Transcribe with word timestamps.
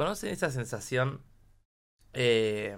¿Conocen 0.00 0.30
esa 0.30 0.50
sensación 0.50 1.22
eh, 2.14 2.74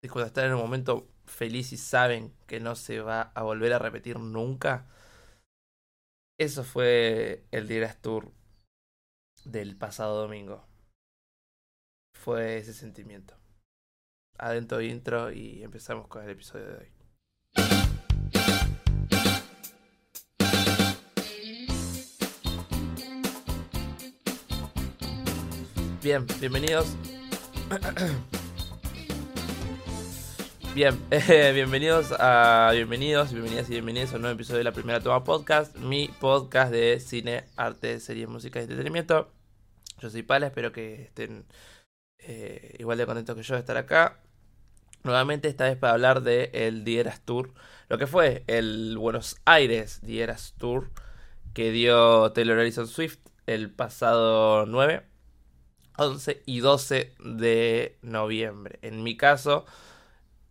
de 0.00 0.08
cuando 0.08 0.28
están 0.28 0.44
en 0.44 0.54
un 0.54 0.60
momento 0.60 1.08
feliz 1.24 1.72
y 1.72 1.76
saben 1.76 2.32
que 2.46 2.60
no 2.60 2.76
se 2.76 3.00
va 3.00 3.32
a 3.34 3.42
volver 3.42 3.72
a 3.72 3.80
repetir 3.80 4.20
nunca? 4.20 4.86
Eso 6.38 6.62
fue 6.62 7.44
el 7.50 7.66
Dieras 7.66 8.00
Tour 8.00 8.30
del 9.44 9.76
pasado 9.76 10.20
domingo. 10.20 10.64
Fue 12.14 12.58
ese 12.58 12.74
sentimiento. 12.74 13.34
Adentro 14.38 14.80
intro 14.80 15.32
y 15.32 15.64
empezamos 15.64 16.06
con 16.06 16.22
el 16.22 16.30
episodio 16.30 16.66
de 16.66 16.76
hoy. 16.76 16.95
Bien, 26.06 26.24
bienvenidos. 26.38 26.94
Bien, 30.72 30.96
eh, 31.10 31.50
bienvenidos 31.52 32.14
a 32.16 32.70
bienvenidos, 32.72 33.32
bienvenidas 33.32 33.68
y 33.68 33.72
bienvenidos 33.72 34.12
a 34.12 34.14
un 34.14 34.22
nuevo 34.22 34.36
episodio 34.36 34.58
de 34.58 34.64
la 34.64 34.70
Primera 34.70 35.00
Toma 35.00 35.24
Podcast, 35.24 35.76
mi 35.78 36.06
podcast 36.06 36.70
de 36.70 37.00
cine, 37.00 37.46
arte, 37.56 37.98
series, 37.98 38.28
música 38.28 38.60
y 38.60 38.62
entretenimiento. 38.62 39.32
Yo 39.98 40.08
soy 40.08 40.22
Pala, 40.22 40.46
espero 40.46 40.70
que 40.70 41.02
estén 41.02 41.44
eh, 42.20 42.76
igual 42.78 42.98
de 42.98 43.06
contentos 43.06 43.34
que 43.34 43.42
yo 43.42 43.54
de 43.54 43.60
estar 43.62 43.76
acá. 43.76 44.20
Nuevamente, 45.02 45.48
esta 45.48 45.64
vez 45.64 45.76
para 45.76 45.94
hablar 45.94 46.22
de 46.22 46.50
el 46.52 46.84
Dieras 46.84 47.22
Tour, 47.22 47.52
lo 47.88 47.98
que 47.98 48.06
fue 48.06 48.44
el 48.46 48.96
Buenos 48.96 49.40
Aires 49.44 50.02
Dieras 50.02 50.54
Tour 50.56 50.92
que 51.52 51.72
dio 51.72 52.30
Taylor 52.30 52.60
Harrison 52.60 52.86
Swift 52.86 53.18
el 53.48 53.72
pasado 53.72 54.66
9 54.66 55.15
11 55.98 56.42
y 56.46 56.60
12 56.60 57.14
de 57.20 57.98
noviembre. 58.02 58.78
En 58.82 59.02
mi 59.02 59.16
caso, 59.16 59.66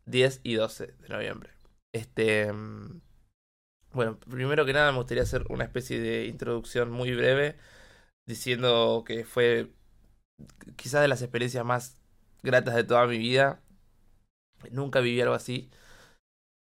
10 0.05 0.41
y 0.43 0.55
12 0.55 0.87
de 0.87 1.09
noviembre. 1.09 1.51
Este. 1.93 2.51
Mm, 2.51 3.01
bueno, 3.93 4.19
primero 4.19 4.65
que 4.65 4.73
nada 4.73 4.91
me 4.91 4.97
gustaría 4.97 5.23
hacer 5.23 5.45
una 5.49 5.63
especie 5.63 5.99
de 5.99 6.25
introducción 6.25 6.91
muy 6.91 7.13
breve 7.15 7.55
diciendo 8.25 9.03
que 9.07 9.25
fue 9.25 9.71
quizás 10.75 11.01
de 11.01 11.07
las 11.07 11.21
experiencias 11.21 11.65
más 11.65 12.01
gratas 12.43 12.75
de 12.75 12.83
toda 12.83 13.07
mi 13.07 13.17
vida. 13.17 13.61
Nunca 14.71 14.99
viví 14.99 15.21
algo 15.21 15.35
así. 15.35 15.69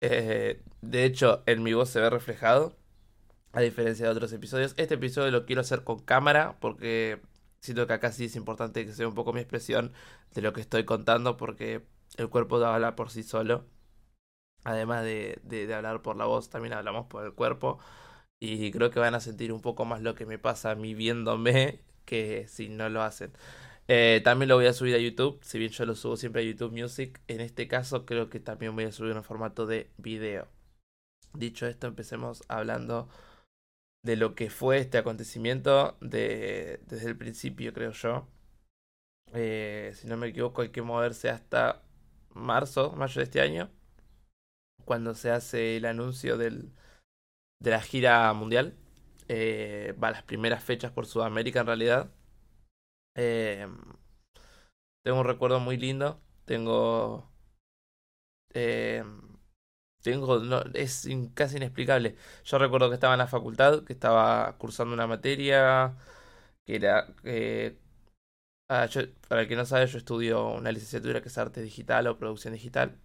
Eh, 0.02 0.62
de 0.82 1.04
hecho, 1.04 1.42
en 1.46 1.62
mi 1.62 1.72
voz 1.72 1.90
se 1.90 2.00
ve 2.00 2.10
reflejado, 2.10 2.76
a 3.52 3.60
diferencia 3.60 4.06
de 4.06 4.12
otros 4.12 4.32
episodios. 4.32 4.74
Este 4.76 4.94
episodio 4.94 5.30
lo 5.30 5.46
quiero 5.46 5.62
hacer 5.62 5.84
con 5.84 6.00
cámara 6.00 6.58
porque 6.60 7.20
siento 7.66 7.86
que 7.86 7.92
acá 7.94 8.12
sí 8.12 8.26
es 8.26 8.36
importante 8.36 8.86
que 8.86 8.92
sea 8.92 9.08
un 9.08 9.14
poco 9.14 9.32
mi 9.32 9.40
expresión 9.40 9.92
de 10.34 10.42
lo 10.42 10.52
que 10.52 10.60
estoy 10.60 10.84
contando 10.84 11.36
porque 11.36 11.84
el 12.16 12.28
cuerpo 12.30 12.56
habla 12.64 12.96
por 12.96 13.10
sí 13.10 13.22
solo. 13.22 13.66
Además 14.64 15.04
de, 15.04 15.40
de, 15.44 15.72
hablar 15.74 16.02
por 16.02 16.16
la 16.16 16.26
voz, 16.26 16.50
también 16.50 16.74
hablamos 16.74 17.06
por 17.06 17.24
el 17.24 17.32
cuerpo. 17.34 17.78
Y 18.40 18.70
creo 18.72 18.90
que 18.90 19.00
van 19.00 19.14
a 19.14 19.20
sentir 19.20 19.52
un 19.52 19.60
poco 19.62 19.84
más 19.84 20.02
lo 20.02 20.14
que 20.14 20.26
me 20.26 20.38
pasa 20.38 20.72
a 20.72 20.74
mí 20.74 20.94
viéndome 20.94 21.80
que 22.04 22.46
si 22.48 22.68
no 22.68 22.88
lo 22.88 23.02
hacen. 23.02 23.32
Eh, 23.88 24.20
también 24.24 24.48
lo 24.48 24.56
voy 24.56 24.66
a 24.66 24.72
subir 24.72 24.94
a 24.96 24.98
YouTube, 24.98 25.38
si 25.42 25.58
bien 25.58 25.70
yo 25.70 25.86
lo 25.86 25.94
subo 25.94 26.16
siempre 26.16 26.42
a 26.42 26.44
YouTube 26.44 26.72
Music, 26.72 27.20
en 27.28 27.40
este 27.40 27.68
caso 27.68 28.04
creo 28.04 28.28
que 28.30 28.40
también 28.40 28.74
voy 28.74 28.84
a 28.84 28.92
subir 28.92 29.12
en 29.16 29.22
formato 29.22 29.66
de 29.66 29.90
video. 29.96 30.48
Dicho 31.34 31.66
esto, 31.66 31.86
empecemos 31.86 32.42
hablando 32.48 33.08
de 34.06 34.16
lo 34.16 34.36
que 34.36 34.50
fue 34.50 34.78
este 34.78 34.98
acontecimiento 34.98 35.98
de, 36.00 36.80
desde 36.86 37.08
el 37.08 37.18
principio, 37.18 37.72
creo 37.74 37.90
yo. 37.90 38.28
Eh, 39.34 39.92
si 39.94 40.06
no 40.06 40.16
me 40.16 40.28
equivoco, 40.28 40.62
hay 40.62 40.70
que 40.70 40.82
moverse 40.82 41.28
hasta 41.28 41.82
marzo, 42.30 42.92
mayo 42.92 43.18
de 43.20 43.24
este 43.24 43.40
año, 43.40 43.70
cuando 44.84 45.14
se 45.14 45.30
hace 45.30 45.76
el 45.76 45.84
anuncio 45.84 46.36
del, 46.38 46.72
de 47.60 47.70
la 47.72 47.82
gira 47.82 48.32
mundial. 48.34 48.76
Eh, 49.28 49.94
va 50.02 50.08
a 50.08 50.12
las 50.12 50.22
primeras 50.24 50.62
fechas 50.64 50.92
por 50.92 51.06
Sudamérica 51.06 51.60
en 51.60 51.66
realidad. 51.66 52.12
Eh, 53.16 53.66
tengo 55.04 55.20
un 55.20 55.26
recuerdo 55.26 55.60
muy 55.60 55.76
lindo. 55.78 56.20
Tengo. 56.44 57.30
Tengo, 60.06 60.38
no, 60.38 60.62
es 60.74 61.08
casi 61.34 61.56
inexplicable. 61.56 62.16
Yo 62.44 62.58
recuerdo 62.58 62.88
que 62.88 62.94
estaba 62.94 63.14
en 63.14 63.18
la 63.18 63.26
facultad, 63.26 63.84
que 63.84 63.92
estaba 63.92 64.56
cursando 64.58 64.94
una 64.94 65.06
materia 65.08 65.96
que 66.66 66.76
era... 66.76 67.08
Eh, 67.24 67.76
ah, 68.70 68.88
para 69.28 69.42
el 69.42 69.48
que 69.48 69.56
no 69.56 69.64
sabe, 69.66 69.86
yo 69.88 69.98
estudio 69.98 70.48
una 70.54 70.72
licenciatura 70.72 71.22
que 71.22 71.28
es 71.28 71.38
arte 71.38 71.62
digital 71.62 72.06
o 72.08 72.18
producción 72.18 72.54
digital. 72.54 72.96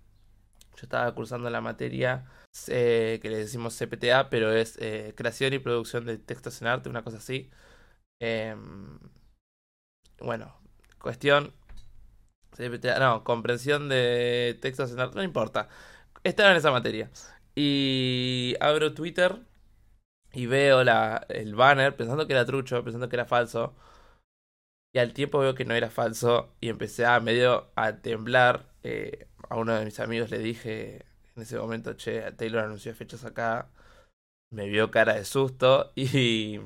Yo 0.76 0.84
estaba 0.84 1.14
cursando 1.16 1.50
la 1.50 1.62
materia 1.62 2.26
eh, 2.68 3.20
que 3.22 3.30
le 3.30 3.38
decimos 3.38 3.78
CPTA, 3.78 4.30
pero 4.30 4.52
es 4.54 4.78
eh, 4.80 5.14
creación 5.18 5.54
y 5.54 5.60
producción 5.60 6.06
de 6.06 6.18
textos 6.20 6.62
en 6.62 6.68
arte, 6.68 6.90
una 6.90 7.04
cosa 7.04 7.18
así. 7.18 7.50
Em, 8.20 9.00
bueno, 10.20 10.56
cuestión... 11.00 11.54
CPTA, 12.56 13.00
no, 13.00 13.24
comprensión 13.24 13.90
de 13.90 14.58
textos 14.62 14.92
en 14.92 15.00
arte, 15.00 15.16
no 15.16 15.24
importa. 15.24 15.70
Estaba 16.24 16.52
en 16.52 16.58
esa 16.58 16.72
materia. 16.72 17.10
Y 17.56 18.56
abro 18.60 18.94
Twitter 18.94 19.40
y 20.34 20.46
veo 20.46 20.84
la, 20.84 21.26
el 21.30 21.56
banner 21.56 21.96
pensando 21.96 22.28
que 22.28 22.34
era 22.34 22.46
trucho, 22.46 22.84
pensando 22.84 23.10
que 23.10 23.16
era 23.16 23.26
falso. 23.26 23.76
Y 24.94 25.00
al 25.00 25.14
tiempo 25.14 25.40
veo 25.40 25.56
que 25.56 25.66
no 25.66 25.74
era 25.74 25.90
falso 25.90 26.56
y 26.62 26.70
empecé 26.70 27.06
a 27.06 27.20
medio 27.20 27.72
a 27.76 27.98
temblar. 28.02 28.70
Eh, 28.84 29.28
a 29.50 29.58
uno 29.58 29.76
de 29.76 29.86
mis 29.86 30.00
amigos 30.00 30.32
le 30.32 30.40
dije 30.40 31.06
en 31.36 31.44
ese 31.44 31.58
momento, 31.58 31.94
che, 31.96 32.32
Taylor 32.34 32.64
anunció 32.66 32.94
fechas 32.96 33.26
acá. 33.26 33.70
Me 34.52 34.68
vio 34.68 34.92
cara 34.92 35.16
de 35.16 35.26
susto 35.26 35.94
y, 35.96 36.60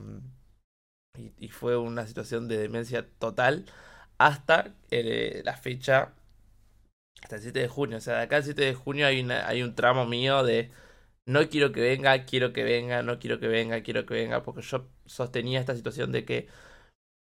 y, 1.38 1.50
fue 1.50 1.78
una 1.78 2.08
situación 2.08 2.48
de 2.48 2.58
demencia 2.58 3.08
total 3.20 3.66
hasta 4.18 4.74
eh, 4.92 5.42
la 5.46 5.56
fecha 5.56 6.14
hasta 7.22 7.38
el 7.38 7.42
7 7.42 7.60
de 7.60 7.68
junio. 7.68 7.98
O 7.98 8.02
sea, 8.02 8.18
de 8.18 8.24
acá 8.24 8.38
al 8.38 8.44
7 8.44 8.62
de 8.64 8.74
junio 8.76 9.08
hay, 9.08 9.28
hay 9.30 9.64
un 9.64 9.76
tramo 9.76 10.06
mío 10.06 10.44
de 10.44 10.72
no 11.26 11.50
quiero 11.50 11.72
que 11.72 11.82
venga, 11.82 12.26
quiero 12.26 12.54
que 12.54 12.64
venga, 12.64 13.02
no 13.04 13.20
quiero 13.20 13.40
que 13.40 13.48
venga, 13.48 13.82
quiero 13.84 14.06
que 14.06 14.14
venga, 14.14 14.44
porque 14.44 14.62
yo 14.62 14.88
sostenía 15.06 15.60
esta 15.60 15.76
situación 15.76 16.12
de 16.12 16.26
que, 16.26 16.48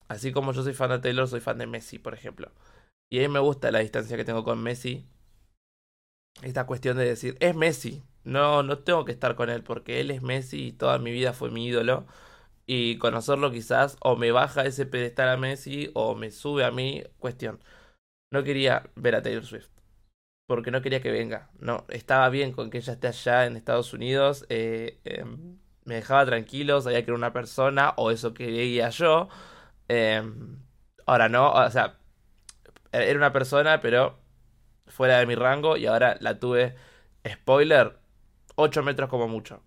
así 0.08 0.32
como 0.32 0.54
yo 0.54 0.64
soy 0.64 0.74
fan 0.74 0.90
de 0.92 1.00
Taylor, 1.00 1.28
soy 1.28 1.40
fan 1.42 1.58
de 1.58 1.68
Messi, 1.68 2.00
por 2.00 2.14
ejemplo. 2.14 2.52
Y 3.10 3.20
a 3.20 3.22
mí 3.24 3.30
me 3.30 3.40
gusta 3.40 3.72
la 3.72 3.80
distancia 3.80 4.18
que 4.18 4.26
tengo 4.26 4.44
con 4.44 4.62
Messi. 4.62 5.06
Esta 6.42 6.66
cuestión 6.66 6.98
de 6.98 7.06
decir, 7.06 7.36
es 7.40 7.56
Messi, 7.56 8.04
no, 8.24 8.64
no 8.64 8.80
tengo 8.80 9.06
que 9.06 9.12
estar 9.12 9.36
con 9.36 9.50
él, 9.50 9.64
porque 9.64 10.00
él 10.00 10.12
es 10.12 10.22
Messi 10.22 10.68
y 10.68 10.72
toda 10.74 11.00
mi 11.00 11.12
vida 11.12 11.34
fue 11.34 11.50
mi 11.52 11.68
ídolo. 11.68 12.06
Y 12.68 12.98
conocerlo 13.00 13.52
quizás 13.52 13.98
o 14.02 14.16
me 14.16 14.32
baja 14.32 14.66
ese 14.66 14.86
pedestal 14.86 15.30
a 15.30 15.38
Messi 15.38 15.92
o 15.96 16.16
me 16.16 16.32
sube 16.32 16.64
a 16.66 16.72
mí, 16.72 17.04
cuestión. 17.20 17.60
No 18.32 18.44
quería 18.44 18.90
ver 18.96 19.16
a 19.16 19.22
Taylor 19.22 19.46
Swift 19.46 19.80
porque 20.50 20.72
no 20.72 20.82
quería 20.82 21.00
que 21.00 21.12
venga. 21.12 21.52
No, 21.60 21.86
estaba 21.90 22.28
bien 22.30 22.54
con 22.54 22.72
que 22.72 22.80
ella 22.80 22.94
esté 22.94 23.08
allá 23.08 23.46
en 23.46 23.56
Estados 23.56 23.94
Unidos. 23.94 24.48
Eh, 24.50 25.00
em, 25.04 25.60
me 25.86 25.96
dejaba 25.96 26.26
tranquilo, 26.26 26.82
sabía 26.82 27.06
que 27.06 27.12
era 27.12 27.18
una 27.18 27.34
persona, 27.34 27.94
o 27.98 28.10
eso 28.10 28.34
quería 28.34 28.90
yo. 28.90 29.30
Em, 29.88 30.58
ahora 31.06 31.30
no, 31.30 31.52
o 31.52 31.70
sea, 31.70 32.00
era 32.92 33.18
una 33.18 33.34
persona, 33.34 33.80
pero 33.82 34.20
fuera 34.88 35.20
de 35.20 35.28
mi 35.28 35.36
rango, 35.36 35.78
y 35.78 35.86
ahora 35.88 36.18
la 36.22 36.40
tuve, 36.40 36.76
spoiler, 37.28 38.00
8 38.56 38.84
metros 38.84 39.10
como 39.10 39.28
mucho. 39.28 39.64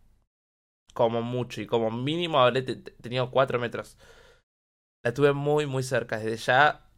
Como 0.94 1.22
mucho, 1.22 1.60
y 1.60 1.66
como 1.66 1.90
mínimo 1.90 2.40
habré 2.40 2.62
tenido 2.62 3.30
4 3.30 3.58
metros. 3.60 3.96
La 5.04 5.14
tuve 5.14 5.32
muy, 5.32 5.66
muy 5.66 5.82
cerca. 5.82 6.18
Desde 6.18 6.36
ya, 6.38 6.88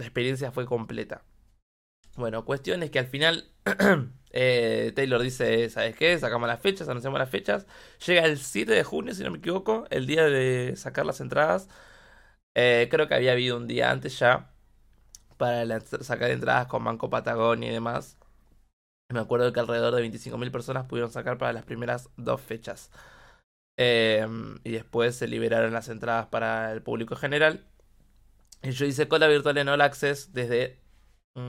la 0.00 0.06
experiencia 0.06 0.50
fue 0.52 0.66
completa. 0.66 1.22
Bueno, 2.16 2.44
cuestión 2.44 2.82
es 2.82 2.90
que 2.90 2.98
al 2.98 3.06
final 3.06 3.50
eh, 4.32 4.92
Taylor 4.96 5.22
dice, 5.22 5.68
¿sabes 5.70 5.96
qué? 5.96 6.18
Sacamos 6.18 6.48
las 6.48 6.60
fechas, 6.60 6.88
anunciamos 6.88 7.18
las 7.18 7.30
fechas. 7.30 7.66
Llega 8.06 8.24
el 8.24 8.38
7 8.38 8.72
de 8.72 8.84
junio, 8.84 9.14
si 9.14 9.22
no 9.22 9.30
me 9.30 9.38
equivoco, 9.38 9.86
el 9.90 10.06
día 10.06 10.24
de 10.24 10.74
sacar 10.76 11.06
las 11.06 11.20
entradas. 11.20 11.68
Eh, 12.54 12.88
creo 12.90 13.08
que 13.08 13.14
había 13.14 13.32
habido 13.32 13.56
un 13.56 13.66
día 13.68 13.90
antes 13.90 14.18
ya 14.18 14.50
para 15.38 15.80
sacar 15.80 16.30
entradas 16.30 16.66
con 16.66 16.84
Banco 16.84 17.10
Patagonia 17.10 17.70
y 17.70 17.72
demás. 17.72 18.18
Me 19.12 19.20
acuerdo 19.20 19.52
que 19.52 19.60
alrededor 19.60 19.94
de 19.94 20.02
25.000 20.02 20.50
personas 20.52 20.86
pudieron 20.86 21.10
sacar 21.10 21.38
para 21.38 21.52
las 21.52 21.64
primeras 21.64 22.10
dos 22.16 22.40
fechas. 22.40 22.90
Em, 23.76 24.58
y 24.64 24.72
después 24.72 25.16
se 25.16 25.26
liberaron 25.26 25.72
las 25.72 25.88
entradas 25.88 26.26
para 26.26 26.72
el 26.72 26.82
público 26.82 27.16
general. 27.16 27.64
Yo 28.62 28.86
hice 28.86 29.08
cola 29.08 29.26
virtual 29.26 29.58
en 29.58 29.68
All 29.68 29.80
Access 29.80 30.32
desde 30.32 30.78
8 31.34 31.40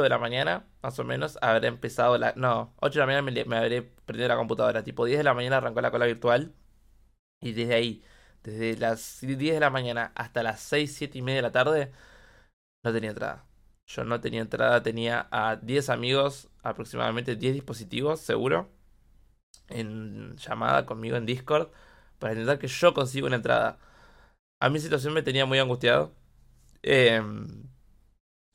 mm, 0.00 0.02
de 0.02 0.08
la 0.08 0.18
mañana, 0.18 0.66
más 0.82 0.98
o 0.98 1.04
menos, 1.04 1.38
habré 1.42 1.68
empezado 1.68 2.16
la... 2.18 2.32
No, 2.36 2.74
8 2.80 3.00
de 3.00 3.00
la 3.00 3.22
mañana 3.22 3.44
me, 3.46 3.56
habré 3.56 3.82
prendido 3.82 4.28
la 4.28 4.36
computadora. 4.36 4.82
Tipo 4.82 5.04
10 5.04 5.18
de 5.18 5.24
la 5.24 5.34
mañana 5.34 5.58
arrancó 5.58 5.80
la 5.80 5.90
cola 5.90 6.06
virtual. 6.06 6.54
Y 7.40 7.52
desde 7.52 7.74
ahí, 7.74 8.04
desde 8.42 8.76
las 8.78 9.20
10 9.20 9.54
de 9.54 9.60
la 9.60 9.70
mañana 9.70 10.12
hasta 10.14 10.42
las 10.42 10.60
6, 10.60 10.94
7 10.94 11.18
y 11.18 11.22
media 11.22 11.36
de 11.38 11.42
la 11.42 11.52
tarde, 11.52 11.92
no 12.84 12.92
tenía 12.92 13.10
entrada. 13.10 13.46
Yo 13.86 14.04
no 14.04 14.20
tenía 14.20 14.40
entrada, 14.40 14.82
tenía 14.82 15.28
a 15.30 15.56
10 15.56 15.90
amigos, 15.90 16.48
aproximadamente 16.62 17.36
10 17.36 17.54
dispositivos, 17.54 18.20
seguro, 18.20 18.70
en 19.68 20.36
llamada 20.36 20.86
conmigo 20.86 21.16
en 21.16 21.26
Discord, 21.26 21.70
para 22.18 22.34
intentar 22.34 22.58
que 22.58 22.68
yo 22.68 22.94
consiga 22.94 23.26
una 23.26 23.36
entrada. 23.36 23.78
A 24.60 24.68
mi 24.68 24.78
situación 24.78 25.14
me 25.14 25.22
tenía 25.22 25.46
muy 25.46 25.58
angustiado. 25.58 26.14
Em, 26.82 27.68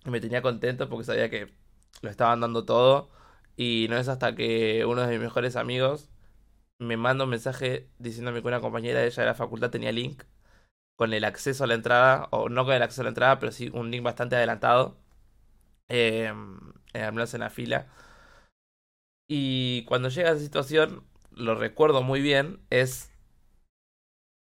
me 0.05 0.21
tenía 0.21 0.41
contento 0.41 0.89
porque 0.89 1.05
sabía 1.05 1.29
que 1.29 1.53
lo 2.01 2.09
estaban 2.09 2.41
dando 2.41 2.65
todo. 2.65 3.09
Y 3.57 3.87
no 3.89 3.97
es 3.97 4.07
hasta 4.09 4.35
que 4.35 4.85
uno 4.85 5.01
de 5.01 5.07
mis 5.07 5.19
mejores 5.19 5.55
amigos 5.55 6.09
me 6.79 6.97
manda 6.97 7.25
un 7.25 7.31
mensaje 7.31 7.89
diciéndome 7.99 8.41
que 8.41 8.47
una 8.49 8.61
compañera 8.61 9.01
de 9.01 9.07
ella 9.07 9.23
de 9.23 9.29
la 9.29 9.35
facultad 9.35 9.71
tenía 9.71 9.91
link 9.91 10.23
con 10.97 11.13
el 11.13 11.25
acceso 11.25 11.65
a 11.65 11.67
la 11.67 11.75
entrada, 11.75 12.27
o 12.31 12.49
no 12.49 12.65
con 12.65 12.75
el 12.75 12.83
acceso 12.83 13.01
a 13.01 13.05
la 13.05 13.09
entrada, 13.11 13.39
pero 13.39 13.51
sí 13.51 13.69
un 13.73 13.91
link 13.91 14.03
bastante 14.03 14.35
adelantado, 14.37 14.97
eh, 15.89 16.27
al 16.93 17.35
en 17.35 17.39
la 17.41 17.49
fila. 17.49 17.87
Y 19.27 19.83
cuando 19.85 20.09
llega 20.09 20.31
esa 20.31 20.39
situación, 20.39 21.03
lo 21.31 21.55
recuerdo 21.55 22.03
muy 22.03 22.21
bien, 22.21 22.59
es 22.69 23.11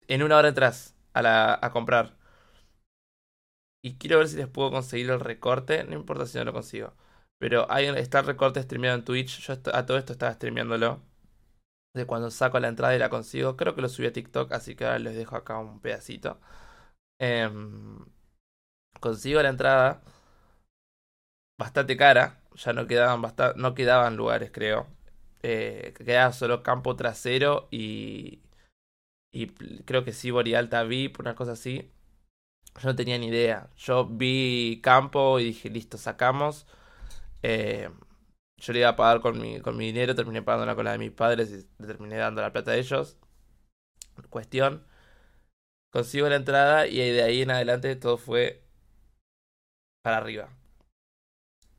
en 0.07 0.23
una 0.23 0.37
hora 0.37 0.49
atrás 0.49 0.96
a, 1.25 1.65
a 1.65 1.71
comprar. 1.71 2.15
Y 3.83 3.97
quiero 3.97 4.17
ver 4.19 4.27
si 4.27 4.37
les 4.37 4.47
puedo 4.47 4.71
conseguir 4.71 5.09
el 5.11 5.19
recorte, 5.19 5.83
no 5.83 5.95
importa 5.95 6.25
si 6.25 6.37
no 6.37 6.43
lo 6.45 6.53
consigo. 6.53 6.93
Pero 7.39 7.67
hay, 7.71 7.85
está 7.87 8.19
el 8.19 8.25
recorte 8.25 8.61
streameado 8.61 8.97
en 8.97 9.05
Twitch, 9.05 9.39
yo 9.39 9.53
a 9.73 9.85
todo 9.85 9.97
esto 9.97 10.13
estaba 10.13 10.33
streameándolo 10.33 11.01
de 11.93 12.05
cuando 12.05 12.31
saco 12.31 12.59
la 12.59 12.69
entrada 12.69 12.95
y 12.95 12.99
la 12.99 13.09
consigo. 13.09 13.57
Creo 13.57 13.75
que 13.75 13.81
lo 13.81 13.89
subí 13.89 14.07
a 14.07 14.13
TikTok, 14.13 14.51
así 14.53 14.75
que 14.75 14.85
ahora 14.85 14.99
les 14.99 15.15
dejo 15.15 15.35
acá 15.35 15.59
un 15.59 15.81
pedacito. 15.81 16.39
Em, 17.19 18.05
consigo 18.99 19.41
la 19.41 19.49
entrada 19.49 20.01
bastante 21.59 21.97
cara, 21.97 22.41
ya 22.55 22.73
no 22.73 22.87
quedaban, 22.87 23.21
no 23.55 23.73
quedaban 23.73 24.15
lugares, 24.17 24.51
creo. 24.51 24.87
Eh, 25.43 25.93
quedaba 25.97 26.33
solo 26.33 26.63
campo 26.63 26.95
trasero 26.95 27.67
y, 27.71 28.41
y 29.31 29.47
creo 29.85 30.03
que 30.03 30.13
sí, 30.13 30.31
Alta 30.55 30.83
VIP, 30.83 31.19
una 31.19 31.35
cosa 31.35 31.53
así. 31.53 31.91
Yo 32.81 32.89
no 32.89 32.95
tenía 32.95 33.17
ni 33.17 33.27
idea. 33.27 33.69
Yo 33.77 34.05
vi 34.07 34.79
campo 34.83 35.39
y 35.39 35.45
dije, 35.45 35.69
listo, 35.69 35.97
sacamos. 35.97 36.67
Eh, 37.43 37.89
yo 38.57 38.73
le 38.73 38.79
iba 38.79 38.89
a 38.89 38.95
pagar 38.95 39.21
con 39.21 39.39
mi, 39.39 39.61
con 39.61 39.77
mi 39.77 39.87
dinero, 39.87 40.15
terminé 40.15 40.41
pagando 40.41 40.75
con 40.75 40.85
la 40.85 40.93
de 40.93 40.97
mis 40.99 41.11
padres 41.11 41.51
y 41.79 41.85
terminé 41.85 42.17
dando 42.17 42.41
la 42.41 42.51
plata 42.53 42.71
a 42.71 42.75
ellos. 42.77 43.17
Cuestión. 44.29 44.85
Consigo 45.91 46.29
la 46.29 46.35
entrada 46.37 46.87
y 46.87 46.97
de 46.97 47.23
ahí 47.23 47.41
en 47.41 47.51
adelante 47.51 47.95
todo 47.95 48.17
fue 48.17 48.63
para 50.03 50.17
arriba. 50.17 50.49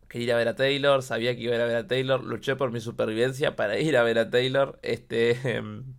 Quería 0.08 0.24
ir 0.26 0.32
a 0.32 0.36
ver 0.36 0.48
a 0.48 0.56
Taylor, 0.56 1.02
sabía 1.02 1.34
que 1.36 1.42
iba 1.42 1.52
a 1.52 1.56
ir 1.56 1.62
a 1.62 1.66
ver 1.66 1.76
a 1.76 1.86
Taylor, 1.86 2.24
luché 2.24 2.56
por 2.56 2.72
mi 2.72 2.80
supervivencia 2.80 3.56
para 3.56 3.78
ir 3.78 3.96
a 3.96 4.02
ver 4.02 4.18
a 4.18 4.30
Taylor. 4.30 4.78
Este 4.82 5.32
em, 5.56 5.94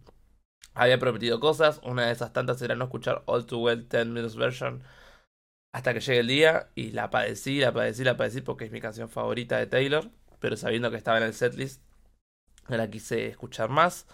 había 0.80 1.00
prometido 1.00 1.40
cosas, 1.40 1.81
una 1.84 2.08
de 2.08 2.12
esas 2.14 2.34
tantas 2.34 2.62
era 2.62 2.76
no 2.76 2.86
escuchar 2.86 3.24
All 3.26 3.46
Too 3.46 3.60
Well 3.60 3.88
10 3.90 4.08
Minutes 4.08 4.36
Version 4.36 4.84
hasta 5.74 5.94
que 5.94 6.00
llegue 6.02 6.20
el 6.20 6.28
día 6.28 6.70
y 6.76 6.92
la 6.92 7.10
padecí, 7.10 7.60
la 7.60 7.74
padecí, 7.74 8.04
la 8.04 8.18
padecí 8.18 8.42
porque 8.42 8.66
es 8.66 8.72
mi 8.72 8.81
canción 8.81 9.10
favorita 9.10 9.58
de 9.58 9.68
Taylor 9.68 10.10
pero 10.40 10.58
sabiendo 10.58 10.92
que 10.92 10.98
estaba 10.98 11.18
en 11.18 11.24
el 11.24 11.34
setlist, 11.34 11.81
no 12.70 12.78
la 12.78 12.90
quise 12.90 13.28
escuchar 13.28 13.70
más. 13.70 14.08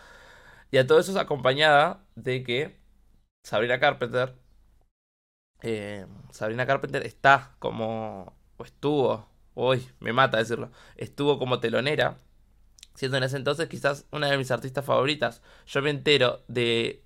Y 0.72 0.78
a 0.78 0.88
todo 0.88 1.00
eso 1.00 1.12
es 1.12 1.18
acompañada 1.18 2.06
de 2.16 2.44
que 2.44 2.80
Sabrina 3.44 3.80
Carpenter, 3.80 4.36
eh, 5.62 6.06
Sabrina 6.32 6.66
Carpenter 6.66 7.06
está 7.06 7.56
como, 7.60 8.36
o 8.58 8.64
estuvo, 8.64 9.30
uy, 9.56 9.88
me 10.00 10.14
mata 10.14 10.38
decirlo, 10.38 10.72
estuvo 10.98 11.40
como 11.40 11.60
telonera, 11.60 12.20
siendo 12.96 13.18
en 13.18 13.24
ese 13.24 13.38
entonces 13.38 13.70
quizás 13.70 14.08
una 14.12 14.30
de 14.30 14.38
mis 14.38 14.52
artistas 14.52 14.86
favoritas. 14.86 15.42
Yo 15.68 15.82
me 15.82 15.90
entero 15.92 16.44
de 16.48 17.02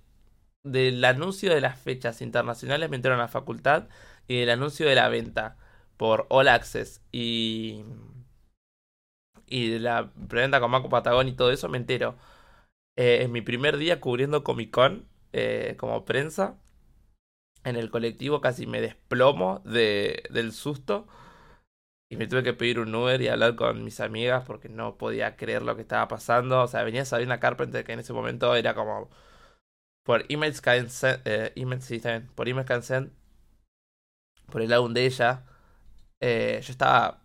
del 0.62 1.04
anuncio 1.04 1.54
de 1.54 1.60
las 1.60 1.78
fechas 1.80 2.20
internacionales, 2.22 2.90
me 2.90 2.96
entero 2.96 3.14
en 3.14 3.20
la 3.20 3.28
facultad, 3.28 3.88
y 4.28 4.40
del 4.40 4.50
anuncio 4.50 4.86
de 4.88 4.94
la 4.94 5.08
venta 5.08 5.56
por 5.96 6.26
All 6.30 6.48
Access 6.48 7.02
y 7.12 7.84
y 9.46 9.68
de 9.70 9.80
la 9.80 10.12
preventa 10.28 10.60
con 10.60 10.70
Marco 10.70 10.88
Patagón 10.88 11.28
y 11.28 11.32
todo 11.32 11.50
eso 11.50 11.68
me 11.68 11.78
entero. 11.78 12.16
Eh, 12.96 13.22
en 13.22 13.32
mi 13.32 13.42
primer 13.42 13.76
día 13.78 14.00
cubriendo 14.00 14.44
Comic 14.44 14.70
Con 14.70 15.06
eh, 15.32 15.76
como 15.78 16.04
prensa, 16.04 16.56
en 17.64 17.76
el 17.76 17.90
colectivo 17.90 18.40
casi 18.40 18.66
me 18.66 18.80
desplomo 18.80 19.60
de, 19.64 20.22
del 20.30 20.52
susto 20.52 21.06
y 22.10 22.16
me 22.16 22.26
tuve 22.26 22.42
que 22.42 22.54
pedir 22.54 22.80
un 22.80 22.94
Uber 22.94 23.20
y 23.22 23.28
hablar 23.28 23.56
con 23.56 23.84
mis 23.84 24.00
amigas 24.00 24.44
porque 24.46 24.68
no 24.68 24.98
podía 24.98 25.36
creer 25.36 25.62
lo 25.62 25.76
que 25.76 25.82
estaba 25.82 26.08
pasando. 26.08 26.62
O 26.62 26.68
sea, 26.68 26.82
venía 26.84 27.04
Sabrina 27.04 27.40
Carpenter 27.40 27.84
que 27.84 27.92
en 27.92 28.00
ese 28.00 28.12
momento 28.12 28.54
era 28.56 28.74
como 28.74 29.08
por 30.04 30.24
emails 30.28 30.60
consent, 30.60 31.22
eh, 31.26 31.52
emails, 31.56 31.84
sí, 31.84 32.02
por 32.34 32.48
emails 32.48 32.66
consent, 32.68 33.12
por 34.50 34.62
el 34.62 34.72
álbum 34.72 34.92
de 34.94 35.06
ella. 35.06 35.44
Eh, 36.20 36.60
yo 36.62 36.72
estaba 36.72 37.20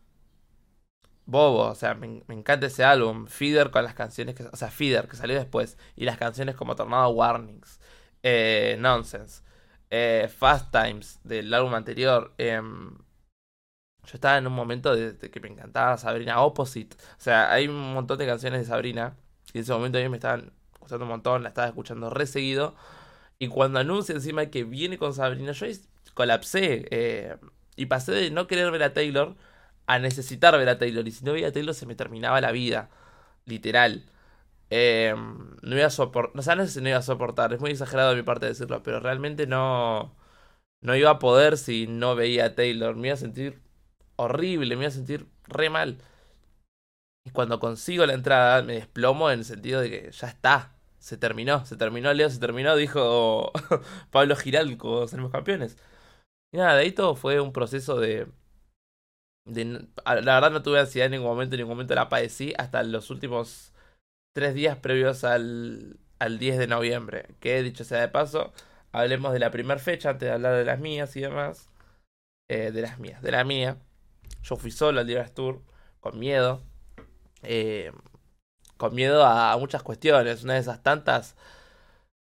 bobo, 1.26 1.70
o 1.70 1.76
sea, 1.76 1.96
me, 1.96 2.24
encanta 2.30 2.68
ese 2.68 2.84
álbum. 2.84 3.28
Feeder 3.28 3.72
con 3.72 3.84
las 3.84 3.96
canciones 3.96 4.36
que. 4.36 4.44
O 4.44 4.56
sea, 4.56 4.70
Feeder, 4.72 5.08
que 5.08 5.18
salió 5.18 5.36
después. 5.36 5.78
Y 5.96 6.06
las 6.06 6.18
canciones 6.18 6.56
como 6.56 6.76
Tornado 6.76 7.10
Warnings. 7.10 7.80
Eh, 8.24 8.78
Nonsense. 8.80 9.44
Eh, 9.90 10.30
Fast 10.36 10.72
Times 10.72 11.20
del 11.24 11.54
álbum 11.54 11.74
anterior. 11.76 12.34
Em, 14.06 14.12
yo 14.12 14.16
estaba 14.16 14.38
en 14.38 14.48
un 14.48 14.54
momento 14.54 14.96
de, 14.96 15.18
que 15.18 15.40
me 15.40 15.50
encantaba 15.50 15.98
Sabrina 15.98 16.42
Opposite. 16.42 16.96
O 17.18 17.22
sea, 17.22 17.52
hay 17.52 17.68
un 17.68 17.94
montón 17.94 18.18
de 18.18 18.26
canciones 18.26 18.62
de 18.62 18.66
Sabrina. 18.66 19.18
Y 19.54 19.60
en 19.60 19.64
ese 19.64 19.74
momento 19.74 19.98
a 19.98 20.02
mí 20.02 20.10
me 20.10 20.18
estaban 20.18 20.52
gustando 20.80 21.06
un 21.06 21.10
montón. 21.12 21.44
La 21.44 21.50
estaba 21.50 21.68
escuchando 21.68 22.10
re 22.10 22.26
seguido. 22.28 22.76
Y 23.40 23.48
cuando 23.50 23.80
anuncia 23.80 24.16
encima 24.16 24.48
que 24.48 24.64
viene 24.64 24.98
con 24.98 25.14
Sabrina, 25.14 25.52
yo 25.54 25.68
colapsé. 26.14 26.88
Eh, 26.92 27.38
y 27.76 27.88
pasé 27.88 28.14
de 28.14 28.32
no 28.32 28.48
querer 28.48 28.72
ver 28.72 28.84
a 28.84 28.94
Taylor 28.94 29.36
a 29.88 30.00
necesitar 30.00 30.58
ver 30.58 30.70
a 30.70 30.78
Taylor. 30.80 31.08
Y 31.08 31.12
si 31.12 31.26
no 31.26 31.34
veía 31.34 31.50
a 31.50 31.52
Taylor 31.52 31.76
se 31.76 31.86
me 31.86 31.96
terminaba 31.96 32.42
la 32.42 32.52
vida. 32.52 32.90
Literal. 33.46 34.06
Eh, 34.70 35.16
no 35.62 35.76
iba 35.78 35.88
a 35.88 35.90
soportar. 35.90 36.40
O 36.40 36.44
sea, 36.44 36.56
no 36.56 36.66
sé 36.66 36.72
si 36.74 36.82
no 36.82 36.90
iba 36.90 37.00
a 37.00 37.02
soportar. 37.04 37.54
Es 37.54 37.62
muy 37.62 37.72
exagerado 37.72 38.12
de 38.12 38.18
mi 38.18 38.24
parte 38.24 38.48
decirlo. 38.48 38.84
Pero 38.84 39.00
realmente 39.00 39.48
no. 39.48 40.16
No 40.82 40.96
iba 40.96 41.12
a 41.12 41.20
poder 41.20 41.58
si 41.58 41.88
no 41.88 42.16
veía 42.16 42.46
a 42.48 42.56
Taylor. 42.56 42.96
Me 42.96 43.10
iba 43.10 43.16
a 43.16 43.18
sentir 43.18 43.65
horrible. 44.18 44.76
Me 44.76 44.84
iba 44.84 44.90
a 44.90 44.92
sentir 44.92 45.28
re 45.48 45.70
mal. 45.70 45.98
Y 47.26 47.32
cuando 47.32 47.60
consigo 47.60 48.06
la 48.06 48.14
entrada 48.14 48.62
me 48.64 48.74
desplomo 48.76 49.32
en 49.32 49.40
el 49.40 49.46
sentido 49.46 49.82
de 49.82 49.90
que 49.90 50.12
ya 50.12 50.28
está. 50.28 50.76
Se 51.00 51.18
terminó, 51.18 51.66
se 51.66 51.78
terminó, 51.78 52.14
Leo, 52.14 52.30
se 52.30 52.40
terminó, 52.40 52.76
dijo 52.76 53.52
Pablo 54.12 54.36
Giral 54.36 54.78
cuando 54.78 55.08
salimos 55.08 55.32
campeones. 55.32 55.78
Y 56.54 56.58
nada, 56.58 56.76
de 56.76 56.84
ahí 56.84 56.92
todo 56.92 57.16
fue 57.16 57.40
un 57.42 57.54
proceso 57.54 58.00
de, 58.00 58.28
la 59.46 60.36
verdad 60.36 60.52
no 60.52 60.64
tuve 60.64 60.80
ansiedad 60.80 61.06
en 61.06 61.14
ningún 61.14 61.28
momento, 61.28 61.56
en 61.56 61.60
ningún 61.60 61.76
momento 61.76 61.96
la 61.96 62.10
padecí 62.10 62.54
hasta 62.58 62.84
los 62.84 63.10
últimos 63.12 63.74
tres 64.34 64.54
días 64.56 64.78
previos 64.78 65.24
al, 65.24 66.00
al 66.20 66.40
10 66.40 66.58
de 66.58 66.68
noviembre. 66.68 67.36
Que 67.40 67.62
dicho 67.64 67.84
sea 67.84 68.02
de 68.02 68.10
paso, 68.10 68.54
hablemos 68.92 69.34
de 69.34 69.40
la 69.40 69.52
primera 69.52 69.80
fecha 69.80 70.12
antes 70.12 70.28
de 70.28 70.34
hablar 70.34 70.56
de 70.56 70.66
las 70.66 70.80
mías 70.80 71.16
y 71.16 71.22
demás. 71.22 71.70
Eh, 72.50 72.72
de 72.72 72.82
las 72.82 73.00
mías, 73.00 73.22
de 73.22 73.32
la 73.32 73.44
mía. 73.44 73.78
Yo 74.46 74.58
fui 74.58 74.70
solo 74.70 75.00
al 75.00 75.08
Divas 75.08 75.34
Tour, 75.34 75.62
con 76.00 76.20
miedo. 76.20 76.62
Eh, 77.42 77.92
con 78.78 78.94
miedo 78.94 79.26
a, 79.26 79.58
muchas 79.58 79.82
cuestiones. 79.84 80.44
Una 80.44 80.54
de 80.54 80.60
esas 80.60 80.84
tantas, 80.84 81.36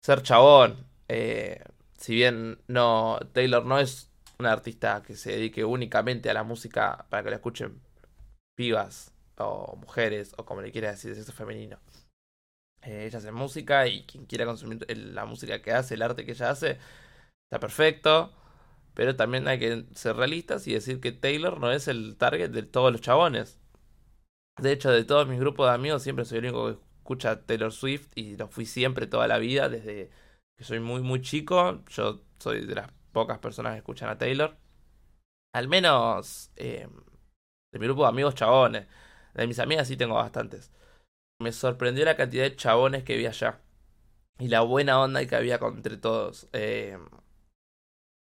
ser 0.03 0.23
chabón. 0.23 0.87
Eh, 1.09 1.63
si 1.99 2.15
bien 2.15 2.59
no, 2.69 3.19
Taylor 3.33 3.67
no 3.67 3.79
es 3.79 4.11
un 4.39 4.47
artista 4.47 5.03
que 5.03 5.15
se 5.17 5.33
dedique 5.33 5.65
únicamente 5.65 6.31
a 6.31 6.35
la 6.35 6.43
música 6.43 7.07
para 7.11 7.23
que 7.23 7.31
la 7.31 7.37
escuchen 7.37 7.81
pibas 8.57 9.13
o 9.39 9.77
mujeres 9.77 10.35
o 10.39 10.47
como 10.47 10.63
le 10.63 10.73
quiera 10.73 10.91
decir 10.91 11.11
de 11.11 11.17
sexo 11.17 11.33
femenino. 11.33 11.79
Eh, 12.83 13.07
ella 13.07 13.19
hace 13.19 13.33
música 13.33 13.87
y 13.89 14.05
quien 14.07 14.27
quiera 14.27 14.47
consumir 14.47 14.87
la 14.89 15.27
música 15.27 15.61
que 15.61 15.73
hace, 15.73 15.95
el 15.95 16.03
arte 16.03 16.25
que 16.25 16.33
ella 16.33 16.51
hace, 16.51 16.79
está 17.45 17.61
perfecto. 17.61 18.33
Pero 18.97 19.15
también 19.15 19.47
hay 19.47 19.59
que 19.59 19.85
ser 19.95 20.17
realistas 20.17 20.67
y 20.67 20.73
decir 20.73 21.01
que 21.01 21.13
Taylor 21.13 21.61
no 21.61 21.71
es 21.71 21.87
el 21.87 22.17
target 22.17 22.51
de 22.51 22.63
todos 22.63 22.91
los 22.91 23.03
chabones. 23.03 23.61
De 24.59 24.73
hecho, 24.73 24.91
de 24.91 25.05
todos 25.05 25.29
mis 25.29 25.39
grupos 25.39 25.69
de 25.69 25.75
amigos, 25.75 26.03
siempre 26.03 26.25
soy 26.25 26.39
el 26.39 26.45
único 26.47 26.67
que 26.67 26.83
escucha 27.01 27.43
Taylor 27.45 27.73
Swift 27.73 28.09
y 28.15 28.37
lo 28.39 28.49
fui 28.49 28.65
siempre 28.65 29.07
toda 29.07 29.29
la 29.29 29.37
vida, 29.37 29.69
desde 29.69 30.11
que 30.57 30.65
soy 30.65 30.81
muy, 30.81 31.03
muy 31.03 31.21
chico. 31.21 31.85
Yo 31.91 32.23
soy 32.39 32.65
de 32.65 32.75
las 32.75 32.91
pocas 33.13 33.39
personas 33.39 33.75
que 33.75 33.79
escuchan 33.79 34.09
a 34.09 34.17
Taylor. 34.17 34.57
Al 35.53 35.69
menos 35.69 36.51
eh, 36.57 36.89
de 37.73 37.79
mi 37.79 37.87
grupo 37.87 38.03
de 38.05 38.09
amigos 38.09 38.35
chabones. 38.35 38.87
De 39.35 39.47
mis 39.47 39.59
amigas 39.59 39.89
sí 39.89 39.99
tengo 39.99 40.15
bastantes. 40.15 40.73
Me 41.39 41.53
sorprendió 41.53 42.07
la 42.07 42.17
cantidad 42.17 42.45
de 42.45 42.57
chabones 42.57 43.05
que 43.05 43.19
vi 43.19 43.27
allá. 43.27 43.61
y 44.39 44.49
la 44.49 44.63
buena 44.63 45.01
onda 45.01 45.27
que 45.27 45.37
había 45.37 45.57
entre 45.57 45.99
todos. 45.99 46.49
Eh, 46.55 46.99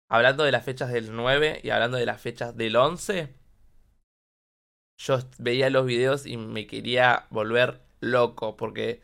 hablando 0.10 0.44
de 0.44 0.52
las 0.52 0.64
fechas 0.66 0.92
del 0.92 1.16
9 1.16 1.62
y 1.64 1.70
hablando 1.70 1.98
de 1.98 2.06
las 2.06 2.22
fechas 2.22 2.56
del 2.56 2.76
11, 2.76 3.34
yo 4.98 5.20
veía 5.38 5.70
los 5.70 5.86
videos 5.86 6.26
y 6.26 6.38
me 6.38 6.68
quería 6.68 7.28
volver 7.30 7.82
loco 8.00 8.56
porque 8.56 9.02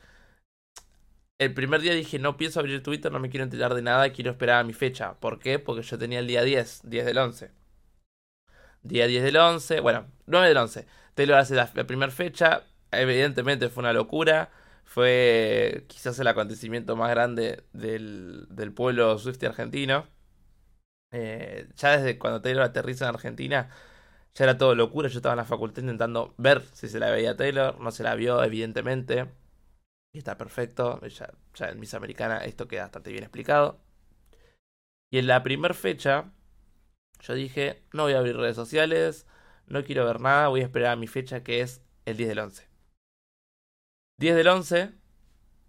el 1.40 1.54
primer 1.54 1.82
día 1.82 1.94
dije 1.94 2.20
no 2.20 2.38
pienso 2.38 2.60
abrir 2.60 2.84
Twitter, 2.84 3.12
no 3.12 3.20
me 3.20 3.30
quiero 3.30 3.44
enterar 3.44 3.74
de 3.74 3.82
nada, 3.82 4.12
quiero 4.14 4.32
esperar 4.32 4.60
a 4.60 4.64
mi 4.64 4.74
fecha. 4.74 5.20
¿Por 5.20 5.40
qué? 5.40 5.60
Porque 5.60 5.84
yo 5.84 5.98
tenía 5.98 6.20
el 6.20 6.28
día 6.28 6.44
10, 6.44 6.82
10 6.84 7.06
del 7.06 7.18
11. 7.18 7.52
Día 8.84 9.08
10 9.08 9.24
del 9.24 9.38
11, 9.38 9.80
bueno, 9.82 10.08
9 10.28 10.48
del 10.48 10.58
11. 10.58 10.86
Taylor 11.16 11.38
hace 11.38 11.56
la, 11.56 11.70
la 11.74 11.86
primera 11.86 12.12
fecha, 12.12 12.64
evidentemente 12.92 13.70
fue 13.70 13.82
una 13.82 13.94
locura 13.94 14.50
fue 14.92 15.86
quizás 15.88 16.20
el 16.20 16.28
acontecimiento 16.28 16.98
más 16.98 17.10
grande 17.12 17.64
del, 17.72 18.46
del 18.50 18.74
pueblo 18.74 19.18
Swift 19.18 19.42
argentino. 19.44 20.06
Eh, 21.12 21.68
ya 21.76 21.98
desde 21.98 22.18
cuando 22.18 22.42
Taylor 22.42 22.64
aterriza 22.64 23.06
en 23.06 23.16
Argentina, 23.16 23.70
ya 24.36 24.46
era 24.46 24.58
todo 24.58 24.76
locura. 24.76 25.10
Yo 25.10 25.18
estaba 25.20 25.34
en 25.34 25.38
la 25.38 25.46
facultad 25.46 25.82
intentando 25.84 26.34
ver 26.38 26.64
si 26.74 26.88
se 26.90 27.00
la 27.00 27.12
veía 27.12 27.38
Taylor. 27.38 27.80
No 27.80 27.92
se 27.92 28.04
la 28.04 28.16
vio, 28.16 28.44
evidentemente. 28.44 29.28
Y 30.14 30.20
está 30.20 30.38
perfecto. 30.38 31.02
Ya, 31.08 31.34
ya 31.56 31.70
en 31.70 31.80
Miss 31.80 31.94
Americana 31.94 32.40
esto 32.46 32.68
queda 32.68 32.84
bastante 32.84 33.12
bien 33.12 33.24
explicado. 33.24 33.80
Y 35.12 35.20
en 35.20 35.28
la 35.28 35.44
primera 35.44 35.74
fecha, 35.74 36.32
yo 37.22 37.34
dije: 37.36 37.84
No 37.94 38.04
voy 38.04 38.14
a 38.14 38.20
abrir 38.20 38.38
redes 38.38 38.56
sociales, 38.56 39.28
no 39.68 39.84
quiero 39.84 40.06
ver 40.06 40.20
nada, 40.22 40.48
voy 40.50 40.62
a 40.62 40.66
esperar 40.66 40.92
a 40.94 40.96
mi 40.96 41.08
fecha 41.08 41.44
que 41.44 41.62
es 41.62 41.82
el 42.06 42.18
10 42.18 42.30
del 42.30 42.40
11. 42.40 42.68
10 44.18 44.36
del 44.36 44.48
11, 44.48 44.92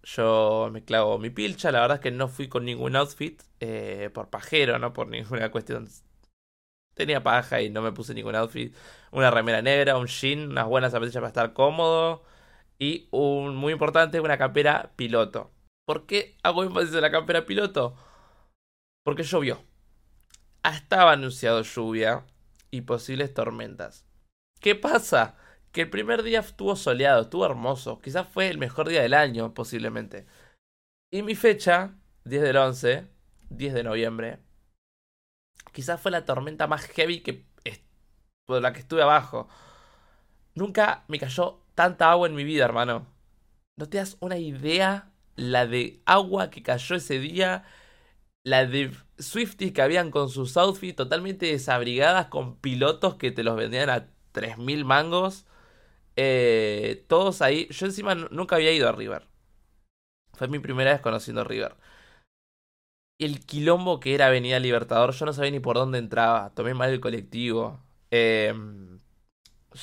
yo 0.03 0.69
me 0.71 0.83
clavo 0.83 1.17
mi 1.17 1.29
pilcha. 1.29 1.71
La 1.71 1.81
verdad 1.81 1.97
es 1.97 2.01
que 2.01 2.11
no 2.11 2.27
fui 2.27 2.47
con 2.47 2.65
ningún 2.65 2.95
outfit 2.95 3.41
eh, 3.59 4.09
por 4.13 4.29
pajero, 4.29 4.77
no 4.79 4.93
por 4.93 5.07
ninguna 5.09 5.51
cuestión. 5.51 5.89
Tenía 6.93 7.23
paja 7.23 7.61
y 7.61 7.69
no 7.69 7.81
me 7.81 7.91
puse 7.91 8.13
ningún 8.13 8.35
outfit. 8.35 8.75
Una 9.11 9.31
remera 9.31 9.61
negra, 9.61 9.97
un 9.97 10.07
jean, 10.07 10.51
unas 10.51 10.67
buenas 10.67 10.91
zapatillas 10.91 11.15
para 11.15 11.27
estar 11.27 11.53
cómodo. 11.53 12.23
Y 12.79 13.07
un 13.11 13.55
muy 13.55 13.73
importante, 13.73 14.19
una 14.19 14.37
campera 14.37 14.91
piloto. 14.95 15.51
¿Por 15.85 16.05
qué 16.05 16.37
hago 16.43 16.63
énfasis 16.63 16.93
en 16.93 17.01
la 17.01 17.11
campera 17.11 17.45
piloto? 17.45 17.95
Porque 19.03 19.23
llovió. 19.23 19.63
Estaba 20.63 21.13
anunciado 21.13 21.61
lluvia 21.61 22.25
y 22.71 22.81
posibles 22.81 23.33
tormentas. 23.33 24.05
¿Qué 24.59 24.75
pasa? 24.75 25.35
Que 25.73 25.81
el 25.81 25.89
primer 25.89 26.23
día 26.23 26.39
estuvo 26.39 26.75
soleado, 26.75 27.23
estuvo 27.23 27.45
hermoso. 27.45 27.99
Quizás 27.99 28.27
fue 28.29 28.47
el 28.47 28.57
mejor 28.59 28.87
día 28.87 29.01
del 29.01 29.13
año, 29.13 29.53
posiblemente. 29.53 30.25
Y 31.11 31.23
mi 31.23 31.35
fecha, 31.35 31.95
10 32.25 32.43
del 32.43 32.57
11, 32.57 33.07
10 33.49 33.73
de 33.73 33.83
noviembre, 33.83 34.39
quizás 35.73 35.99
fue 35.99 36.11
la 36.11 36.25
tormenta 36.25 36.67
más 36.67 36.85
heavy 36.85 37.21
que 37.21 37.45
por 38.45 38.61
la 38.61 38.73
que 38.73 38.79
estuve 38.79 39.01
abajo. 39.01 39.47
Nunca 40.55 41.05
me 41.07 41.19
cayó 41.19 41.61
tanta 41.75 42.11
agua 42.11 42.27
en 42.27 42.35
mi 42.35 42.43
vida, 42.43 42.65
hermano. 42.65 43.07
¿No 43.77 43.89
te 43.89 43.97
das 43.97 44.17
una 44.19 44.37
idea 44.37 45.11
la 45.35 45.65
de 45.65 46.01
agua 46.05 46.49
que 46.49 46.61
cayó 46.61 46.95
ese 46.95 47.19
día? 47.19 47.63
La 48.45 48.65
de 48.65 48.91
Swifties 49.17 49.71
que 49.71 49.81
habían 49.81 50.11
con 50.11 50.29
sus 50.29 50.57
outfits 50.57 50.95
totalmente 50.95 51.47
desabrigadas 51.47 52.27
con 52.27 52.57
pilotos 52.57 53.15
que 53.15 53.31
te 53.31 53.43
los 53.43 53.55
vendían 53.55 53.89
a 53.89 54.09
3.000 54.33 54.83
mangos. 54.83 55.45
Eh, 56.15 57.05
todos 57.07 57.41
ahí. 57.41 57.67
Yo 57.69 57.85
encima 57.85 58.15
nunca 58.15 58.55
había 58.55 58.71
ido 58.73 58.87
a 58.89 58.91
River. 58.93 59.27
Fue 60.33 60.47
mi 60.47 60.59
primera 60.59 60.91
vez 60.91 61.01
conociendo 61.01 61.43
River. 61.43 61.75
El 63.19 63.45
quilombo 63.45 63.99
que 63.99 64.15
era 64.15 64.27
Avenida 64.27 64.59
Libertador, 64.59 65.13
yo 65.13 65.25
no 65.25 65.33
sabía 65.33 65.51
ni 65.51 65.59
por 65.59 65.75
dónde 65.77 65.97
entraba. 65.99 66.53
Tomé 66.53 66.73
mal 66.73 66.91
el 66.91 66.99
colectivo. 66.99 67.79
Em, 68.11 68.99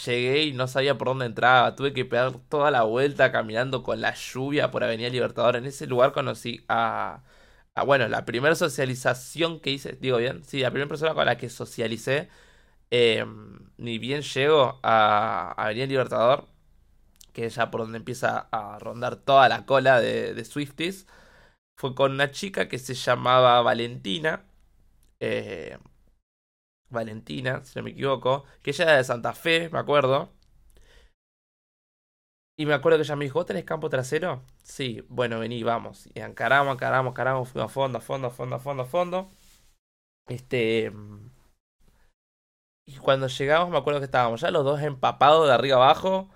llegué 0.06 0.44
y 0.44 0.52
no 0.52 0.68
sabía 0.68 0.98
por 0.98 1.08
dónde 1.08 1.26
entraba. 1.26 1.76
Tuve 1.76 1.92
que 1.92 2.04
pegar 2.04 2.32
toda 2.48 2.70
la 2.70 2.82
vuelta 2.82 3.32
caminando 3.32 3.82
con 3.82 4.00
la 4.00 4.14
lluvia 4.14 4.70
por 4.70 4.84
Avenida 4.84 5.08
Libertador. 5.10 5.56
En 5.56 5.66
ese 5.66 5.86
lugar 5.86 6.12
conocí 6.12 6.64
a. 6.68 7.24
a 7.74 7.84
bueno, 7.84 8.08
la 8.08 8.24
primera 8.24 8.54
socialización 8.54 9.60
que 9.60 9.70
hice. 9.70 9.92
Digo 9.94 10.18
bien, 10.18 10.44
sí, 10.44 10.60
la 10.60 10.70
primera 10.70 10.88
persona 10.88 11.14
con 11.14 11.26
la 11.26 11.38
que 11.38 11.48
socialicé 11.50 12.28
Em, 12.90 13.70
ni 13.78 13.98
bien 13.98 14.22
llego 14.22 14.80
a 14.82 15.52
Avenida 15.56 15.86
Libertador, 15.86 16.46
que 17.32 17.46
es 17.46 17.54
ya 17.56 17.70
por 17.70 17.82
donde 17.82 17.98
empieza 17.98 18.48
a 18.52 18.78
rondar 18.78 19.16
toda 19.16 19.48
la 19.48 19.66
cola 19.66 20.00
de, 20.00 20.44
Swifties, 20.44 21.06
fue 21.78 21.94
con 21.94 22.12
una 22.12 22.30
chica 22.32 22.68
que 22.68 22.78
se 22.78 22.94
llamaba 22.94 23.62
Valentina. 23.62 24.44
Eh, 25.20 25.78
Valentina, 26.90 27.64
si 27.64 27.78
no 27.78 27.84
me 27.84 27.90
equivoco, 27.90 28.44
que 28.62 28.70
ella 28.70 28.84
era 28.84 28.96
de 28.98 29.04
Santa 29.04 29.32
Fe, 29.32 29.70
me 29.70 29.78
acuerdo. 29.78 30.30
Y 32.56 32.66
me 32.66 32.74
acuerdo 32.74 32.98
que 32.98 33.04
ella 33.04 33.16
me 33.16 33.24
dijo, 33.24 33.38
¿vos 33.38 33.46
tenés 33.46 33.64
campo 33.64 33.88
trasero? 33.88 34.42
Sí, 34.62 35.02
bueno, 35.08 35.40
vení, 35.40 35.62
vamos. 35.62 36.08
Y 36.14 36.20
encaramos, 36.20 36.74
encaramos, 36.74 37.12
encaramos, 37.12 37.48
fuimos 37.48 37.70
a 37.70 37.74
fondo, 37.74 37.98
a 37.98 38.00
fondo, 38.02 38.26
a 38.28 38.30
fondo, 38.30 38.56
a 38.56 38.58
fondo, 38.60 38.82
a 38.82 38.86
fondo. 38.86 39.30
Este... 40.28 40.92
Y 42.90 42.96
cuando 42.98 43.28
llegamos 43.28 43.70
me 43.70 43.78
acuerdo 43.78 44.00
que 44.00 44.06
estábamos 44.06 44.40
ya 44.40 44.50
los 44.50 44.64
dos 44.64 44.80
empapados 44.82 45.46
de 45.46 45.54
arriba 45.54 45.76
abajo. 45.76 46.28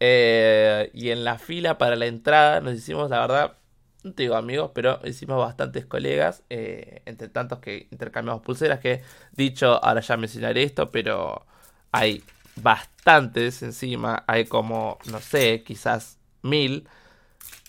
Eh, 0.00 0.90
y 0.94 1.10
en 1.10 1.24
la 1.24 1.38
fila 1.38 1.78
para 1.78 1.96
la 1.96 2.06
entrada 2.06 2.60
nos 2.60 2.74
hicimos, 2.74 3.08
la 3.10 3.20
verdad, 3.20 3.56
no 4.04 4.12
te 4.14 4.24
digo 4.24 4.36
amigos, 4.36 4.72
pero 4.74 5.00
hicimos 5.04 5.38
bastantes 5.38 5.86
colegas. 5.86 6.42
Eh, 6.50 7.02
entre 7.06 7.28
tantos 7.28 7.60
que 7.60 7.88
intercambiamos 7.90 8.42
pulseras. 8.42 8.80
Que 8.80 9.02
dicho, 9.32 9.82
ahora 9.84 10.00
ya 10.02 10.16
mencionaré 10.18 10.64
esto, 10.64 10.90
pero 10.90 11.46
hay 11.92 12.24
bastantes 12.56 13.62
encima. 13.62 14.24
Hay 14.26 14.46
como, 14.46 14.98
no 15.10 15.20
sé, 15.20 15.62
quizás 15.64 16.18
mil. 16.42 16.88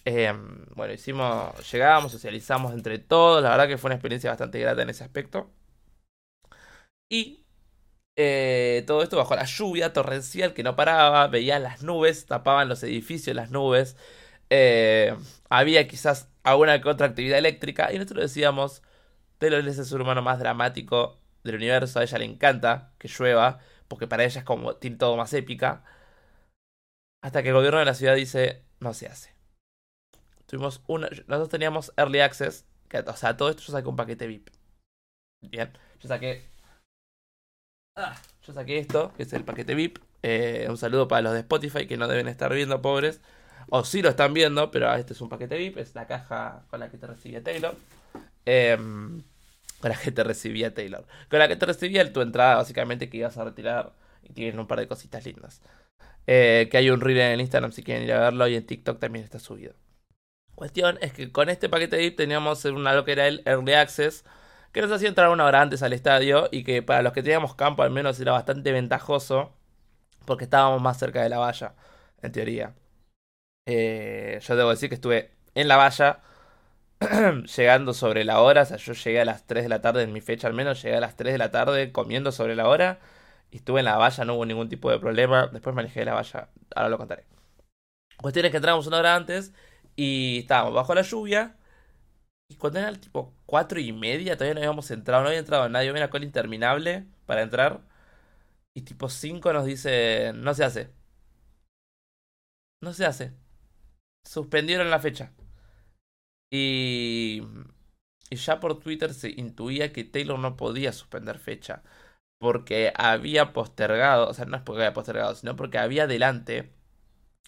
Em, 0.05 0.65
bueno, 0.75 0.93
hicimos, 0.93 1.71
llegamos, 1.71 2.11
socializamos 2.11 2.73
entre 2.73 2.99
todos. 2.99 3.43
La 3.43 3.51
verdad 3.51 3.67
que 3.67 3.77
fue 3.77 3.89
una 3.89 3.95
experiencia 3.95 4.29
bastante 4.31 4.59
grata 4.59 4.81
en 4.83 4.89
ese 4.89 5.03
aspecto. 5.03 5.49
Y 7.09 7.42
eh, 8.15 8.83
todo 8.87 9.03
esto 9.03 9.17
bajo 9.17 9.35
la 9.35 9.45
lluvia 9.45 9.93
torrencial 9.93 10.53
que 10.53 10.63
no 10.63 10.75
paraba, 10.75 11.27
veía 11.27 11.59
las 11.59 11.83
nubes, 11.83 12.25
tapaban 12.25 12.69
los 12.69 12.83
edificios, 12.83 13.35
las 13.35 13.51
nubes. 13.51 13.97
Eh, 14.49 15.15
había 15.49 15.87
quizás 15.87 16.29
alguna 16.43 16.81
que 16.81 16.89
otra 16.89 17.07
actividad 17.07 17.39
eléctrica 17.39 17.91
y 17.91 17.97
nosotros 17.97 18.23
decíamos, 18.23 18.83
Taylor 19.39 19.67
es 19.67 19.79
el 19.79 19.85
ser 19.85 20.01
humano 20.01 20.21
más 20.21 20.39
dramático 20.39 21.19
del 21.43 21.55
universo, 21.55 21.99
a 21.99 22.03
ella 22.03 22.19
le 22.19 22.25
encanta 22.25 22.93
que 22.99 23.07
llueva, 23.07 23.59
porque 23.87 24.07
para 24.07 24.23
ella 24.25 24.39
es 24.39 24.45
como, 24.45 24.75
tiene 24.77 24.97
todo 24.97 25.17
más 25.17 25.33
épica. 25.33 25.83
Hasta 27.21 27.41
que 27.41 27.49
el 27.49 27.55
gobierno 27.55 27.79
de 27.79 27.85
la 27.85 27.93
ciudad 27.95 28.15
dice, 28.15 28.63
no 28.79 28.93
se 28.93 29.07
hace. 29.07 29.33
Tuvimos 30.45 30.83
una, 30.87 31.07
nosotros 31.09 31.49
teníamos 31.49 31.93
Early 31.97 32.19
Access, 32.19 32.65
o 33.07 33.15
sea, 33.15 33.35
todo 33.37 33.49
esto 33.49 33.63
yo 33.63 33.71
saqué 33.73 33.87
un 33.87 33.95
paquete 33.95 34.27
VIP. 34.27 34.49
Bien, 35.41 35.71
yo 35.99 36.07
saqué 36.07 36.52
Ah, 37.95 38.15
yo 38.45 38.53
saqué 38.53 38.79
esto, 38.79 39.13
que 39.15 39.23
es 39.23 39.33
el 39.33 39.43
paquete 39.43 39.75
VIP. 39.75 39.99
Eh, 40.23 40.65
un 40.69 40.77
saludo 40.77 41.07
para 41.07 41.21
los 41.21 41.33
de 41.33 41.39
Spotify 41.39 41.85
que 41.85 41.97
no 41.97 42.07
deben 42.07 42.27
estar 42.27 42.51
viendo, 42.53 42.81
pobres. 42.81 43.21
O 43.69 43.83
sí 43.85 44.01
lo 44.01 44.09
están 44.09 44.33
viendo, 44.33 44.71
pero 44.71 44.93
este 44.95 45.13
es 45.13 45.21
un 45.21 45.29
paquete 45.29 45.57
VIP. 45.57 45.77
Es 45.77 45.93
la 45.95 46.07
caja 46.07 46.63
con 46.69 46.79
la 46.79 46.89
que 46.89 46.97
te 46.97 47.07
recibía 47.07 47.43
Taylor. 47.43 47.75
Em, 48.45 49.21
con 49.79 49.91
la 49.91 49.97
que 49.97 50.11
te 50.11 50.23
recibía 50.23 50.73
Taylor. 50.73 51.05
Con 51.29 51.39
la 51.39 51.47
que 51.47 51.55
te 51.55 51.65
recibía 51.65 52.11
tu 52.11 52.21
entrada, 52.21 52.55
básicamente, 52.55 53.09
que 53.09 53.17
ibas 53.17 53.37
a 53.37 53.43
retirar. 53.43 53.93
Y 54.23 54.33
tienen 54.33 54.59
un 54.59 54.67
par 54.67 54.79
de 54.79 54.87
cositas 54.87 55.25
lindas. 55.25 55.61
Eh, 56.25 56.69
que 56.71 56.77
hay 56.77 56.89
un 56.89 57.01
reel 57.01 57.19
en 57.19 57.31
el 57.33 57.41
Instagram 57.41 57.71
si 57.71 57.83
quieren 57.83 58.03
ir 58.03 58.13
a 58.13 58.19
verlo. 58.19 58.47
Y 58.47 58.55
en 58.55 58.65
TikTok 58.65 58.99
también 58.99 59.23
está 59.23 59.39
subido. 59.39 59.75
Cuestión 60.55 60.97
es 61.01 61.13
que 61.13 61.31
con 61.31 61.49
este 61.49 61.69
paquete 61.69 61.97
VIP 61.97 62.17
teníamos 62.17 62.65
una 62.65 62.93
lo 62.93 63.05
que 63.05 63.11
era 63.13 63.27
el 63.27 63.41
Early 63.45 63.73
Access 63.73 64.23
que 64.73 64.81
nos 64.81 64.91
hacía 64.91 65.07
entrar 65.07 65.29
una 65.29 65.45
hora 65.45 65.61
antes 65.61 65.83
al 65.83 65.93
estadio 65.93 66.49
y 66.51 66.63
que 66.63 66.81
para 66.81 67.03
los 67.03 67.13
que 67.13 67.21
teníamos 67.23 67.55
campo 67.55 67.83
al 67.83 67.91
menos 67.91 68.19
era 68.19 68.33
bastante 68.33 68.71
ventajoso 68.71 69.53
porque 70.25 70.45
estábamos 70.45 70.81
más 70.81 70.97
cerca 70.97 71.21
de 71.21 71.29
la 71.29 71.37
valla, 71.37 71.75
en 72.21 72.31
teoría. 72.31 72.73
Eh, 73.67 74.39
yo 74.41 74.55
debo 74.55 74.71
decir 74.71 74.89
que 74.89 74.95
estuve 74.95 75.31
en 75.55 75.67
la 75.67 75.77
valla 75.77 76.21
llegando 77.55 77.93
sobre 77.93 78.23
la 78.23 78.41
hora, 78.41 78.63
o 78.63 78.65
sea, 78.65 78.77
yo 78.77 78.93
llegué 78.93 79.21
a 79.21 79.25
las 79.25 79.45
3 79.45 79.63
de 79.63 79.69
la 79.69 79.81
tarde, 79.81 80.03
en 80.03 80.13
mi 80.13 80.21
fecha 80.21 80.47
al 80.47 80.53
menos, 80.53 80.81
llegué 80.81 80.97
a 80.97 81.01
las 81.01 81.15
3 81.15 81.33
de 81.33 81.37
la 81.37 81.51
tarde 81.51 81.91
comiendo 81.91 82.31
sobre 82.31 82.55
la 82.55 82.67
hora 82.67 82.99
y 83.51 83.57
estuve 83.57 83.81
en 83.81 83.85
la 83.85 83.97
valla, 83.97 84.25
no 84.25 84.35
hubo 84.35 84.45
ningún 84.45 84.69
tipo 84.69 84.89
de 84.89 84.99
problema, 84.99 85.47
después 85.51 85.75
de 85.75 86.05
la 86.05 86.13
valla, 86.13 86.49
ahora 86.75 86.89
lo 86.89 86.97
contaré. 86.97 87.25
Cuestión 88.17 88.45
es 88.45 88.51
que 88.51 88.57
entramos 88.57 88.87
una 88.87 88.99
hora 88.99 89.15
antes 89.15 89.53
y 89.95 90.39
estábamos 90.39 90.73
bajo 90.73 90.95
la 90.95 91.03
lluvia 91.03 91.57
cuando 92.57 92.79
era 92.79 92.93
tipo 92.93 93.33
cuatro 93.45 93.79
y 93.79 93.91
media, 93.93 94.35
todavía 94.37 94.55
no 94.55 94.59
habíamos 94.61 94.91
entrado, 94.91 95.23
no 95.23 95.29
había 95.29 95.39
entrado 95.39 95.69
nadie, 95.69 95.89
había 95.89 96.03
una 96.03 96.09
cola 96.09 96.25
interminable 96.25 97.05
para 97.25 97.41
entrar. 97.43 97.81
Y 98.75 98.83
tipo 98.83 99.09
5 99.09 99.53
nos 99.53 99.65
dice, 99.65 100.33
no 100.35 100.53
se 100.53 100.63
hace. 100.65 100.91
No 102.81 102.93
se 102.93 103.05
hace. 103.05 103.33
Suspendieron 104.25 104.89
la 104.91 104.99
fecha. 104.99 105.33
Y 106.51 107.41
y 108.33 108.37
ya 108.37 108.59
por 108.59 108.79
Twitter 108.79 109.13
se 109.13 109.29
intuía 109.29 109.93
que 109.93 110.03
Taylor 110.03 110.39
no 110.39 110.57
podía 110.57 110.91
suspender 110.93 111.39
fecha. 111.39 111.83
Porque 112.39 112.93
había 112.95 113.53
postergado, 113.53 114.29
o 114.29 114.33
sea, 114.35 114.45
no 114.45 114.57
es 114.57 114.63
porque 114.63 114.83
había 114.83 114.93
postergado, 114.93 115.35
sino 115.35 115.55
porque 115.55 115.77
había 115.79 116.07
delante 116.07 116.71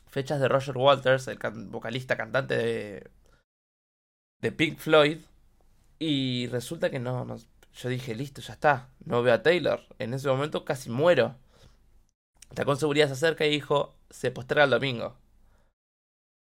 fechas 0.08 0.40
de 0.42 0.50
Roger 0.50 0.78
Walters, 0.78 1.28
el 1.28 1.40
vocalista 1.70 2.18
cantante 2.18 2.58
de, 2.58 3.12
de 4.42 4.52
Pink 4.52 4.78
Floyd. 4.80 5.20
Y 6.00 6.48
resulta 6.48 6.90
que 6.90 7.00
no, 7.00 7.38
yo 7.74 7.90
dije, 7.90 8.16
listo, 8.16 8.42
ya 8.42 8.54
está, 8.54 8.90
no 9.06 9.24
veo 9.24 9.34
a 9.34 9.44
Taylor. 9.44 9.82
En 10.00 10.14
ese 10.14 10.28
momento 10.28 10.66
casi 10.66 10.90
muero. 10.90 11.36
La 12.56 12.66
con 12.66 12.78
seguridad 12.78 13.08
se 13.08 13.14
acerca 13.14 13.46
y 13.46 13.52
dijo, 13.52 13.96
se 14.10 14.32
posterga 14.32 14.64
el 14.66 14.70
domingo. 14.72 15.18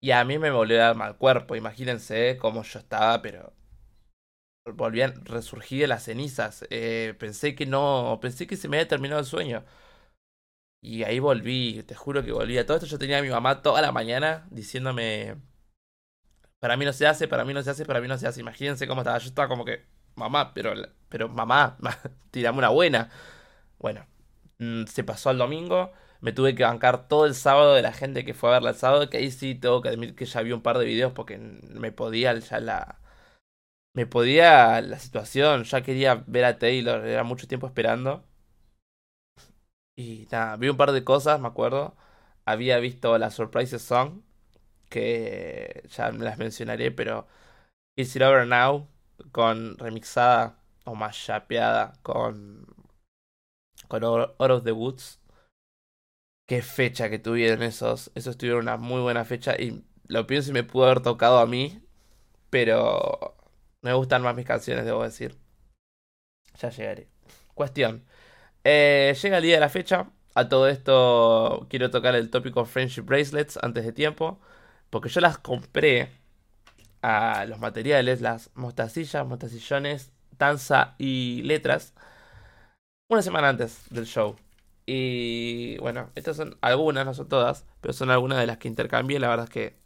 Y 0.00 0.11
a 0.11 0.25
mí 0.25 0.38
me 0.38 0.50
volvió 0.50 0.76
a 0.78 0.87
dar 0.87 0.96
mal 0.96 1.16
cuerpo, 1.16 1.54
imagínense 1.56 2.37
cómo 2.38 2.62
yo 2.64 2.78
estaba, 2.80 3.22
pero 3.22 3.52
volví 4.75 5.00
a 5.02 5.08
resurgir 5.08 5.82
de 5.82 5.87
las 5.88 6.04
cenizas. 6.04 6.66
Eh, 6.70 7.14
pensé 7.18 7.54
que 7.54 7.66
no, 7.66 8.18
pensé 8.20 8.46
que 8.46 8.56
se 8.56 8.68
me 8.68 8.76
había 8.78 8.88
terminado 8.88 9.20
el 9.20 9.26
sueño. 9.26 9.64
Y 10.82 11.04
ahí 11.04 11.18
volví, 11.20 11.82
te 11.84 11.94
juro 11.94 12.25
que 12.25 12.32
volví 12.32 12.58
a 12.58 12.66
todo 12.66 12.76
esto. 12.76 12.87
Yo 12.88 12.99
tenía 12.99 13.18
a 13.18 13.22
mi 13.22 13.28
mamá 13.30 13.62
toda 13.62 13.80
la 13.80 13.92
mañana 13.92 14.46
diciéndome, 14.50 15.37
para 16.62 16.76
mí 16.76 16.85
no 16.85 16.92
se 16.92 17.09
hace, 17.09 17.26
para 17.26 17.45
mí 17.45 17.52
no 17.54 17.62
se 17.64 17.71
hace, 17.71 17.85
para 17.85 18.00
mí 18.00 18.07
no 18.07 18.16
se 18.19 18.26
hace. 18.28 18.40
Imagínense 18.40 18.87
cómo 18.87 19.00
estaba. 19.02 19.19
Yo 19.19 19.26
estaba 19.28 19.49
como 19.49 19.64
que, 19.64 19.85
mamá, 20.14 20.54
pero, 20.54 20.73
pero 21.09 21.28
mamá, 21.28 21.76
tirame 22.31 22.59
una 22.59 22.69
buena. 22.69 23.11
Bueno, 23.81 24.07
mm, 24.59 24.85
se 24.87 25.04
pasó 25.04 25.31
al 25.31 25.38
domingo. 25.38 25.92
Me 26.21 26.33
tuve 26.33 26.54
que 26.54 26.64
bancar 26.64 27.09
todo 27.09 27.26
el 27.26 27.35
sábado 27.35 27.75
de 27.75 27.83
la 27.83 27.92
gente 27.92 28.25
que 28.25 28.35
fue 28.35 28.50
a 28.50 28.52
verla 28.54 28.71
el 28.71 28.76
sábado. 28.76 29.11
Que 29.11 29.19
ahí 29.19 29.31
sí 29.33 29.57
tengo 29.57 29.83
que 29.83 29.88
admitir 29.90 30.14
que 30.16 30.26
ya 30.26 30.42
vi 30.42 30.52
un 30.52 30.62
par 30.62 30.78
de 30.78 30.85
videos 30.87 31.12
porque 31.12 31.38
me 31.38 31.92
podía 31.92 32.35
ya 32.38 32.61
la. 32.61 33.00
Me 33.95 34.07
podía 34.07 34.81
la 34.83 34.99
situación. 34.99 35.64
Ya 35.64 35.83
quería 35.83 36.25
ver 36.26 36.45
a 36.45 36.59
Taylor. 36.59 37.07
Era 37.07 37.25
mucho 37.25 37.49
tiempo 37.49 37.66
esperando. 37.66 38.25
Y 39.97 40.26
nada, 40.31 40.57
vi 40.57 40.69
un 40.69 40.76
par 40.76 40.92
de 40.92 41.04
cosas, 41.04 41.40
me 41.40 41.49
acuerdo. 41.49 41.97
Había 42.45 42.78
visto 42.78 43.16
la 43.19 43.31
Surprise 43.31 43.78
Song. 43.78 44.23
Que 44.92 45.82
ya 45.88 46.12
las 46.12 46.38
mencionaré, 46.38 46.90
pero. 46.92 47.26
Is 47.96 48.16
It 48.16 48.22
Over 48.22 48.46
Now 48.46 48.88
con 49.32 49.78
remixada 49.78 50.58
o 50.84 50.94
más 50.94 51.16
chapeada 51.16 51.92
con 52.02 52.66
con 53.88 54.04
Out 54.04 54.34
of 54.38 54.64
the 54.64 54.72
Woods. 54.72 55.20
Qué 56.49 56.62
fecha 56.62 57.11
que 57.11 57.18
tuvieron 57.18 57.62
esos. 57.62 58.11
Esos 58.14 58.37
tuvieron 58.37 58.62
una 58.62 58.76
muy 58.76 59.00
buena 59.00 59.25
fecha 59.25 59.54
y 59.58 59.84
lo 60.08 60.26
pienso 60.26 60.50
y 60.50 60.54
me 60.54 60.64
pudo 60.64 60.87
haber 60.87 61.00
tocado 61.00 61.38
a 61.38 61.46
mí, 61.46 61.82
pero 62.50 63.37
me 63.82 63.92
gustan 63.94 64.22
más 64.22 64.34
mis 64.37 64.46
canciones, 64.46 64.84
debo 64.84 65.02
decir. 65.04 65.37
Ya 66.58 66.70
llegaré. 66.70 67.08
Cuestión. 67.54 68.04
Eh, 68.64 69.16
llega 69.22 69.38
el 69.38 69.42
día 69.44 69.54
de 69.54 69.61
la 69.61 69.68
fecha. 69.68 70.11
A 70.34 70.49
todo 70.49 70.68
esto 70.68 71.66
quiero 71.70 71.90
tocar 71.90 72.14
el 72.14 72.30
tópico 72.30 72.64
Friendship 72.64 73.02
Bracelets 73.02 73.58
antes 73.62 73.84
de 73.84 73.92
tiempo. 73.92 74.40
Porque 74.92 75.08
yo 75.08 75.22
las 75.22 75.38
compré 75.38 76.11
a 77.00 77.46
los 77.46 77.58
materiales, 77.61 78.20
las 78.20 78.50
mostacillas, 78.54 79.26
mostacillones, 79.26 80.12
danza 80.38 80.96
y 80.99 81.40
letras, 81.44 81.94
una 83.08 83.22
semana 83.22 83.49
antes 83.49 83.84
del 83.88 84.04
show. 84.04 84.37
Y 84.84 85.78
bueno, 85.78 86.11
estas 86.14 86.37
son 86.37 86.58
algunas, 86.61 87.06
no 87.06 87.14
son 87.14 87.26
todas, 87.26 87.64
pero 87.80 87.94
son 87.94 88.11
algunas 88.11 88.38
de 88.38 88.46
las 88.46 88.58
que 88.58 88.68
intercambié. 88.68 89.18
La 89.18 89.28
verdad 89.28 89.44
es 89.44 89.50
que, 89.50 89.78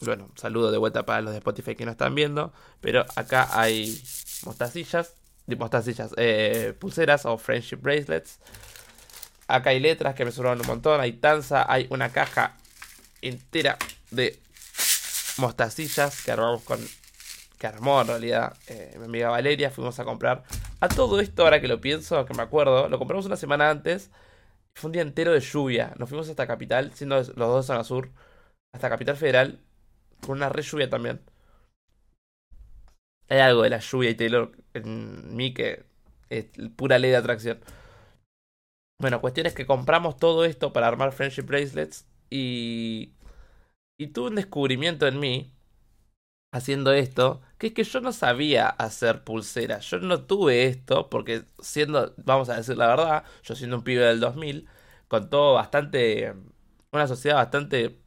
bueno, 0.00 0.30
saludo 0.36 0.70
de 0.70 0.76
vuelta 0.76 1.06
para 1.06 1.22
los 1.22 1.32
de 1.32 1.38
Spotify 1.38 1.74
que 1.74 1.86
no 1.86 1.92
están 1.92 2.14
viendo. 2.14 2.52
Pero 2.82 3.06
acá 3.16 3.48
hay 3.58 3.98
mostacillas, 4.44 5.14
mostacillas, 5.46 6.12
eh, 6.18 6.74
pulseras 6.78 7.24
o 7.24 7.38
friendship 7.38 7.76
bracelets. 7.76 8.38
Acá 9.48 9.70
hay 9.70 9.80
letras 9.80 10.14
que 10.14 10.26
me 10.26 10.30
sobraron 10.30 10.60
un 10.60 10.66
montón. 10.66 11.00
Hay 11.00 11.14
tanza, 11.14 11.64
hay 11.72 11.86
una 11.88 12.10
caja 12.10 12.58
entera 13.22 13.78
de 14.10 14.38
mostacillas 15.38 16.24
que 16.24 16.32
armamos 16.32 16.62
con. 16.62 16.78
que 17.58 17.66
armó 17.66 18.00
en 18.02 18.08
realidad 18.08 18.56
eh, 18.68 18.94
mi 18.98 19.04
amiga 19.06 19.30
Valeria. 19.30 19.70
Fuimos 19.70 19.98
a 19.98 20.04
comprar. 20.04 20.44
A 20.80 20.88
todo 20.88 21.20
esto, 21.20 21.42
ahora 21.44 21.60
que 21.60 21.68
lo 21.68 21.80
pienso, 21.80 22.24
que 22.26 22.34
me 22.34 22.42
acuerdo, 22.42 22.88
lo 22.88 22.98
compramos 22.98 23.26
una 23.26 23.36
semana 23.36 23.70
antes. 23.70 24.10
Fue 24.74 24.88
un 24.88 24.92
día 24.92 25.02
entero 25.02 25.32
de 25.32 25.40
lluvia. 25.40 25.94
Nos 25.98 26.08
fuimos 26.08 26.28
hasta 26.28 26.46
Capital, 26.46 26.92
siendo 26.94 27.16
los 27.16 27.34
dos 27.34 27.64
de 27.64 27.66
zona 27.66 27.84
sur, 27.84 28.10
hasta 28.74 28.90
Capital 28.90 29.16
Federal, 29.16 29.60
con 30.26 30.36
una 30.36 30.48
re 30.50 30.62
lluvia 30.62 30.90
también. 30.90 31.20
Hay 33.28 33.38
algo 33.38 33.62
de 33.62 33.70
la 33.70 33.78
lluvia 33.78 34.10
y 34.10 34.14
Taylor 34.14 34.52
en 34.74 35.34
mí 35.34 35.52
que 35.54 35.84
es 36.28 36.46
pura 36.76 36.98
ley 36.98 37.10
de 37.10 37.16
atracción. 37.16 37.60
Bueno, 39.00 39.20
cuestión 39.20 39.46
es 39.46 39.54
que 39.54 39.66
compramos 39.66 40.16
todo 40.16 40.44
esto 40.44 40.72
para 40.72 40.88
armar 40.88 41.12
Friendship 41.12 41.42
Bracelets 41.42 42.06
y 42.30 43.12
y 43.98 44.08
tuve 44.08 44.28
un 44.28 44.34
descubrimiento 44.36 45.06
en 45.06 45.20
mí, 45.20 45.52
haciendo 46.52 46.92
esto, 46.92 47.42
que 47.58 47.68
es 47.68 47.74
que 47.74 47.84
yo 47.84 48.00
no 48.00 48.12
sabía 48.12 48.68
hacer 48.68 49.24
pulseras. 49.24 49.88
Yo 49.90 49.98
no 49.98 50.24
tuve 50.24 50.66
esto, 50.66 51.10
porque 51.10 51.44
siendo, 51.60 52.14
vamos 52.18 52.48
a 52.48 52.56
decir 52.56 52.76
la 52.76 52.88
verdad, 52.88 53.24
yo 53.42 53.54
siendo 53.54 53.76
un 53.78 53.84
pibe 53.84 54.04
del 54.04 54.20
2000, 54.20 54.68
con 55.08 55.30
todo 55.30 55.54
bastante, 55.54 56.34
una 56.92 57.06
sociedad 57.08 57.36
bastante 57.36 57.98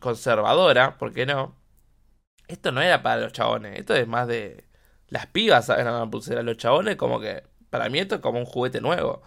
conservadora, 0.00 0.96
¿por 0.98 1.12
qué 1.12 1.26
no? 1.26 1.56
Esto 2.48 2.72
no 2.72 2.82
era 2.82 3.02
para 3.02 3.20
los 3.22 3.32
chabones, 3.32 3.78
esto 3.78 3.94
es 3.94 4.06
más 4.08 4.28
de... 4.28 4.64
Las 5.08 5.26
pibas 5.26 5.66
saben 5.66 5.86
una 5.88 6.10
pulsera, 6.10 6.42
los 6.42 6.56
chabones 6.56 6.96
como 6.96 7.20
que... 7.20 7.44
Para 7.70 7.88
mí 7.88 7.98
esto 7.98 8.16
es 8.16 8.20
como 8.20 8.38
un 8.38 8.46
juguete 8.46 8.80
nuevo. 8.80 9.22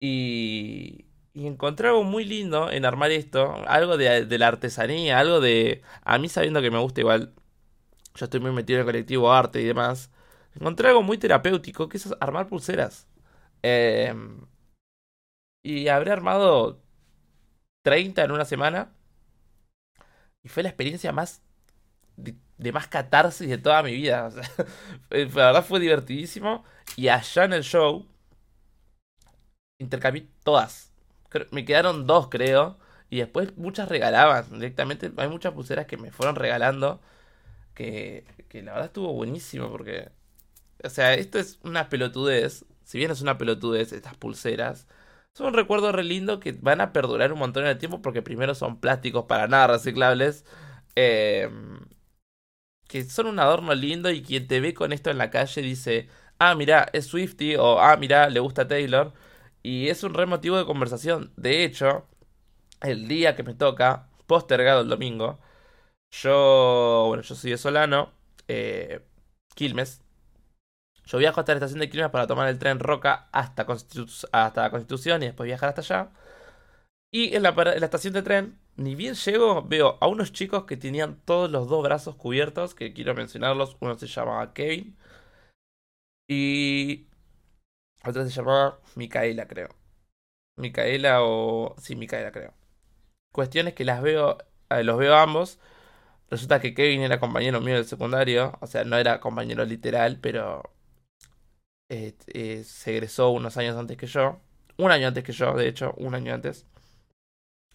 Y, 0.00 1.09
y 1.32 1.46
encontré 1.46 1.88
algo 1.88 2.04
muy 2.04 2.24
lindo 2.24 2.70
en 2.70 2.84
armar 2.84 3.10
esto, 3.12 3.54
algo 3.66 3.96
de, 3.96 4.38
la 4.38 4.48
artesanía, 4.48 5.18
algo 5.18 5.40
de... 5.40 5.82
A 6.02 6.18
mí 6.18 6.28
sabiendo 6.28 6.60
que 6.60 6.70
me 6.70 6.78
gusta 6.78 7.00
igual, 7.00 7.34
yo 8.14 8.24
estoy 8.24 8.40
muy 8.40 8.52
metido 8.52 8.78
en 8.78 8.80
el 8.80 8.86
colectivo 8.86 9.32
arte 9.32 9.60
y 9.60 9.64
demás, 9.64 10.10
encontré 10.54 10.88
algo 10.88 11.02
muy 11.02 11.18
terapéutico, 11.18 11.88
que 11.88 11.98
es 11.98 12.14
armar 12.20 12.48
pulseras. 12.48 13.08
Em, 13.62 14.46
y 15.62 15.88
habré 15.88 16.12
armado 16.12 16.82
30 17.82 18.24
en 18.24 18.32
una 18.32 18.44
semana. 18.44 18.92
Y 20.42 20.48
fue 20.48 20.62
la 20.62 20.70
experiencia 20.70 21.12
más... 21.12 21.42
De, 22.16 22.72
más 22.72 22.88
catarsis 22.88 23.48
de 23.48 23.58
toda 23.58 23.82
mi 23.82 23.92
vida. 23.94 24.30
la 25.10 25.26
verdad 25.26 25.64
fue 25.64 25.80
divertidísimo. 25.80 26.64
Y 26.96 27.08
allá 27.08 27.44
en 27.44 27.52
el 27.54 27.62
show... 27.64 28.06
Intercambié 29.78 30.28
todas 30.44 30.89
me 31.50 31.64
quedaron 31.64 32.06
dos, 32.06 32.28
creo. 32.28 32.78
Y 33.10 33.18
después 33.18 33.56
muchas 33.56 33.88
regalaban 33.88 34.50
directamente. 34.52 35.12
Hay 35.16 35.28
muchas 35.28 35.52
pulseras 35.52 35.86
que 35.86 35.96
me 35.96 36.10
fueron 36.12 36.36
regalando. 36.36 37.00
Que, 37.74 38.24
que 38.48 38.62
la 38.62 38.72
verdad 38.72 38.86
estuvo 38.88 39.12
buenísimo 39.12 39.70
porque... 39.70 40.10
O 40.84 40.90
sea, 40.90 41.14
esto 41.14 41.38
es 41.38 41.58
una 41.62 41.88
pelotudez. 41.88 42.64
Si 42.84 42.98
bien 42.98 43.10
es 43.10 43.20
una 43.22 43.38
pelotudez, 43.38 43.92
estas 43.92 44.16
pulseras. 44.16 44.86
Son 45.34 45.48
un 45.48 45.54
recuerdo 45.54 45.92
re 45.92 46.04
lindo 46.04 46.40
que 46.40 46.52
van 46.52 46.80
a 46.80 46.92
perdurar 46.92 47.32
un 47.32 47.38
montón 47.38 47.64
en 47.64 47.70
el 47.70 47.78
tiempo 47.78 48.02
porque 48.02 48.22
primero 48.22 48.54
son 48.54 48.80
plásticos 48.80 49.26
para 49.26 49.48
nada 49.48 49.68
reciclables. 49.68 50.44
Em, 50.96 51.80
que 52.88 53.04
son 53.04 53.26
un 53.26 53.38
adorno 53.38 53.74
lindo 53.74 54.10
y 54.10 54.22
quien 54.22 54.46
te 54.48 54.60
ve 54.60 54.74
con 54.74 54.92
esto 54.92 55.10
en 55.10 55.18
la 55.18 55.30
calle 55.30 55.62
dice, 55.62 56.08
ah, 56.38 56.54
mira, 56.54 56.88
es 56.92 57.06
Swifty 57.06 57.56
o 57.56 57.80
ah, 57.80 57.96
mira, 57.96 58.28
le 58.28 58.40
gusta 58.40 58.66
Taylor. 58.68 59.12
Y 59.62 59.88
es 59.88 60.02
un 60.04 60.14
re 60.14 60.26
motivo 60.26 60.56
de 60.58 60.66
conversación. 60.66 61.32
De 61.36 61.64
hecho, 61.64 62.06
el 62.82 63.08
día 63.08 63.36
que 63.36 63.42
me 63.42 63.54
toca, 63.54 64.08
postergado 64.26 64.82
el 64.82 64.88
domingo, 64.88 65.40
yo, 66.12 67.06
bueno, 67.08 67.22
yo 67.22 67.34
soy 67.34 67.52
de 67.52 67.58
Solano, 67.58 68.12
eh, 68.48 69.00
Quilmes. 69.54 70.02
Yo 71.04 71.18
viajo 71.18 71.40
hasta 71.40 71.52
la 71.52 71.58
estación 71.58 71.80
de 71.80 71.90
Quilmes 71.90 72.10
para 72.10 72.26
tomar 72.26 72.48
el 72.48 72.58
tren 72.58 72.78
Roca 72.78 73.28
hasta, 73.32 73.66
hasta 74.32 74.62
la 74.62 74.70
Constitución 74.70 75.22
y 75.22 75.26
después 75.26 75.46
viajar 75.46 75.70
hasta 75.70 75.80
allá. 75.82 76.10
Y 77.12 77.34
en 77.34 77.42
la, 77.42 77.50
en 77.50 77.80
la 77.80 77.86
estación 77.86 78.14
de 78.14 78.22
tren, 78.22 78.58
ni 78.76 78.94
bien 78.94 79.14
llego, 79.14 79.62
veo 79.62 79.98
a 80.00 80.06
unos 80.06 80.32
chicos 80.32 80.64
que 80.64 80.76
tenían 80.76 81.20
todos 81.24 81.50
los 81.50 81.68
dos 81.68 81.82
brazos 81.82 82.16
cubiertos, 82.16 82.74
que 82.74 82.92
quiero 82.92 83.14
mencionarlos. 83.14 83.76
Uno 83.80 83.98
se 83.98 84.06
llamaba 84.06 84.52
Kevin. 84.54 84.96
Y 86.28 87.06
otra 88.06 88.24
se 88.24 88.30
llamaba 88.30 88.80
Micaela, 88.96 89.46
creo. 89.46 89.68
Micaela 90.56 91.22
o... 91.22 91.74
Sí, 91.78 91.96
Micaela, 91.96 92.32
creo. 92.32 92.54
Cuestiones 93.32 93.74
que 93.74 93.84
las 93.84 94.02
veo, 94.02 94.38
eh, 94.70 94.84
los 94.84 94.98
veo 94.98 95.14
ambos. 95.16 95.58
Resulta 96.30 96.60
que 96.60 96.74
Kevin 96.74 97.02
era 97.02 97.20
compañero 97.20 97.60
mío 97.60 97.76
del 97.76 97.86
secundario. 97.86 98.58
O 98.60 98.66
sea, 98.66 98.84
no 98.84 98.96
era 98.98 99.20
compañero 99.20 99.64
literal, 99.64 100.18
pero... 100.20 100.62
Eh, 101.90 102.14
eh, 102.28 102.62
se 102.64 102.92
egresó 102.92 103.30
unos 103.30 103.56
años 103.56 103.76
antes 103.76 103.96
que 103.96 104.06
yo. 104.06 104.40
Un 104.78 104.90
año 104.92 105.08
antes 105.08 105.24
que 105.24 105.32
yo, 105.32 105.54
de 105.54 105.68
hecho, 105.68 105.94
un 105.98 106.14
año 106.14 106.34
antes. 106.34 106.66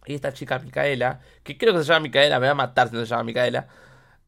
Y 0.05 0.15
esta 0.15 0.33
chica 0.33 0.59
Micaela, 0.59 1.21
que 1.43 1.57
creo 1.57 1.73
que 1.73 1.79
se 1.79 1.85
llama 1.85 2.01
Micaela, 2.01 2.39
me 2.39 2.45
va 2.47 2.51
a 2.51 2.55
matar 2.55 2.89
si 2.89 2.95
no 2.95 3.01
se 3.01 3.07
llama 3.07 3.23
Micaela. 3.23 3.67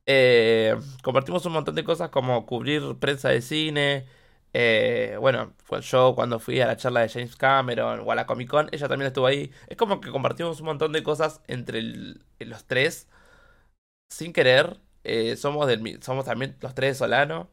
Eh, 0.05 0.75
compartimos 1.03 1.45
un 1.45 1.53
montón 1.53 1.75
de 1.75 1.83
cosas 1.83 2.09
como 2.09 2.45
cubrir 2.45 2.97
prensa 2.99 3.29
de 3.29 3.41
cine. 3.41 4.07
Eh, 4.59 5.17
bueno, 5.19 5.53
fue 5.65 5.81
yo 5.81 6.15
cuando 6.15 6.39
fui 6.39 6.59
a 6.61 6.65
la 6.65 6.77
charla 6.77 7.01
de 7.01 7.09
James 7.09 7.35
Cameron 7.35 7.99
o 8.03 8.11
a 8.11 8.15
la 8.15 8.25
Comic 8.25 8.49
Con, 8.49 8.69
ella 8.71 8.87
también 8.87 9.07
estuvo 9.07 9.27
ahí. 9.27 9.51
Es 9.67 9.77
como 9.77 10.01
que 10.01 10.09
compartimos 10.09 10.59
un 10.61 10.65
montón 10.65 10.93
de 10.93 11.03
cosas 11.03 11.41
entre 11.47 11.79
los 12.39 12.65
tres, 12.65 13.07
sin 14.09 14.33
querer. 14.33 14.79
Eh, 15.03 15.35
somos, 15.37 15.67
del, 15.67 16.01
somos 16.03 16.25
también 16.25 16.57
los 16.61 16.73
tres 16.75 16.91
de 16.91 16.95
Solano. 16.95 17.49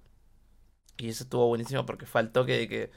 Y 0.97 1.11
eso 1.11 1.25
estuvo 1.25 1.49
buenísimo 1.49 1.87
porque 1.87 2.07
fue 2.07 2.23
al 2.23 2.33
toque 2.33 2.57
de 2.57 2.69
que 2.69 2.91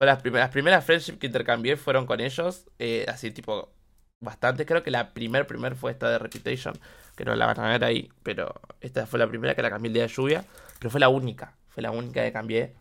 las 0.00 0.22
primeras, 0.22 0.50
primeras 0.50 0.84
friendships 0.84 1.18
que 1.18 1.26
intercambié 1.28 1.76
fueron 1.76 2.06
con 2.06 2.20
ellos. 2.20 2.66
así 3.08 3.30
tipo, 3.32 3.72
bastante. 4.20 4.66
Creo 4.66 4.82
que 4.82 4.90
la 4.90 5.14
primer, 5.14 5.46
primer 5.46 5.76
fue 5.76 5.92
esta 5.92 6.10
de 6.10 6.18
Reputation 6.18 6.78
que 7.16 7.24
no 7.24 7.34
la 7.36 7.46
van 7.46 7.60
a 7.60 7.68
ver 7.70 7.84
ahí, 7.84 8.10
pero 8.22 8.54
esta 8.80 9.06
fue 9.06 9.18
la 9.18 9.28
primera 9.28 9.54
que 9.54 9.62
la 9.62 9.70
cambié 9.70 9.88
el 9.88 9.94
día 9.94 10.02
de 10.04 10.08
lluvia, 10.08 10.44
pero 10.78 10.90
fue 10.90 11.00
la 11.00 11.08
única, 11.10 11.56
fue 11.68 11.82
la 11.82 11.90
única 11.90 12.22
que 12.24 12.32
cambié. 12.32 12.74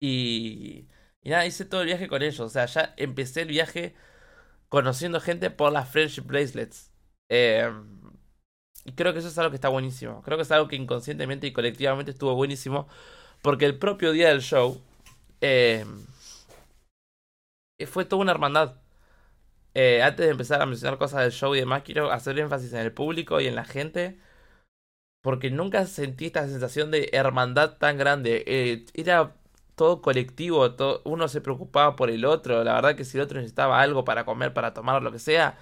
Y, 0.00 0.86
y 1.22 1.30
nada, 1.30 1.46
hice 1.46 1.64
todo 1.64 1.80
el 1.82 1.88
viaje 1.88 2.08
con 2.08 2.22
ellos, 2.22 2.40
o 2.40 2.48
sea, 2.48 2.66
ya 2.66 2.94
empecé 2.96 3.42
el 3.42 3.48
viaje 3.48 3.94
conociendo 4.68 5.20
gente 5.20 5.50
por 5.50 5.72
las 5.72 5.90
Friendship 5.90 6.22
Bracelets. 6.22 6.92
Em, 7.28 8.12
y 8.84 8.92
creo 8.92 9.12
que 9.12 9.18
eso 9.20 9.28
es 9.28 9.38
algo 9.38 9.50
que 9.50 9.56
está 9.56 9.68
buenísimo, 9.68 10.22
creo 10.22 10.38
que 10.38 10.42
es 10.42 10.52
algo 10.52 10.68
que 10.68 10.76
inconscientemente 10.76 11.46
y 11.46 11.52
colectivamente 11.52 12.10
estuvo 12.12 12.34
buenísimo, 12.34 12.88
porque 13.42 13.66
el 13.66 13.78
propio 13.78 14.12
día 14.12 14.28
del 14.30 14.42
show 14.42 14.80
eh, 15.42 15.84
fue 17.86 18.04
toda 18.04 18.22
una 18.22 18.32
hermandad. 18.32 18.76
Eh, 19.74 20.02
antes 20.02 20.26
de 20.26 20.32
empezar 20.32 20.60
a 20.62 20.66
mencionar 20.66 20.98
cosas 20.98 21.22
del 21.22 21.32
show 21.32 21.54
y 21.54 21.60
demás, 21.60 21.82
quiero 21.84 22.10
hacer 22.12 22.38
énfasis 22.38 22.72
en 22.72 22.80
el 22.80 22.92
público 22.92 23.40
y 23.40 23.46
en 23.46 23.54
la 23.54 23.64
gente. 23.64 24.18
Porque 25.22 25.50
nunca 25.50 25.86
sentí 25.86 26.26
esta 26.26 26.46
sensación 26.48 26.90
de 26.90 27.10
hermandad 27.12 27.76
tan 27.78 27.98
grande. 27.98 28.44
Eh, 28.46 28.86
era 28.94 29.36
todo 29.78 30.02
colectivo, 30.02 30.74
todo, 30.74 31.02
uno 31.06 31.28
se 31.28 31.40
preocupaba 31.40 31.96
por 31.96 32.10
el 32.10 32.26
otro. 32.26 32.64
La 32.64 32.74
verdad 32.74 32.96
que 32.96 33.04
si 33.06 33.18
el 33.18 33.24
otro 33.24 33.38
necesitaba 33.38 33.80
algo 33.80 34.04
para 34.04 34.26
comer, 34.26 34.54
para 34.54 34.74
tomar, 34.74 35.02
lo 35.02 35.12
que 35.12 35.18
sea, 35.20 35.58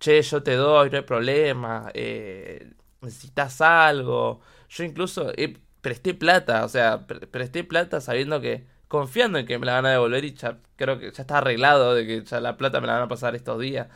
che, 0.00 0.22
yo 0.22 0.42
te 0.42 0.56
doy, 0.56 0.90
no 0.90 0.98
hay 0.98 1.04
problema. 1.04 1.90
Eh, 1.94 2.74
necesitas 3.02 3.60
algo. 3.60 4.40
Yo 4.70 4.84
incluso 4.84 5.32
presté 5.80 6.14
plata, 6.14 6.64
o 6.64 6.68
sea, 6.68 7.06
presté 7.06 7.64
plata 7.64 8.00
sabiendo 8.00 8.40
que 8.40 8.66
confiando 8.88 9.38
en 9.38 9.46
que 9.46 9.58
me 9.58 9.66
la 9.66 9.74
van 9.74 9.86
a 9.86 9.90
devolver 9.90 10.24
y 10.24 10.34
ya 10.34 10.58
creo 10.76 10.98
que 10.98 11.12
ya 11.12 11.22
está 11.22 11.38
arreglado 11.38 11.94
de 11.94 12.06
que 12.06 12.24
ya 12.24 12.40
la 12.40 12.56
plata 12.56 12.80
me 12.80 12.86
la 12.88 12.94
van 12.94 13.02
a 13.04 13.08
pasar 13.08 13.34
estos 13.36 13.60
días. 13.60 13.88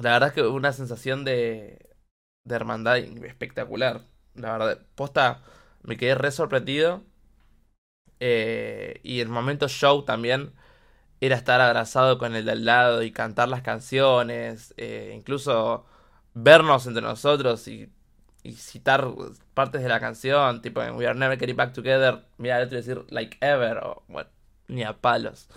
La 0.00 0.12
verdad 0.12 0.28
es 0.28 0.34
que 0.34 0.42
una 0.42 0.72
sensación 0.72 1.24
de, 1.24 1.88
de 2.44 2.54
hermandad 2.56 2.98
espectacular. 2.98 4.02
La 4.34 4.52
verdad, 4.52 4.86
posta, 4.94 5.42
me 5.82 5.96
quedé 5.96 6.14
re 6.14 6.30
sorprendido. 6.32 7.02
Eh, 8.20 9.00
y 9.02 9.20
el 9.20 9.28
momento 9.28 9.68
show 9.68 10.04
también 10.04 10.52
era 11.20 11.36
estar 11.36 11.60
abrazado 11.60 12.18
con 12.18 12.36
el 12.36 12.44
de 12.44 12.52
al 12.52 12.64
lado 12.64 13.02
y 13.02 13.12
cantar 13.12 13.48
las 13.48 13.62
canciones. 13.62 14.74
Eh, 14.78 15.12
incluso 15.16 15.86
vernos 16.34 16.86
entre 16.86 17.02
nosotros 17.02 17.68
y 17.68 17.90
y 18.42 18.52
citar 18.54 19.06
partes 19.54 19.82
de 19.82 19.88
la 19.88 20.00
canción, 20.00 20.62
tipo 20.62 20.82
en 20.82 20.96
We 20.96 21.06
Are 21.06 21.18
Never 21.18 21.38
Getting 21.38 21.56
Back 21.56 21.72
Together, 21.72 22.24
mira, 22.38 22.60
le 22.60 22.66
decir 22.66 23.04
Like 23.10 23.38
Ever, 23.40 23.78
o 23.78 24.02
bueno, 24.08 24.30
ni 24.68 24.82
a 24.84 24.94
palos. 25.00 25.48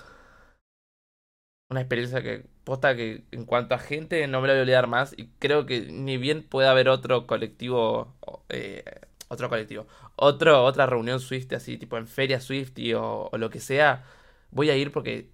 Una 1.69 1.81
experiencia 1.81 2.21
que, 2.21 2.45
posta 2.65 2.95
que 2.95 3.23
en 3.31 3.45
cuanto 3.45 3.75
a 3.75 3.79
gente 3.79 4.27
no 4.27 4.41
me 4.41 4.47
la 4.47 4.53
voy 4.53 4.59
a 4.59 4.63
olvidar 4.63 4.87
más 4.87 5.13
y 5.17 5.27
creo 5.39 5.65
que 5.65 5.81
ni 5.91 6.17
bien 6.17 6.43
puede 6.43 6.67
haber 6.67 6.89
otro 6.89 7.27
colectivo, 7.27 8.13
eh, 8.49 8.83
otro 9.31 9.49
colectivo, 9.49 9.87
otro, 10.15 10.63
otra 10.63 10.85
reunión 10.85 11.19
Swift 11.19 11.53
así, 11.53 11.77
tipo 11.77 11.97
en 11.97 12.07
Feria 12.07 12.39
Swift 12.41 12.73
o, 12.95 13.29
o 13.31 13.37
lo 13.37 13.49
que 13.49 13.59
sea, 13.59 14.03
voy 14.51 14.69
a 14.69 14.75
ir 14.77 14.91
porque 14.91 15.31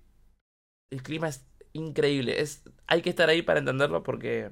el 0.91 1.03
clima 1.03 1.29
es 1.29 1.45
increíble, 1.73 2.41
es, 2.41 2.63
hay 2.88 3.01
que 3.01 3.10
estar 3.12 3.29
ahí 3.29 3.41
para 3.41 3.60
entenderlo 3.60 4.03
porque 4.03 4.51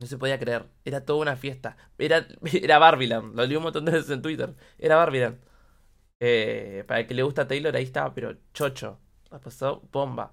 no 0.00 0.06
se 0.06 0.18
podía 0.18 0.38
creer. 0.38 0.66
Era 0.84 1.04
toda 1.04 1.20
una 1.20 1.36
fiesta. 1.36 1.76
Era, 1.98 2.26
era. 2.52 2.90
Lo 2.96 3.46
leí 3.46 3.56
un 3.56 3.62
montón 3.62 3.84
de 3.84 3.92
veces 3.92 4.10
en 4.10 4.22
Twitter. 4.22 4.54
Era 4.78 4.96
Barbiland. 4.96 5.38
Eh, 6.20 6.84
para 6.86 7.00
el 7.00 7.06
que 7.06 7.14
le 7.14 7.22
gusta 7.22 7.46
Taylor, 7.48 7.74
ahí 7.76 7.84
estaba, 7.84 8.14
pero 8.14 8.36
chocho. 8.52 8.98
Ha 9.30 9.40
pasado 9.40 9.82
bomba. 9.92 10.32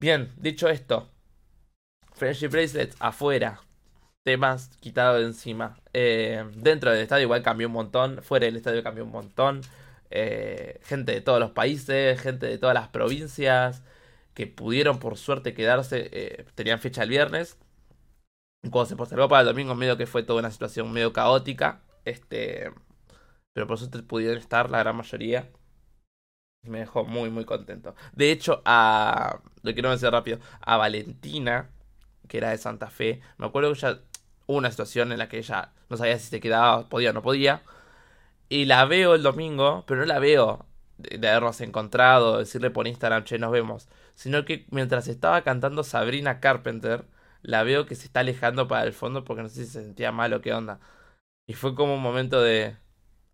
Bien, 0.00 0.32
dicho 0.36 0.68
esto. 0.68 1.10
Friendship 2.14 2.48
Bracelets 2.48 2.96
afuera. 3.00 3.60
Temas 4.24 4.76
quitados 4.80 5.20
de 5.20 5.26
encima. 5.26 5.76
Eh, 5.92 6.44
dentro 6.56 6.90
del 6.90 7.00
estadio 7.02 7.24
igual 7.24 7.42
cambió 7.42 7.66
un 7.66 7.72
montón. 7.72 8.22
Fuera 8.22 8.46
del 8.46 8.56
estadio 8.56 8.82
cambió 8.82 9.04
un 9.04 9.10
montón. 9.10 9.62
Eh, 10.10 10.80
gente 10.84 11.12
de 11.12 11.20
todos 11.20 11.40
los 11.40 11.50
países, 11.52 12.20
gente 12.20 12.46
de 12.46 12.58
todas 12.58 12.74
las 12.74 12.88
provincias 12.88 13.82
que 14.34 14.46
pudieron 14.46 14.98
por 14.98 15.18
suerte 15.18 15.54
quedarse. 15.54 16.46
tenían 16.54 16.78
fecha 16.80 17.02
el 17.02 17.10
viernes 17.10 17.58
cuando 18.70 18.86
se 18.86 18.96
postergó 18.96 19.28
para 19.28 19.40
el 19.40 19.46
domingo, 19.46 19.74
medio 19.74 19.96
que 19.96 20.06
fue 20.06 20.22
toda 20.22 20.38
una 20.40 20.50
situación 20.50 20.92
medio 20.92 21.12
caótica. 21.12 21.82
Este. 22.04 22.72
Pero 23.52 23.66
por 23.66 23.78
suerte 23.78 24.02
pudieron 24.02 24.38
estar 24.38 24.70
la 24.70 24.78
gran 24.78 24.96
mayoría. 24.96 25.50
Y 26.64 26.70
me 26.70 26.80
dejó 26.80 27.04
muy, 27.04 27.30
muy 27.30 27.44
contento. 27.44 27.94
De 28.12 28.30
hecho, 28.30 28.62
a. 28.64 29.40
Lo 29.62 29.72
quiero 29.72 29.90
decir 29.90 30.10
rápido. 30.10 30.38
A 30.60 30.76
Valentina, 30.76 31.70
que 32.28 32.38
era 32.38 32.50
de 32.50 32.58
Santa 32.58 32.88
Fe. 32.90 33.20
Me 33.38 33.46
acuerdo 33.46 33.72
que 33.72 33.80
ya 33.80 34.00
una 34.56 34.70
situación 34.70 35.12
en 35.12 35.18
la 35.18 35.28
que 35.28 35.38
ella 35.38 35.72
no 35.88 35.96
sabía 35.96 36.18
si 36.18 36.28
se 36.28 36.40
quedaba, 36.40 36.88
podía 36.88 37.10
o 37.10 37.12
no 37.12 37.22
podía. 37.22 37.62
Y 38.48 38.66
la 38.66 38.84
veo 38.86 39.14
el 39.14 39.22
domingo, 39.22 39.84
pero 39.86 40.00
no 40.00 40.06
la 40.06 40.18
veo 40.18 40.66
de, 40.98 41.28
habernos 41.28 41.60
encontrado, 41.60 42.38
decirle 42.38 42.70
por 42.70 42.86
Instagram, 42.86 43.24
che, 43.24 43.38
nos 43.38 43.52
vemos. 43.52 43.88
Sino 44.14 44.44
que 44.44 44.66
mientras 44.70 45.08
estaba 45.08 45.42
cantando 45.42 45.84
Sabrina 45.84 46.40
Carpenter 46.40 47.04
la 47.42 47.64
veo 47.64 47.86
que 47.86 47.94
se 47.96 48.06
está 48.06 48.20
alejando 48.20 48.68
para 48.68 48.84
el 48.84 48.92
fondo 48.92 49.24
porque 49.24 49.42
no 49.42 49.48
sé 49.48 49.64
si 49.64 49.72
se 49.72 49.82
sentía 49.82 50.12
mal 50.12 50.32
o 50.32 50.40
qué 50.40 50.54
onda. 50.54 50.80
Y 51.46 51.54
fue 51.54 51.74
como 51.74 51.94
un 51.94 52.02
momento 52.02 52.40
de... 52.42 52.76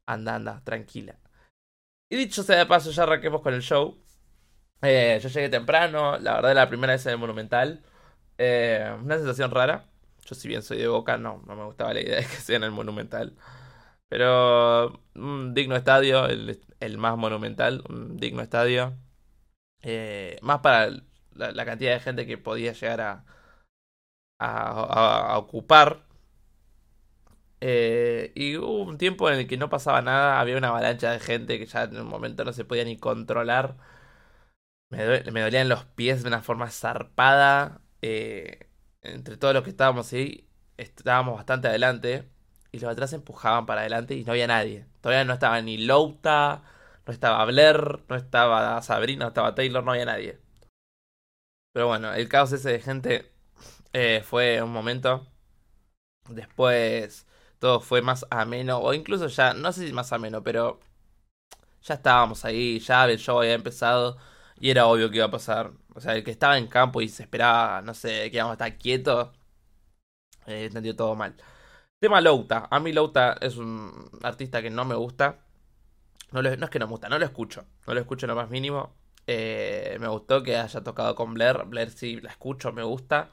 Anda, 0.07 0.63
tranquila. 0.65 1.19
Y 2.11 2.17
dicho 2.17 2.43
sea 2.43 2.59
de 2.59 2.67
paso, 2.67 2.91
ya 2.91 3.03
arranquemos 3.05 3.43
con 3.43 3.55
el 3.55 3.63
show. 3.63 3.99
Eh, 4.83 5.19
yo 5.23 5.29
llegué 5.29 5.49
temprano, 5.51 6.19
la 6.19 6.35
verdad 6.37 6.55
la 6.55 6.69
primera 6.69 6.95
vez 6.95 7.05
en 7.07 7.13
el 7.13 7.19
Monumental. 7.19 7.85
Eh, 8.39 8.97
una 9.03 9.17
sensación 9.19 9.51
rara. 9.51 9.85
Yo 10.29 10.35
si 10.35 10.49
bien 10.49 10.63
soy 10.63 10.79
de 10.79 10.89
Boca, 10.89 11.17
no, 11.17 11.43
no 11.47 11.57
me 11.57 11.65
gustaba 11.65 11.95
la 11.95 12.01
idea 12.03 12.17
de 12.17 12.23
que 12.23 12.29
sea 12.37 12.57
en 12.57 12.65
el 12.65 12.71
Monumental. 12.73 13.37
Pero 14.09 15.03
un 15.15 15.55
digno 15.55 15.77
estadio, 15.77 16.27
el, 16.27 16.61
el 16.81 16.99
más 16.99 17.17
monumental, 17.19 17.85
un 17.89 18.17
digno 18.19 18.43
estadio. 18.43 18.95
Eh, 19.83 20.39
más 20.43 20.61
para 20.61 20.91
la, 21.35 21.65
cantidad 21.67 21.93
de 21.95 22.01
gente 22.01 22.27
que 22.27 22.39
podía 22.39 22.73
llegar 22.73 23.01
a, 23.03 23.25
a, 24.39 25.39
ocupar. 25.39 26.05
Eh, 27.61 28.33
y 28.37 28.57
hubo 28.57 28.83
un 28.85 28.99
tiempo 28.99 29.29
en 29.31 29.41
el 29.41 29.49
que 29.49 29.57
no 29.57 29.69
pasaba 29.69 30.01
nada, 30.03 30.41
había 30.41 30.57
una 30.57 30.69
avalancha 30.69 31.11
de 31.11 31.19
gente 31.21 31.59
que 31.59 31.67
ya 31.67 31.85
en 31.85 32.01
un 32.01 32.07
momento 32.07 32.45
no 32.45 32.53
se 32.53 32.65
podía 32.65 32.85
ni 32.85 32.97
controlar. 32.99 33.77
Me, 34.91 35.23
me 35.33 35.41
dolían 35.43 35.69
los 35.69 35.85
pies 35.85 36.23
de 36.23 36.29
una 36.29 36.43
forma 36.43 36.71
zarpada. 36.71 37.81
Eh, 38.03 38.68
entre 39.15 39.37
todos 39.37 39.55
los 39.55 39.65
que 39.65 39.71
estábamos 39.71 40.13
ahí, 40.13 40.49
estábamos 40.77 41.37
bastante 41.37 41.69
adelante. 41.69 42.29
Y 42.73 42.81
los 42.81 42.91
atrás 42.91 43.13
empujaban 43.15 43.67
para 43.67 43.81
adelante 43.81 44.15
y 44.15 44.25
no 44.25 44.33
había 44.33 44.47
nadie. 44.47 44.87
Todavía 45.01 45.25
no 45.25 45.33
estaba 45.35 45.61
ni 45.63 45.79
Louta, 45.79 46.63
no 47.07 47.13
estaba 47.13 47.45
Blair, 47.47 48.01
no 48.09 48.17
estaba 48.17 48.81
Sabrina, 48.83 49.25
no 49.25 49.29
estaba 49.29 49.55
Taylor, 49.55 49.83
no 49.83 49.93
había 49.93 50.05
nadie. 50.05 50.39
Pero 51.73 51.87
bueno, 51.87 52.13
el 52.13 52.29
caos 52.29 52.53
ese 52.53 52.73
de 52.73 52.81
gente 52.81 53.33
eh, 53.93 54.23
fue 54.25 54.63
un 54.63 54.73
momento. 54.73 55.27
Después 56.29 57.27
todo 57.59 57.81
fue 57.81 58.03
más 58.03 58.27
ameno, 58.31 58.79
o 58.79 58.95
incluso 58.95 59.27
ya, 59.29 59.55
no 59.55 59.73
sé 59.73 59.87
si 59.87 59.93
más 59.93 60.13
ameno, 60.13 60.43
pero 60.43 60.81
ya 61.83 61.95
estábamos 61.95 62.45
ahí, 62.45 62.79
ya 62.81 63.05
el 63.07 63.19
show 63.19 63.39
había 63.41 63.55
empezado 63.55 64.17
y 64.61 64.71
era 64.71 64.87
obvio 64.87 65.11
que 65.11 65.17
iba 65.17 65.27
a 65.27 65.31
pasar. 65.31 65.73
O 65.99 66.01
sea, 66.01 66.15
el 66.15 66.25
que 66.25 66.31
estaba 66.31 66.59
en 66.59 66.69
campo 66.69 67.01
y 67.03 67.09
se 67.09 67.25
esperaba, 67.25 67.83
no 67.83 67.93
sé, 67.95 68.31
que 68.31 68.37
íbamos 68.37 68.53
a 68.53 68.55
estar 68.55 68.79
quietos, 68.79 69.31
eh, 70.47 70.67
entendió 70.67 70.97
todo 70.97 71.15
mal. 71.17 71.35
Tema 72.01 72.21
Louta. 72.21 72.69
A 72.71 72.81
mí 72.81 72.93
Louta 72.93 73.37
es 73.41 73.57
un 73.57 73.93
artista 74.23 74.63
que 74.63 74.71
no 74.71 74.85
me 74.85 74.95
gusta. 74.95 75.41
No, 76.33 76.41
es 76.41 76.71
que 76.71 76.79
no 76.79 76.87
me 76.87 76.93
gusta, 76.93 77.09
no 77.09 77.19
lo 77.19 77.25
escucho. 77.25 77.67
No 77.87 77.95
lo 77.95 78.01
escucho 78.01 78.27
en 78.27 78.31
lo 78.31 78.37
más 78.37 78.51
mínimo. 78.51 78.95
Eh, 79.27 79.97
me 80.01 80.09
gustó 80.09 80.43
que 80.43 80.57
haya 80.57 80.83
tocado 80.83 81.15
con 81.15 81.35
Blair. 81.35 81.65
Blair 81.67 81.91
sí 81.91 82.21
la 82.21 82.31
escucho, 82.31 82.73
me 82.73 82.83
gusta. 82.85 83.31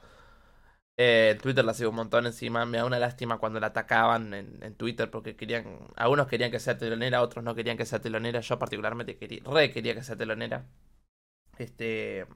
Eh, 0.98 1.30
en 1.32 1.38
Twitter 1.38 1.64
la 1.64 1.74
sigo 1.74 1.90
un 1.90 1.96
montón 1.96 2.26
encima. 2.26 2.66
Me 2.66 2.78
da 2.78 2.84
una 2.86 2.98
lástima 2.98 3.38
cuando 3.38 3.60
la 3.60 3.68
atacaban 3.68 4.34
en, 4.34 4.74
Twitter 4.76 5.10
porque 5.10 5.36
querían. 5.36 5.78
Algunos 5.96 6.26
querían 6.28 6.50
que 6.50 6.60
sea 6.60 6.78
telonera, 6.78 7.22
otros 7.22 7.44
no 7.44 7.54
querían 7.54 7.76
que 7.76 7.86
sea 7.86 8.00
telonera. 8.00 8.40
Yo, 8.40 8.58
particularmente, 8.58 9.16
quería, 9.18 9.42
re 9.44 9.70
quería 9.72 9.94
que 9.94 10.02
sea 10.02 10.16
telonera. 10.16 10.66
Este. 11.58 12.26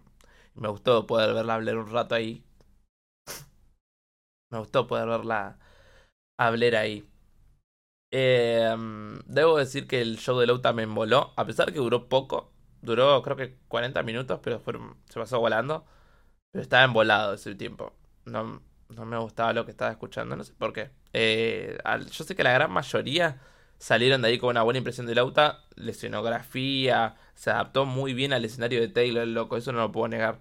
Me 0.54 0.68
gustó 0.68 1.06
poder 1.06 1.34
verla 1.34 1.54
hablar 1.54 1.76
un 1.78 1.90
rato 1.90 2.14
ahí. 2.14 2.44
Me 4.50 4.58
gustó 4.58 4.86
poder 4.86 5.08
verla 5.08 5.58
hablar 6.38 6.76
ahí. 6.76 7.08
Em, 8.12 9.20
debo 9.26 9.56
decir 9.58 9.86
que 9.86 10.00
el 10.00 10.18
show 10.18 10.38
de 10.38 10.46
Lauta 10.46 10.72
me 10.72 10.82
emboló, 10.82 11.32
a 11.36 11.44
pesar 11.46 11.72
que 11.72 11.78
duró 11.78 12.08
poco. 12.08 12.52
Duró 12.82 13.22
creo 13.22 13.36
que 13.36 13.56
40 13.68 14.02
minutos, 14.02 14.40
pero 14.42 14.60
se 15.08 15.20
pasó 15.20 15.38
volando. 15.40 15.84
Pero 16.52 16.62
estaba 16.62 16.84
embolado 16.84 17.34
ese 17.34 17.54
tiempo. 17.54 17.94
No, 18.26 18.62
no 18.90 19.06
me 19.06 19.18
gustaba 19.18 19.52
lo 19.52 19.64
que 19.64 19.72
estaba 19.72 19.92
escuchando, 19.92 20.36
no 20.36 20.44
sé 20.44 20.54
por 20.54 20.72
qué. 20.72 20.90
Eh, 21.12 21.78
yo 22.12 22.24
sé 22.24 22.36
que 22.36 22.44
la 22.44 22.52
gran 22.52 22.72
mayoría 22.72 23.40
salieron 23.81 24.23
de 24.23 24.29
ahí 24.29 24.38
con 24.38 24.51
una 24.51 24.62
buena 24.62 24.79
impresión 24.79 25.07
de 25.07 25.16
Lauta. 25.16 25.64
La 25.75 25.90
escenografía, 25.90 27.16
se 27.35 27.51
adaptó 27.51 27.87
muy 27.87 28.14
bien 28.14 28.33
al 28.33 28.45
escenario 28.45 28.81
de 28.81 28.88
Taylor, 28.88 29.27
loco, 29.27 29.57
eso 29.57 29.73
no 29.73 29.81
lo 29.81 29.93
puedo 29.93 30.09
negar. 30.09 30.38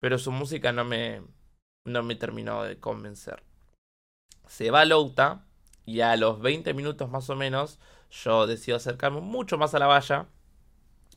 Pero 0.00 0.18
su 0.18 0.32
música 0.32 0.72
no 0.72 0.84
me, 0.84 1.22
no 1.86 2.02
me 2.02 2.16
terminó 2.16 2.64
de 2.64 2.78
convencer. 2.78 3.42
Se 4.46 4.70
va 4.70 4.84
Lauta 4.84 5.44
y 5.86 6.00
a 6.00 6.16
los 6.16 6.40
20 6.40 6.74
minutos 6.74 7.08
más 7.10 7.30
o 7.30 7.36
menos 7.36 7.78
yo 8.10 8.46
decido 8.46 8.76
acercarme 8.76 9.20
mucho 9.20 9.58
más 9.58 9.74
a 9.74 9.78
la 9.78 9.86
valla. 9.86 10.26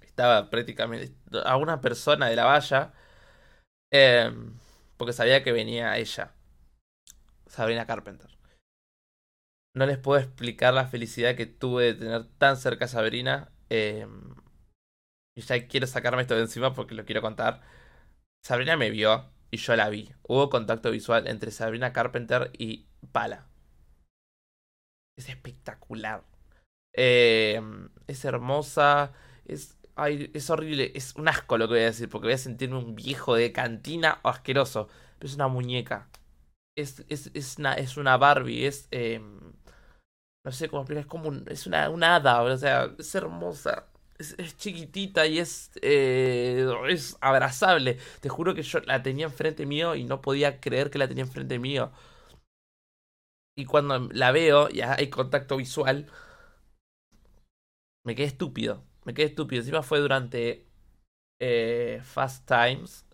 Estaba 0.02 0.50
prácticamente 0.50 1.14
a 1.46 1.58
una 1.58 1.82
persona 1.82 2.28
de 2.28 2.36
la 2.36 2.46
valla. 2.46 2.94
Em, 3.92 4.54
porque 4.98 5.14
sabía 5.14 5.44
que 5.44 5.52
venía 5.52 5.98
ella. 5.98 6.34
Sabrina 7.48 7.86
Carpenter. 7.86 8.39
No 9.80 9.86
les 9.86 9.98
puedo 9.98 10.20
explicar 10.20 10.74
la 10.74 10.88
felicidad 10.88 11.36
que 11.38 11.46
tuve 11.46 11.86
de 11.86 11.94
tener 11.94 12.26
tan 12.38 12.58
cerca 12.58 12.84
a 12.84 12.88
Sabrina. 12.90 13.50
Em, 13.70 14.36
y 15.38 15.42
ya 15.42 15.68
quiero 15.70 15.88
sacarme 15.88 16.22
esto 16.22 16.36
de 16.36 16.42
encima 16.42 16.74
porque 16.74 16.96
lo 16.96 17.06
quiero 17.06 17.22
contar. 17.22 17.62
Sabrina 18.44 18.76
me 18.76 18.90
vio 18.90 19.32
y 19.52 19.58
yo 19.58 19.78
la 19.78 19.88
vi. 19.90 20.12
Hubo 20.24 20.50
contacto 20.50 20.92
visual 20.92 21.28
entre 21.30 21.52
Sabrina 21.52 21.94
Carpenter 21.94 22.52
y 22.58 22.88
Pala. 23.14 23.48
Es 25.18 25.30
espectacular. 25.30 26.26
Em, 26.94 27.90
es 28.08 28.26
hermosa. 28.26 29.14
Es, 29.46 29.78
es 29.96 30.50
horrible. 30.50 30.92
Es 30.94 31.16
un 31.16 31.30
asco 31.30 31.58
lo 31.58 31.70
que 31.70 31.76
voy 31.76 31.84
a 31.84 31.86
decir. 31.86 32.10
Porque 32.10 32.28
voy 32.28 32.34
a 32.34 32.38
sentirme 32.38 32.80
un 32.80 32.96
viejo 32.96 33.34
de 33.34 33.54
cantina 33.54 34.20
asqueroso. 34.24 34.90
Pero 35.20 35.30
es 35.30 35.36
una 35.36 35.48
muñeca. 35.48 36.10
Es, 36.76 37.06
es, 37.08 37.32
es, 37.34 37.58
una, 37.60 37.76
es 37.76 37.96
una 37.96 38.18
Barbie. 38.18 38.66
Es. 38.66 38.90
Em, 38.92 39.40
no 40.46 40.52
sé 40.52 40.70
cómo 40.70 40.82
explicar. 40.82 41.02
Es 41.02 41.08
como 41.08 41.32
es 41.48 41.68
una, 41.68 41.90
una 41.90 42.16
hada. 42.16 42.42
O 42.42 42.58
sea, 42.58 42.94
es 42.98 43.16
hermosa. 43.16 43.88
Es, 44.18 44.58
chiquitita 44.58 45.26
y 45.28 45.40
es, 45.40 45.72
eh, 45.82 46.68
es 46.90 47.18
abrazable. 47.22 47.98
Te 48.22 48.30
juro 48.30 48.54
que 48.56 48.64
yo 48.64 48.80
la 48.82 49.02
tenía 49.04 49.26
enfrente 49.26 49.66
mío 49.66 49.96
y 49.96 50.04
no 50.04 50.22
podía 50.22 50.60
creer 50.60 50.90
que 50.90 50.98
la 51.00 51.08
tenía 51.08 51.24
enfrente 51.24 51.60
mío. 51.60 51.92
Y 53.56 53.66
cuando 53.66 54.10
la 54.12 54.32
veo 54.32 54.70
y 54.72 54.82
hay 54.82 55.10
contacto 55.10 55.58
visual, 55.58 56.08
me 58.06 58.16
quedé 58.16 58.28
estúpido. 58.28 58.84
Me 59.06 59.14
quedé 59.14 59.28
estúpido. 59.28 59.62
Encima 59.62 59.84
fue 59.84 60.00
durante 60.00 60.66
eh, 61.42 62.02
Fast 62.04 62.48
Times. 62.48 63.06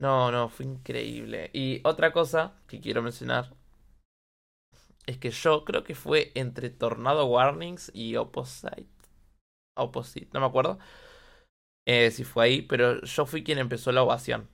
No, 0.00 0.30
no, 0.32 0.48
fue 0.48 0.66
increíble. 0.66 1.50
Y 1.52 1.80
otra 1.84 2.12
cosa 2.12 2.60
que 2.66 2.80
quiero 2.80 3.02
mencionar 3.02 3.54
es 5.06 5.18
que 5.18 5.30
yo 5.30 5.64
creo 5.64 5.84
que 5.84 5.94
fue 5.94 6.32
entre 6.34 6.70
Tornado 6.70 7.26
Warnings 7.26 7.90
y 7.94 8.16
Opposite. 8.16 8.86
Opposite, 9.76 10.30
no 10.34 10.40
me 10.40 10.46
acuerdo 10.46 10.78
eh, 11.86 12.10
si 12.10 12.24
fue 12.24 12.44
ahí, 12.44 12.62
pero 12.62 13.00
yo 13.02 13.26
fui 13.26 13.42
quien 13.44 13.58
empezó 13.58 13.92
la 13.92 14.02
ovación. 14.02 14.48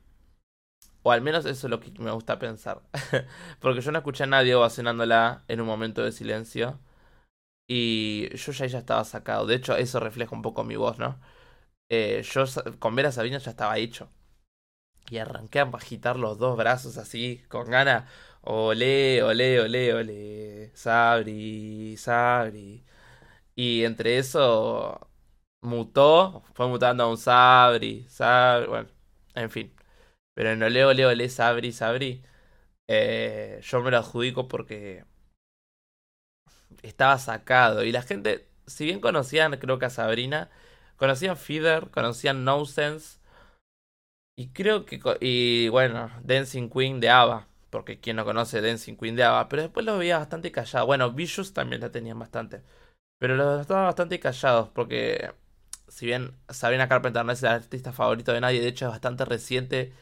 O 1.02 1.12
al 1.12 1.22
menos 1.22 1.44
eso 1.46 1.66
es 1.66 1.70
lo 1.70 1.80
que 1.80 1.90
me 2.00 2.10
gusta 2.10 2.38
pensar. 2.38 2.82
Porque 3.60 3.80
yo 3.80 3.92
no 3.92 3.98
escuché 3.98 4.24
a 4.24 4.26
nadie 4.26 4.54
ovacionándola 4.54 5.44
en 5.48 5.60
un 5.60 5.66
momento 5.66 6.02
de 6.04 6.12
silencio. 6.12 6.78
Y 7.68 8.30
yo 8.36 8.52
ya, 8.52 8.66
ya 8.66 8.78
estaba 8.80 9.04
sacado. 9.04 9.46
De 9.46 9.56
hecho, 9.56 9.76
eso 9.76 10.00
refleja 10.00 10.34
un 10.36 10.42
poco 10.42 10.64
mi 10.64 10.76
voz, 10.76 10.98
¿no? 10.98 11.20
Eh, 11.90 12.22
yo 12.32 12.44
con 12.80 12.96
ver 12.96 13.06
a 13.06 13.12
Sabina 13.12 13.38
ya 13.38 13.50
estaba 13.52 13.78
hecho. 13.78 14.10
Y 15.10 15.18
arranqué 15.18 15.60
a 15.60 15.64
agitar 15.64 16.16
los 16.18 16.38
dos 16.38 16.56
brazos 16.56 16.98
así, 16.98 17.42
con 17.48 17.70
ganas. 17.70 18.10
Olé, 18.42 19.22
olé, 19.22 19.60
olé, 19.60 19.92
olé. 19.94 20.70
Sabri, 20.74 21.96
Sabri. 21.96 22.84
Y 23.56 23.84
entre 23.84 24.18
eso 24.18 25.08
mutó, 25.62 26.44
fue 26.54 26.68
mutando 26.68 27.04
a 27.04 27.08
un 27.10 27.18
Sabri, 27.18 28.06
Sabri, 28.08 28.68
bueno, 28.68 28.88
en 29.34 29.50
fin. 29.50 29.74
Pero 30.34 30.52
en 30.52 30.62
Ole 30.62 30.84
Ole 30.86 31.06
Ole 31.06 31.28
Sabri 31.30 31.72
Sabri, 31.72 32.22
eh, 32.88 33.60
yo 33.64 33.82
me 33.82 33.90
lo 33.92 33.98
adjudico 33.98 34.48
porque 34.48 35.04
estaba 36.82 37.18
sacado. 37.18 37.84
Y 37.84 37.92
la 37.92 38.02
gente, 38.02 38.46
si 38.66 38.84
bien 38.84 39.00
conocían, 39.00 39.52
creo 39.58 39.78
que 39.78 39.86
a 39.86 39.90
Sabrina, 39.90 40.50
conocían 40.96 41.36
Feeder, 41.36 41.90
conocían 41.90 42.44
No 42.44 42.64
Sense. 42.66 43.18
Y 44.36 44.48
creo 44.52 44.84
que. 44.86 45.00
Y 45.20 45.68
bueno, 45.68 46.10
Dancing 46.22 46.70
Queen 46.70 47.00
de 47.00 47.10
Ava. 47.10 47.46
Porque 47.70 48.00
quien 48.00 48.16
no 48.16 48.24
conoce 48.24 48.60
Dancing 48.60 48.96
Queen. 48.96 49.16
Pero 49.16 49.62
después 49.62 49.84
lo 49.84 49.98
veía 49.98 50.18
bastante 50.18 50.52
callado. 50.52 50.86
Bueno, 50.86 51.12
Vicious 51.12 51.52
también 51.52 51.80
la 51.82 51.90
tenían 51.90 52.18
bastante. 52.18 52.62
Pero 53.18 53.36
los 53.36 53.60
estaban 53.60 53.86
bastante 53.86 54.20
callados. 54.20 54.68
Porque. 54.70 55.32
Si 55.88 56.06
bien 56.06 56.34
Sabrina 56.50 56.88
Carpenter 56.88 57.24
no 57.24 57.32
es 57.32 57.42
el 57.42 57.48
artista 57.50 57.92
favorito 57.92 58.32
de 58.32 58.40
nadie. 58.40 58.60
De 58.60 58.68
hecho, 58.68 58.86
es 58.86 58.90
bastante 58.92 59.24
reciente 59.24 59.92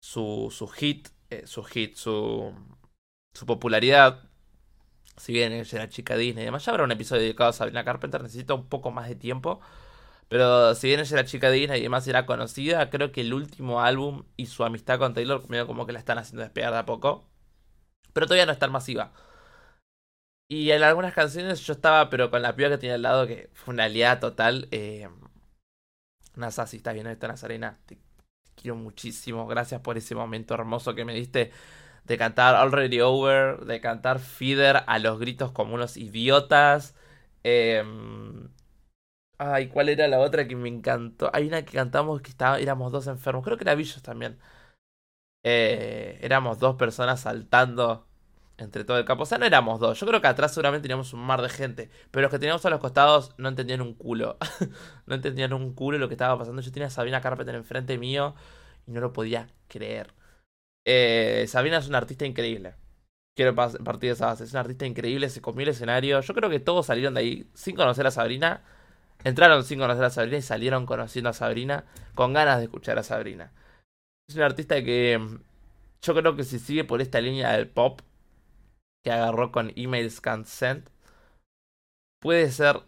su, 0.00 0.48
su 0.50 0.68
hit, 0.68 1.08
eh, 1.30 1.46
su 1.46 1.62
hit, 1.64 1.96
su, 1.96 2.52
su 3.34 3.46
popularidad. 3.46 4.22
Si 5.16 5.32
bien 5.32 5.52
ella 5.52 5.78
era 5.78 5.88
chica 5.88 6.16
Disney 6.16 6.42
y 6.42 6.46
demás, 6.46 6.64
ya 6.64 6.72
habrá 6.72 6.84
un 6.84 6.92
episodio 6.92 7.22
dedicado 7.22 7.50
a 7.50 7.52
Sabrina 7.52 7.84
Carpenter, 7.84 8.22
necesita 8.22 8.54
un 8.54 8.68
poco 8.68 8.90
más 8.90 9.08
de 9.08 9.16
tiempo. 9.16 9.60
Pero 10.28 10.74
si 10.74 10.88
bien 10.88 11.00
ella 11.00 11.18
era 11.18 11.26
chica 11.28 11.50
Disney 11.50 11.80
y 11.80 11.82
demás 11.84 12.06
era 12.08 12.26
conocida, 12.26 12.90
creo 12.90 13.12
que 13.12 13.20
el 13.22 13.34
último 13.34 13.80
álbum 13.80 14.24
y 14.36 14.46
su 14.46 14.64
amistad 14.64 14.98
con 14.98 15.14
Taylor 15.14 15.48
medio 15.48 15.66
como 15.66 15.86
que 15.86 15.92
la 15.92 15.98
están 16.00 16.18
haciendo 16.18 16.42
despegar 16.42 16.72
de 16.72 16.78
a 16.80 16.86
poco. 16.86 17.28
Pero 18.12 18.26
todavía 18.26 18.46
no 18.46 18.52
es 18.52 18.58
tan 18.58 18.72
masiva. 18.72 19.12
Y 20.48 20.70
en 20.70 20.82
algunas 20.82 21.12
canciones 21.14 21.60
yo 21.66 21.72
estaba, 21.72 22.08
pero 22.10 22.30
con 22.30 22.42
la 22.42 22.54
piba 22.54 22.68
que 22.70 22.78
tenía 22.78 22.94
al 22.94 23.02
lado, 23.02 23.26
que 23.26 23.50
fue 23.54 23.74
una 23.74 23.84
aliada 23.84 24.20
total. 24.20 24.68
Eh, 24.70 25.08
Nasa, 26.36 26.66
si 26.66 26.76
estás 26.78 26.94
viendo 26.94 27.10
esta 27.10 27.28
Nazarena, 27.28 27.78
quiero 28.54 28.76
muchísimo. 28.76 29.46
Gracias 29.46 29.80
por 29.80 29.96
ese 29.98 30.14
momento 30.14 30.54
hermoso 30.54 30.94
que 30.94 31.04
me 31.04 31.14
diste 31.14 31.50
de 32.04 32.18
cantar 32.18 32.54
Already 32.56 33.00
Over, 33.00 33.60
de 33.66 33.80
cantar 33.80 34.20
Feeder 34.20 34.84
a 34.86 34.98
los 34.98 35.18
gritos 35.18 35.52
como 35.52 35.74
unos 35.74 35.96
idiotas. 35.96 36.94
Em, 37.44 38.48
ay, 39.38 39.68
¿cuál 39.68 39.88
era 39.88 40.08
la 40.08 40.18
otra 40.20 40.46
que 40.48 40.56
me 40.56 40.68
encantó? 40.68 41.30
Hay 41.32 41.46
una 41.46 41.64
que 41.64 41.72
cantamos 41.76 42.20
que 42.22 42.30
estaba, 42.30 42.58
éramos 42.58 42.92
dos 42.92 43.06
enfermos. 43.06 43.44
Creo 43.44 43.56
que 43.56 43.64
era 43.64 43.74
Villos 43.74 44.02
también. 44.02 44.38
Eh, 45.44 46.18
éramos 46.22 46.58
dos 46.58 46.76
personas 46.76 47.20
saltando 47.20 48.06
entre 48.58 48.84
todo 48.84 48.98
el 48.98 49.04
campo. 49.04 49.24
O 49.24 49.26
sea, 49.26 49.38
no 49.38 49.46
éramos 49.46 49.80
dos. 49.80 49.98
Yo 50.00 50.06
creo 50.06 50.20
que 50.20 50.26
atrás 50.28 50.52
seguramente 50.54 50.82
teníamos 50.82 51.12
un 51.12 51.20
mar 51.20 51.42
de 51.42 51.48
gente. 51.48 51.90
Pero 52.10 52.22
los 52.22 52.30
que 52.30 52.38
teníamos 52.38 52.64
a 52.66 52.70
los 52.70 52.80
costados 52.80 53.34
no 53.38 53.48
entendían 53.48 53.80
un 53.80 53.94
culo. 53.94 54.38
no 55.06 55.14
entendían 55.14 55.52
un 55.52 55.74
culo 55.74 55.98
lo 55.98 56.08
que 56.08 56.14
estaba 56.14 56.38
pasando. 56.38 56.62
Yo 56.62 56.72
tenía 56.72 56.88
a 56.88 56.90
Sabina 56.90 57.20
Carpenter 57.20 57.54
enfrente 57.54 57.98
mío 57.98 58.34
y 58.86 58.92
no 58.92 59.00
lo 59.00 59.12
podía 59.12 59.48
creer. 59.68 60.14
Eh, 60.84 61.46
Sabina 61.48 61.78
es 61.78 61.88
una 61.88 61.98
artista 61.98 62.26
increíble. 62.26 62.74
Quiero 63.36 63.54
partir 63.54 64.10
de 64.10 64.10
esa 64.10 64.26
base. 64.26 64.44
Es 64.44 64.52
una 64.52 64.60
artista 64.60 64.86
increíble, 64.86 65.28
se 65.28 65.42
comió 65.42 65.62
el 65.64 65.70
escenario. 65.70 66.20
Yo 66.20 66.34
creo 66.34 66.50
que 66.50 66.60
todos 66.60 66.86
salieron 66.86 67.14
de 67.14 67.20
ahí 67.20 67.50
sin 67.54 67.76
conocer 67.76 68.06
a 68.06 68.10
Sabrina. 68.10 68.64
Entraron 69.26 69.64
sin 69.64 69.80
conocer 69.80 70.04
a 70.04 70.10
Sabrina 70.10 70.38
y 70.38 70.42
salieron 70.42 70.86
conociendo 70.86 71.30
a 71.30 71.32
Sabrina 71.32 71.84
con 72.14 72.32
ganas 72.32 72.58
de 72.58 72.64
escuchar 72.66 72.96
a 73.00 73.02
Sabrina. 73.02 73.50
Es 74.28 74.36
una 74.36 74.46
artista 74.46 74.84
que 74.84 75.18
mm, 75.18 75.40
yo 76.02 76.14
creo 76.14 76.36
que 76.36 76.44
si 76.44 76.60
sigue 76.60 76.84
por 76.84 77.00
esta 77.00 77.20
línea 77.20 77.50
del 77.50 77.66
pop, 77.66 78.02
que 79.02 79.10
agarró 79.10 79.50
con 79.50 79.72
Emails 79.74 80.20
Consent. 80.20 80.88
Puede 82.20 82.52
ser, 82.52 82.82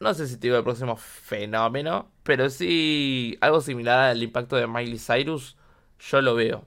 no 0.00 0.14
sé 0.14 0.26
si 0.26 0.36
te 0.36 0.48
digo 0.48 0.56
el 0.56 0.64
próximo 0.64 0.96
fenómeno, 0.96 2.10
pero 2.24 2.50
sí 2.50 3.38
algo 3.40 3.60
similar 3.60 4.10
al 4.10 4.22
impacto 4.24 4.56
de 4.56 4.66
Miley 4.66 4.98
Cyrus, 4.98 5.56
yo 6.00 6.22
lo 6.22 6.34
veo. 6.34 6.66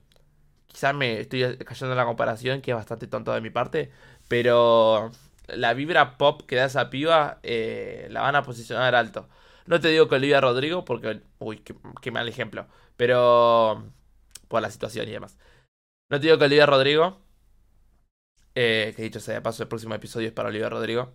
Quizás 0.67 0.95
me 0.95 1.19
estoy 1.19 1.57
cayendo 1.57 1.91
en 1.93 1.97
la 1.97 2.05
comparación, 2.05 2.61
que 2.61 2.71
es 2.71 2.77
bastante 2.77 3.07
tonto 3.07 3.33
de 3.33 3.41
mi 3.41 3.49
parte, 3.49 3.91
pero 4.29 5.11
la 5.55 5.73
vibra 5.73 6.17
pop 6.17 6.41
que 6.47 6.55
da 6.55 6.65
esa 6.65 6.89
piba 6.89 7.39
eh, 7.43 8.07
la 8.11 8.21
van 8.21 8.35
a 8.35 8.43
posicionar 8.43 8.95
alto. 8.95 9.29
No 9.65 9.79
te 9.79 9.89
digo 9.89 10.07
que 10.09 10.15
Olivia 10.15 10.41
Rodrigo, 10.41 10.85
porque, 10.85 11.21
uy, 11.39 11.59
qué, 12.01 12.11
mal 12.11 12.27
ejemplo, 12.27 12.67
pero 12.97 13.91
por 14.47 14.61
la 14.61 14.71
situación 14.71 15.07
y 15.07 15.11
demás. 15.11 15.37
No 16.09 16.19
te 16.19 16.27
digo 16.27 16.39
que 16.39 16.45
Olivia 16.45 16.65
Rodrigo, 16.65 17.21
eh, 18.55 18.93
que 18.95 19.03
dicho 19.03 19.19
sea 19.19 19.35
de 19.35 19.41
paso, 19.41 19.63
el 19.63 19.69
próximo 19.69 19.95
episodio 19.95 20.27
es 20.27 20.33
para 20.33 20.49
Olivia 20.49 20.69
Rodrigo. 20.69 21.13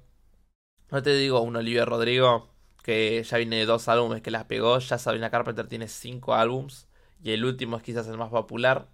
No 0.91 1.03
te 1.03 1.15
digo 1.15 1.41
un 1.41 1.57
Olivia 1.57 1.85
Rodrigo 1.85 2.55
que 2.85 3.23
ya 3.25 3.39
viene 3.39 3.57
de 3.57 3.67
dos 3.67 3.89
álbumes 3.89 4.23
que 4.23 4.31
las 4.31 4.45
pegó. 4.45 4.79
Ya 4.79 4.99
Sabrina 4.99 5.31
Carpenter 5.31 5.67
tiene 5.67 5.89
cinco 5.89 6.35
álbums. 6.35 6.89
Y 7.23 7.33
el 7.33 7.45
último 7.45 7.77
es 7.77 7.83
quizás 7.83 8.07
el 8.09 8.19
más 8.19 8.31
popular. 8.31 8.89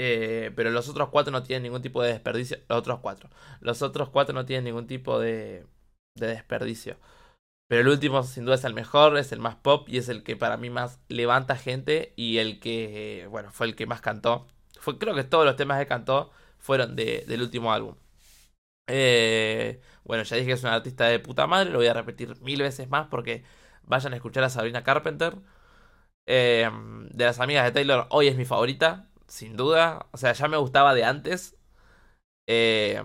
Eh, 0.00 0.52
pero 0.54 0.70
los 0.70 0.88
otros 0.88 1.08
cuatro 1.10 1.32
no 1.32 1.42
tienen 1.42 1.64
ningún 1.64 1.82
tipo 1.82 2.02
de 2.02 2.12
desperdicio. 2.12 2.58
Los 2.68 2.78
otros 2.78 3.00
cuatro. 3.00 3.30
Los 3.60 3.82
otros 3.82 4.10
cuatro 4.10 4.34
no 4.34 4.46
tienen 4.46 4.64
ningún 4.64 4.86
tipo 4.86 5.18
de, 5.18 5.66
de 6.14 6.28
desperdicio. 6.28 6.98
Pero 7.68 7.82
el 7.82 7.88
último 7.88 8.22
sin 8.22 8.44
duda 8.44 8.56
es 8.56 8.64
el 8.64 8.74
mejor, 8.74 9.18
es 9.18 9.32
el 9.32 9.40
más 9.40 9.56
pop 9.56 9.88
y 9.88 9.98
es 9.98 10.08
el 10.08 10.22
que 10.24 10.36
para 10.36 10.56
mí 10.56 10.70
más 10.70 11.00
levanta 11.08 11.56
gente 11.56 12.14
y 12.16 12.38
el 12.38 12.60
que, 12.60 13.26
bueno, 13.30 13.52
fue 13.52 13.66
el 13.66 13.76
que 13.76 13.86
más 13.86 14.00
cantó. 14.00 14.46
Fue, 14.80 14.98
creo 14.98 15.14
que 15.14 15.24
todos 15.24 15.44
los 15.44 15.56
temas 15.56 15.78
que 15.80 15.86
cantó 15.86 16.30
fueron 16.58 16.96
de, 16.96 17.24
del 17.28 17.42
último 17.42 17.72
álbum. 17.72 17.96
Eh, 18.88 19.80
bueno, 20.04 20.22
ya 20.24 20.36
dije 20.36 20.48
que 20.48 20.52
es 20.54 20.62
una 20.62 20.74
artista 20.74 21.06
de 21.06 21.18
puta 21.20 21.46
madre, 21.46 21.70
lo 21.70 21.78
voy 21.78 21.88
a 21.88 21.94
repetir 21.94 22.40
mil 22.42 22.62
veces 22.62 22.88
más 22.88 23.08
porque 23.08 23.44
vayan 23.84 24.12
a 24.14 24.16
escuchar 24.16 24.44
a 24.44 24.50
Sabrina 24.50 24.82
Carpenter. 24.84 25.36
Eh, 26.26 26.70
de 27.10 27.24
las 27.24 27.40
amigas 27.40 27.64
de 27.64 27.72
Taylor, 27.72 28.06
hoy 28.10 28.28
es 28.28 28.36
mi 28.36 28.44
favorita, 28.44 29.07
sin 29.28 29.56
duda. 29.56 30.06
O 30.12 30.18
sea, 30.18 30.32
ya 30.32 30.48
me 30.48 30.56
gustaba 30.56 30.94
de 30.94 31.04
antes. 31.04 31.56
Eh, 32.48 33.02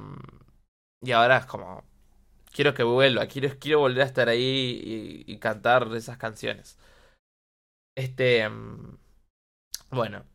y 1.02 1.12
ahora 1.12 1.38
es 1.38 1.46
como, 1.46 1.84
quiero 2.54 2.74
que 2.74 2.84
vuelva, 2.84 3.28
quiero, 3.28 3.50
quiero 3.60 3.80
volver 3.80 4.04
a 4.04 4.06
estar 4.06 4.30
ahí 4.30 5.24
y, 5.28 5.38
cantar 5.40 5.90
esas 5.96 6.18
canciones. 6.18 6.78
Este, 7.96 8.48
mm, 8.50 8.98
bueno, 9.92 10.26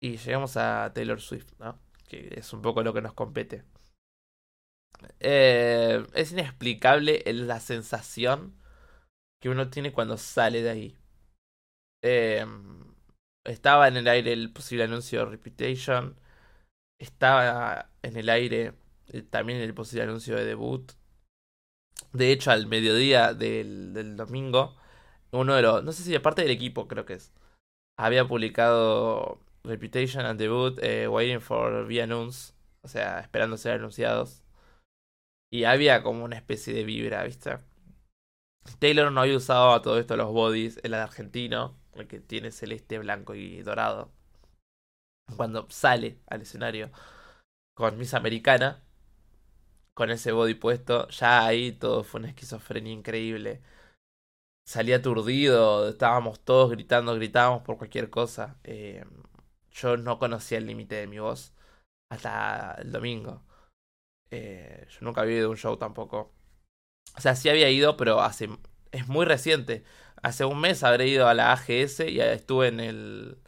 y 0.00 0.16
llegamos 0.18 0.56
a 0.56 0.92
Taylor 0.94 1.20
Swift, 1.20 1.52
¿no? 1.58 1.78
Que 2.08 2.34
es 2.36 2.52
un 2.52 2.62
poco 2.62 2.82
lo 2.82 2.92
que 2.92 3.02
nos 3.02 3.14
compete. 3.14 3.64
Eh, 5.20 6.04
es 6.14 6.32
inexplicable 6.32 7.22
la 7.26 7.60
sensación 7.60 8.56
que 9.40 9.48
uno 9.48 9.70
tiene 9.70 9.92
cuando 9.92 10.16
sale 10.16 10.62
de 10.62 10.70
ahí. 10.70 10.98
Eh, 12.02 12.44
estaba 13.48 13.88
en 13.88 13.96
el 13.96 14.08
aire 14.08 14.32
el 14.32 14.52
posible 14.52 14.84
anuncio 14.84 15.20
de 15.20 15.26
Reputation. 15.26 16.16
Estaba 17.00 17.90
en 18.02 18.16
el 18.16 18.28
aire 18.28 18.74
eh, 19.08 19.22
también 19.22 19.60
el 19.60 19.74
posible 19.74 20.04
anuncio 20.04 20.36
de 20.36 20.44
debut. 20.44 20.92
De 22.12 22.32
hecho, 22.32 22.50
al 22.50 22.66
mediodía 22.66 23.34
del, 23.34 23.92
del 23.92 24.16
domingo, 24.16 24.76
uno 25.32 25.54
de 25.54 25.62
los, 25.62 25.84
no 25.84 25.92
sé 25.92 26.02
si 26.02 26.14
aparte 26.14 26.42
del 26.42 26.50
equipo, 26.50 26.88
creo 26.88 27.04
que 27.04 27.14
es, 27.14 27.32
había 27.98 28.26
publicado 28.26 29.40
Reputation 29.64 30.24
and 30.24 30.38
Debut, 30.38 30.78
eh, 30.82 31.08
Waiting 31.08 31.40
for 31.40 31.86
the 31.88 32.02
Announce, 32.02 32.54
o 32.82 32.88
sea, 32.88 33.20
esperando 33.20 33.56
ser 33.56 33.74
anunciados. 33.74 34.42
Y 35.50 35.64
había 35.64 36.02
como 36.02 36.24
una 36.24 36.36
especie 36.36 36.74
de 36.74 36.84
vibra, 36.84 37.24
¿viste? 37.24 37.58
Taylor 38.78 39.10
no 39.12 39.22
había 39.22 39.36
usado 39.36 39.72
a 39.72 39.82
todo 39.82 39.98
esto 39.98 40.16
los 40.16 40.32
bodies, 40.32 40.78
el 40.82 40.94
argentino, 40.94 41.77
el 41.94 42.06
que 42.08 42.20
tiene 42.20 42.50
celeste, 42.50 42.98
blanco 42.98 43.34
y 43.34 43.62
dorado. 43.62 44.10
Cuando 45.36 45.68
sale 45.70 46.18
al 46.26 46.42
escenario 46.42 46.90
con 47.74 47.98
Miss 47.98 48.14
Americana, 48.14 48.82
con 49.94 50.10
ese 50.10 50.32
body 50.32 50.54
puesto, 50.54 51.08
ya 51.08 51.46
ahí 51.46 51.72
todo 51.72 52.04
fue 52.04 52.20
una 52.20 52.28
esquizofrenia 52.30 52.92
increíble. 52.92 53.62
Salía 54.66 54.96
aturdido, 54.96 55.88
estábamos 55.88 56.40
todos 56.40 56.70
gritando, 56.70 57.14
gritábamos 57.14 57.62
por 57.62 57.78
cualquier 57.78 58.10
cosa. 58.10 58.58
Eh, 58.64 59.04
yo 59.72 59.96
no 59.96 60.18
conocía 60.18 60.58
el 60.58 60.66
límite 60.66 60.96
de 60.96 61.06
mi 61.06 61.18
voz 61.18 61.54
hasta 62.10 62.74
el 62.78 62.92
domingo. 62.92 63.42
Eh, 64.30 64.86
yo 64.90 64.98
nunca 65.02 65.22
había 65.22 65.38
ido 65.38 65.48
a 65.48 65.50
un 65.50 65.56
show 65.56 65.76
tampoco. 65.76 66.32
O 67.16 67.20
sea, 67.20 67.34
sí 67.34 67.48
había 67.48 67.70
ido, 67.70 67.96
pero 67.96 68.20
hace 68.20 68.48
es 68.92 69.08
muy 69.08 69.26
reciente. 69.26 69.84
Hace 70.22 70.44
un 70.44 70.60
mes 70.60 70.82
habré 70.84 71.08
ido 71.08 71.28
a 71.28 71.34
la 71.34 71.52
AGS 71.52 72.00
y 72.00 72.20
estuve 72.20 72.68
en 72.68 72.80
el 72.80 73.38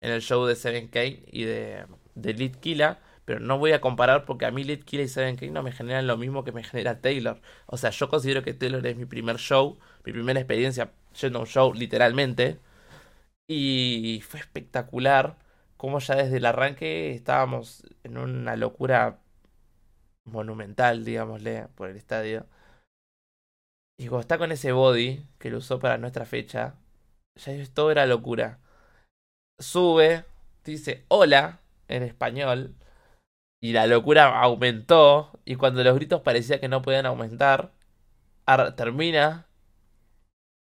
en 0.00 0.12
el 0.12 0.22
show 0.22 0.46
de 0.46 0.56
Seven 0.56 0.88
K 0.88 1.04
y 1.04 1.44
de, 1.44 1.86
de 2.14 2.34
Litkila 2.34 3.00
pero 3.24 3.40
no 3.40 3.58
voy 3.58 3.72
a 3.72 3.80
comparar 3.82 4.24
porque 4.24 4.46
a 4.46 4.50
mí 4.50 4.64
Litkila 4.64 5.02
y 5.02 5.08
Seven 5.08 5.36
K 5.36 5.46
no 5.48 5.62
me 5.62 5.72
generan 5.72 6.06
lo 6.06 6.16
mismo 6.16 6.44
que 6.44 6.52
me 6.52 6.64
genera 6.64 7.02
Taylor. 7.02 7.42
O 7.66 7.76
sea, 7.76 7.90
yo 7.90 8.08
considero 8.08 8.42
que 8.42 8.54
Taylor 8.54 8.86
es 8.86 8.96
mi 8.96 9.04
primer 9.04 9.36
show, 9.36 9.78
mi 10.04 10.12
primera 10.14 10.40
experiencia 10.40 10.92
yendo 11.20 11.38
a 11.40 11.42
un 11.42 11.46
show 11.46 11.74
literalmente. 11.74 12.58
Y 13.48 14.22
fue 14.28 14.40
espectacular 14.40 15.38
como 15.76 15.98
ya 16.00 16.16
desde 16.16 16.38
el 16.38 16.46
arranque 16.46 17.12
estábamos 17.14 17.84
en 18.04 18.18
una 18.18 18.56
locura 18.56 19.20
monumental, 20.24 21.04
digámosle, 21.04 21.68
por 21.74 21.88
el 21.90 21.96
estadio. 21.96 22.46
Y 23.98 24.06
cuando 24.06 24.20
está 24.20 24.38
con 24.38 24.52
ese 24.52 24.72
body 24.72 25.26
que 25.38 25.50
lo 25.50 25.58
usó 25.58 25.78
para 25.80 25.98
nuestra 25.98 26.24
fecha, 26.24 26.76
ya 27.36 27.52
todo 27.74 27.90
era 27.90 28.06
locura. 28.06 28.60
Sube, 29.58 30.24
dice 30.64 31.04
hola 31.08 31.60
en 31.88 32.02
español, 32.04 32.76
y 33.60 33.72
la 33.72 33.86
locura 33.86 34.40
aumentó, 34.40 35.40
y 35.44 35.56
cuando 35.56 35.82
los 35.82 35.96
gritos 35.96 36.22
parecía 36.22 36.60
que 36.60 36.68
no 36.68 36.82
podían 36.82 37.06
aumentar, 37.06 37.72
termina 38.76 39.48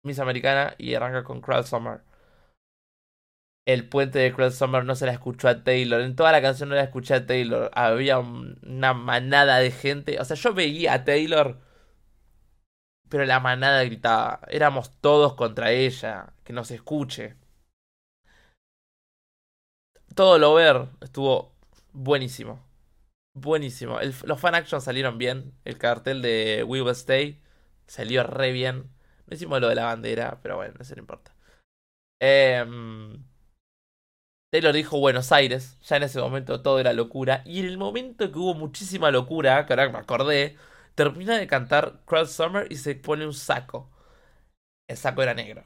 Miss 0.03 0.19
Americana 0.19 0.75
y 0.77 0.93
arranca 0.95 1.23
con 1.23 1.41
Crowd 1.41 1.65
Summer 1.65 2.01
el 3.65 3.87
puente 3.87 4.19
de 4.19 4.33
Cruel 4.33 4.51
Summer 4.51 4.85
no 4.85 4.95
se 4.95 5.05
la 5.05 5.13
escuchó 5.13 5.47
a 5.47 5.63
Taylor. 5.63 6.01
En 6.01 6.15
toda 6.15 6.31
la 6.31 6.41
canción 6.41 6.69
no 6.69 6.75
la 6.75 6.83
escuché 6.83 7.13
a 7.13 7.25
Taylor. 7.25 7.69
Había 7.73 8.19
una 8.19 8.93
manada 8.93 9.57
de 9.59 9.71
gente. 9.71 10.19
O 10.19 10.25
sea, 10.25 10.35
yo 10.35 10.53
veía 10.53 10.93
a 10.93 11.03
Taylor. 11.05 11.59
Pero 13.11 13.25
la 13.25 13.41
manada 13.41 13.83
gritaba. 13.83 14.39
Éramos 14.47 14.89
todos 15.01 15.35
contra 15.35 15.71
ella. 15.71 16.33
Que 16.45 16.53
nos 16.53 16.71
escuche. 16.71 17.35
Todo 20.15 20.39
lo 20.39 20.53
ver 20.53 20.87
estuvo 21.01 21.53
buenísimo. 21.91 22.65
Buenísimo. 23.35 23.99
los 24.23 24.39
fan 24.39 24.55
actions 24.55 24.85
salieron 24.85 25.17
bien. 25.17 25.53
El 25.65 25.77
cartel 25.77 26.21
de 26.21 26.63
We 26.65 26.81
Will 26.81 26.91
Stay 26.91 27.41
salió 27.85 28.23
re 28.23 28.53
bien. 28.53 28.89
No 29.27 29.35
hicimos 29.35 29.59
lo 29.59 29.67
de 29.67 29.75
la 29.75 29.85
bandera, 29.85 30.39
pero 30.41 30.55
bueno, 30.55 30.75
eso 30.79 30.95
no 30.95 31.01
importa. 31.01 31.35
Eh, 32.21 32.65
Taylor 34.53 34.73
dijo 34.73 34.99
Buenos 34.99 35.31
Aires, 35.31 35.77
ya 35.81 35.97
en 35.97 36.03
ese 36.03 36.19
momento 36.19 36.61
todo 36.61 36.79
era 36.79 36.91
locura, 36.93 37.41
y 37.45 37.61
en 37.61 37.67
el 37.67 37.77
momento 37.77 38.31
que 38.31 38.37
hubo 38.37 38.53
muchísima 38.53 39.09
locura, 39.09 39.65
que 39.65 39.73
ahora 39.73 39.89
me 39.89 39.97
acordé, 39.97 40.57
termina 40.95 41.37
de 41.37 41.47
cantar 41.47 42.01
Crowd 42.05 42.27
Summer 42.27 42.67
y 42.71 42.77
se 42.77 42.95
pone 42.95 43.25
un 43.25 43.33
saco. 43.33 43.89
El 44.87 44.97
saco 44.97 45.23
era 45.23 45.33
negro. 45.33 45.65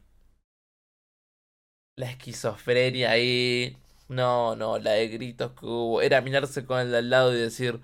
La 1.97 2.09
esquizofrenia 2.09 3.11
ahí. 3.11 3.77
No, 4.09 4.55
no, 4.55 4.77
la 4.79 4.91
de 4.91 5.07
gritos 5.09 5.51
que 5.53 5.65
hubo. 5.65 6.01
Era 6.01 6.21
mirarse 6.21 6.65
con 6.65 6.79
el 6.79 6.91
de 6.91 6.97
al 6.99 7.09
lado 7.09 7.33
y 7.33 7.38
decir. 7.38 7.81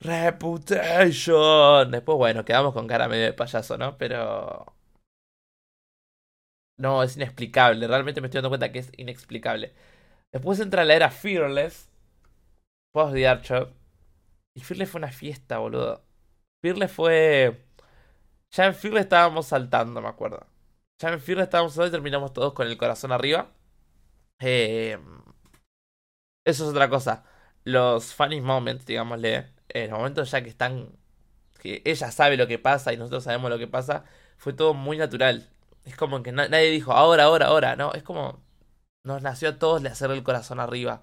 Reputation. 0.00 1.90
Después, 1.90 2.16
bueno, 2.18 2.44
quedamos 2.44 2.72
con 2.74 2.86
cara 2.86 3.08
medio 3.08 3.24
de 3.26 3.32
payaso, 3.32 3.76
¿no? 3.78 3.96
Pero. 3.98 4.66
No, 6.78 7.02
es 7.02 7.16
inexplicable. 7.16 7.86
Realmente 7.86 8.20
me 8.20 8.26
estoy 8.26 8.38
dando 8.38 8.48
cuenta 8.50 8.72
que 8.72 8.78
es 8.80 8.90
inexplicable. 8.96 9.72
Después 10.32 10.60
entra 10.60 10.84
la 10.84 10.94
era 10.94 11.10
Fearless. 11.10 11.90
Post 12.92 13.14
de 13.14 13.26
Archer. 13.26 13.72
Y 14.54 14.60
Fearless 14.60 14.90
fue 14.90 15.00
una 15.00 15.12
fiesta, 15.12 15.58
boludo. 15.58 16.04
Fearless 16.62 16.92
fue. 16.92 17.64
Ya 18.52 18.66
en 18.66 18.74
Fearless 18.74 19.04
estábamos 19.04 19.46
saltando, 19.46 20.00
me 20.00 20.08
acuerdo. 20.08 20.46
Ya 20.98 21.10
en 21.10 21.20
Fearless 21.20 21.44
estábamos 21.44 21.72
saltando 21.74 21.88
y 21.88 21.98
terminamos 22.00 22.32
todos 22.32 22.52
con 22.54 22.66
el 22.68 22.76
corazón 22.78 23.12
arriba. 23.12 23.52
Eh... 24.40 24.98
Eso 26.44 26.64
es 26.64 26.70
otra 26.70 26.88
cosa. 26.88 27.24
Los 27.64 28.14
funny 28.14 28.40
moments, 28.40 28.86
digámosle. 28.86 29.36
En 29.68 29.84
el 29.84 29.90
momento 29.90 30.22
ya 30.24 30.42
que 30.42 30.50
están. 30.50 30.90
Que 31.60 31.82
ella 31.84 32.10
sabe 32.10 32.36
lo 32.36 32.46
que 32.46 32.58
pasa 32.58 32.92
y 32.92 32.96
nosotros 32.96 33.24
sabemos 33.24 33.50
lo 33.50 33.58
que 33.58 33.68
pasa. 33.68 34.04
Fue 34.38 34.52
todo 34.52 34.74
muy 34.74 34.96
natural. 34.96 35.48
Es 35.84 35.96
como 35.96 36.22
que 36.22 36.32
nadie 36.32 36.70
dijo 36.70 36.92
ahora, 36.92 37.24
ahora, 37.24 37.46
ahora, 37.46 37.76
¿no? 37.76 37.92
Es 37.94 38.02
como 38.02 38.42
nos 39.04 39.22
nació 39.22 39.50
a 39.50 39.58
todos 39.58 39.82
de 39.82 39.88
hacer 39.90 40.10
el 40.10 40.22
corazón 40.22 40.60
arriba. 40.60 41.02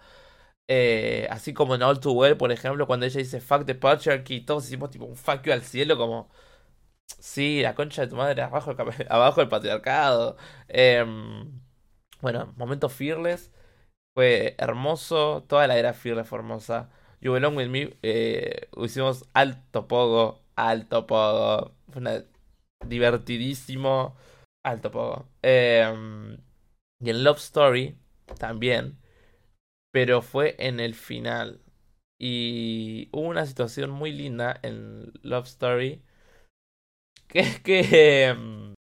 Eh, 0.70 1.28
así 1.32 1.53
como 1.53 1.76
en 1.76 1.84
All 1.84 1.99
Too 1.99 2.11
Well, 2.11 2.38
por 2.38 2.51
ejemplo, 2.51 2.88
cuando 2.88 3.05
ella 3.05 3.20
dice 3.20 3.39
fuck 3.41 3.65
the 3.65 3.76
patriarchy, 3.76 4.41
todos 4.41 4.65
hicimos 4.65 4.89
tipo 4.91 5.05
un 5.05 5.15
fuck 5.15 5.43
you 5.43 5.53
al 5.53 5.61
cielo, 5.63 5.97
como 5.97 6.30
sí, 7.20 7.61
la 7.61 7.76
concha 7.76 8.03
de 8.03 8.09
tu 8.09 8.15
madre, 8.15 8.41
abajo 8.41 8.76
abajo 9.09 9.41
el 9.41 9.49
patriarcado. 9.49 10.38
Em, 10.68 11.61
bueno, 12.22 12.53
momento 12.57 12.89
fearless, 12.89 13.51
fue 14.15 14.55
hermoso, 14.59 15.43
toda 15.47 15.68
la 15.68 15.78
era 15.78 15.93
fearless 15.93 16.28
fue 16.28 16.39
hermosa. 16.39 16.89
You 17.22 17.34
Belong 17.34 17.57
With 17.57 17.70
Me, 17.70 17.97
eh, 18.03 18.70
hicimos 18.78 19.26
alto 19.34 19.88
pogo, 19.88 20.41
alto 20.55 21.07
pogo, 21.07 21.74
fue 21.91 22.26
divertidísimo. 22.86 24.15
Alto 24.63 24.91
poco. 24.91 25.30
Em, 25.41 26.38
y 26.99 27.09
en 27.09 27.24
Love 27.24 27.38
Story 27.39 27.97
también. 28.39 28.97
Pero 29.91 30.21
fue 30.21 30.55
en 30.59 30.79
el 30.79 30.95
final. 30.95 31.61
Y 32.19 33.09
hubo 33.13 33.27
una 33.27 33.45
situación 33.45 33.91
muy 33.91 34.11
linda 34.11 34.59
en 34.63 35.13
Love 35.23 35.47
Story. 35.47 36.03
Que 37.27 37.39
es 37.39 37.59
que. 37.61 38.25
Em, 38.25 38.73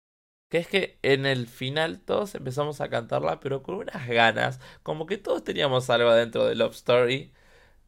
Que 0.51 0.59
es 0.59 0.67
que 0.67 0.99
en 1.03 1.25
el 1.27 1.47
final 1.47 2.01
todos 2.01 2.35
empezamos 2.35 2.81
a 2.81 2.89
cantarla, 2.89 3.39
pero 3.41 3.63
con 3.63 3.75
unas 3.77 4.07
ganas. 4.09 4.59
Como 4.83 5.05
que 5.07 5.17
todos 5.17 5.43
teníamos 5.43 5.89
algo 5.91 6.13
dentro 6.13 6.45
de 6.45 6.55
Love 6.55 6.75
Story. 6.75 7.33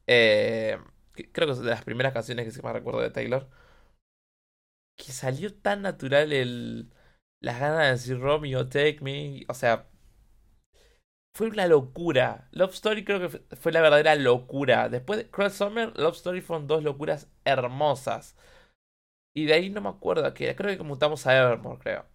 Eh, 0.08 0.78
creo 1.34 1.48
que 1.48 1.54
es 1.54 1.60
de 1.62 1.70
las 1.72 1.84
primeras 1.86 2.14
canciones 2.14 2.46
que 2.46 2.52
se 2.52 2.64
me 2.64 2.74
recuerdo 2.74 3.02
de 3.02 3.12
Taylor. 3.12 3.50
Que 4.98 5.12
salió 5.14 5.54
tan 5.54 5.82
natural 5.82 6.34
el. 6.34 6.94
Las 7.42 7.60
ganas 7.60 7.80
de 7.86 7.92
decir 7.92 8.20
Romeo, 8.20 8.68
take 8.70 9.00
me. 9.02 9.46
O 9.48 9.54
sea. 9.54 9.88
Fue 11.36 11.48
una 11.48 11.68
locura. 11.68 12.50
Love 12.52 12.74
Story 12.74 13.06
creo 13.06 13.20
que 13.20 13.30
fue 13.56 13.72
la 13.72 13.82
verdadera 13.82 14.16
locura. 14.16 14.90
Después 14.90 15.20
de 15.20 15.30
Cruel 15.30 15.52
Summer, 15.52 15.98
Love 15.98 16.16
Story 16.16 16.42
fueron 16.42 16.68
dos 16.68 16.84
locuras 16.84 17.28
hermosas. 17.46 18.36
Y 19.36 19.46
de 19.46 19.54
ahí 19.54 19.70
no 19.70 19.82
me 19.82 19.90
acuerdo 19.90 20.34
que 20.34 20.56
creo 20.56 20.78
que 20.78 20.84
mutamos 20.84 21.26
a 21.28 21.38
Evermore, 21.38 21.80
creo. 21.80 22.06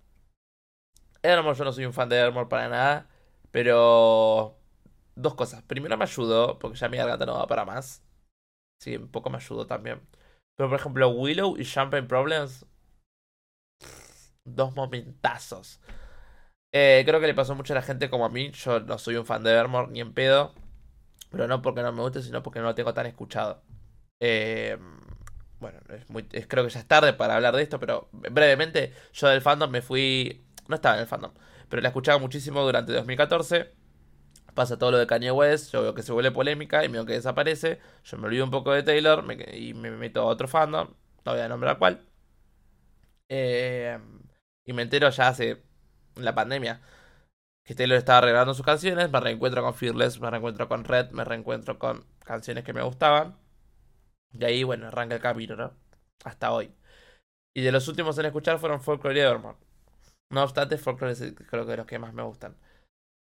Evermore, 1.22 1.56
yo 1.56 1.64
no 1.64 1.72
soy 1.72 1.86
un 1.86 1.92
fan 1.92 2.08
de 2.08 2.18
Evermore 2.20 2.48
para 2.48 2.68
nada. 2.68 3.08
Pero. 3.50 4.58
Dos 5.16 5.34
cosas. 5.36 5.62
Primero 5.62 5.96
me 5.96 6.04
ayudó, 6.04 6.58
porque 6.58 6.76
ya 6.76 6.88
mi 6.88 6.96
garganta 6.96 7.24
no 7.26 7.34
va 7.34 7.46
para 7.46 7.64
más. 7.64 8.02
Sí, 8.80 8.96
un 8.96 9.08
poco 9.10 9.30
me 9.30 9.38
ayudó 9.38 9.66
también. 9.66 10.00
Pero 10.56 10.68
por 10.68 10.78
ejemplo, 10.78 11.08
Willow 11.10 11.56
y 11.58 11.64
Champagne 11.64 12.06
Problems. 12.06 12.66
Dos 14.44 14.74
momentazos. 14.74 15.80
Eh, 16.76 17.04
creo 17.06 17.20
que 17.20 17.28
le 17.28 17.34
pasó 17.34 17.54
mucho 17.54 17.72
a 17.72 17.76
la 17.76 17.82
gente 17.82 18.10
como 18.10 18.24
a 18.26 18.28
mí. 18.28 18.50
Yo 18.50 18.80
no 18.80 18.98
soy 18.98 19.16
un 19.16 19.24
fan 19.24 19.44
de 19.44 19.52
Evermore 19.52 19.92
ni 19.92 20.00
en 20.00 20.12
pedo. 20.12 20.52
Pero 21.30 21.48
no 21.48 21.62
porque 21.62 21.82
no 21.82 21.92
me 21.92 22.02
guste, 22.02 22.22
sino 22.22 22.42
porque 22.42 22.60
no 22.60 22.66
lo 22.66 22.74
tengo 22.74 22.94
tan 22.94 23.06
escuchado. 23.06 23.62
Eh, 24.20 24.78
bueno, 25.60 25.80
creo 26.48 26.64
que 26.64 26.70
ya 26.70 26.80
es 26.80 26.88
tarde 26.88 27.12
para 27.14 27.36
hablar 27.36 27.56
de 27.56 27.62
esto, 27.62 27.80
pero 27.80 28.08
brevemente, 28.12 28.92
yo 29.14 29.28
del 29.28 29.42
fandom 29.42 29.70
me 29.70 29.82
fui. 29.82 30.44
No 30.68 30.76
estaba 30.76 30.96
en 30.96 31.02
el 31.02 31.06
fandom, 31.08 31.32
pero 31.68 31.82
la 31.82 31.88
escuchaba 31.88 32.18
muchísimo 32.18 32.62
durante 32.62 32.92
2014. 32.92 33.72
Pasa 34.54 34.78
todo 34.78 34.92
lo 34.92 34.98
de 34.98 35.06
Kanye 35.06 35.32
West, 35.32 35.72
yo 35.72 35.82
veo 35.82 35.94
que 35.94 36.02
se 36.02 36.12
vuelve 36.12 36.32
polémica 36.32 36.84
y 36.84 36.88
veo 36.88 37.06
que 37.06 37.14
desaparece. 37.14 37.80
Yo 38.04 38.18
me 38.18 38.26
olvido 38.28 38.44
un 38.44 38.50
poco 38.52 38.72
de 38.72 38.82
Taylor 38.84 39.24
y 39.54 39.74
me 39.74 39.90
meto 39.92 40.22
a 40.22 40.26
otro 40.26 40.48
fandom, 40.48 40.88
no 41.24 41.32
voy 41.32 41.40
a 41.40 41.48
nombrar 41.48 41.78
cuál. 41.78 42.06
Eh, 43.28 43.98
y 44.64 44.72
me 44.72 44.82
entero 44.82 45.10
ya 45.10 45.28
hace 45.28 45.62
la 46.16 46.34
pandemia 46.34 46.80
que 47.64 47.74
Taylor 47.74 47.98
estaba 47.98 48.20
regalando 48.22 48.54
sus 48.54 48.64
canciones. 48.64 49.10
Me 49.10 49.20
reencuentro 49.20 49.62
con 49.62 49.74
Fearless, 49.74 50.20
me 50.20 50.30
reencuentro 50.30 50.68
con 50.68 50.84
Red, 50.84 51.10
me 51.10 51.24
reencuentro 51.24 51.78
con 51.78 52.04
canciones 52.24 52.64
que 52.64 52.72
me 52.72 52.82
gustaban. 52.82 53.36
Y 54.32 54.44
ahí, 54.44 54.64
bueno, 54.64 54.88
arranca 54.88 55.14
el 55.16 55.20
camino, 55.22 55.56
¿no? 55.56 55.72
Hasta 56.24 56.52
hoy. 56.52 56.74
Y 57.56 57.62
de 57.62 57.72
los 57.72 57.88
últimos 57.88 58.18
en 58.18 58.26
escuchar 58.26 58.58
fueron 58.58 58.80
Folklore 58.80 59.16
y 59.16 59.22
Evermore. 59.22 59.58
No 60.30 60.42
obstante, 60.42 60.78
Folklore 60.78 61.12
es 61.12 61.34
creo 61.48 61.64
que 61.64 61.70
de 61.72 61.76
los 61.78 61.86
que 61.86 61.98
más 61.98 62.12
me 62.12 62.22
gustan. 62.22 62.56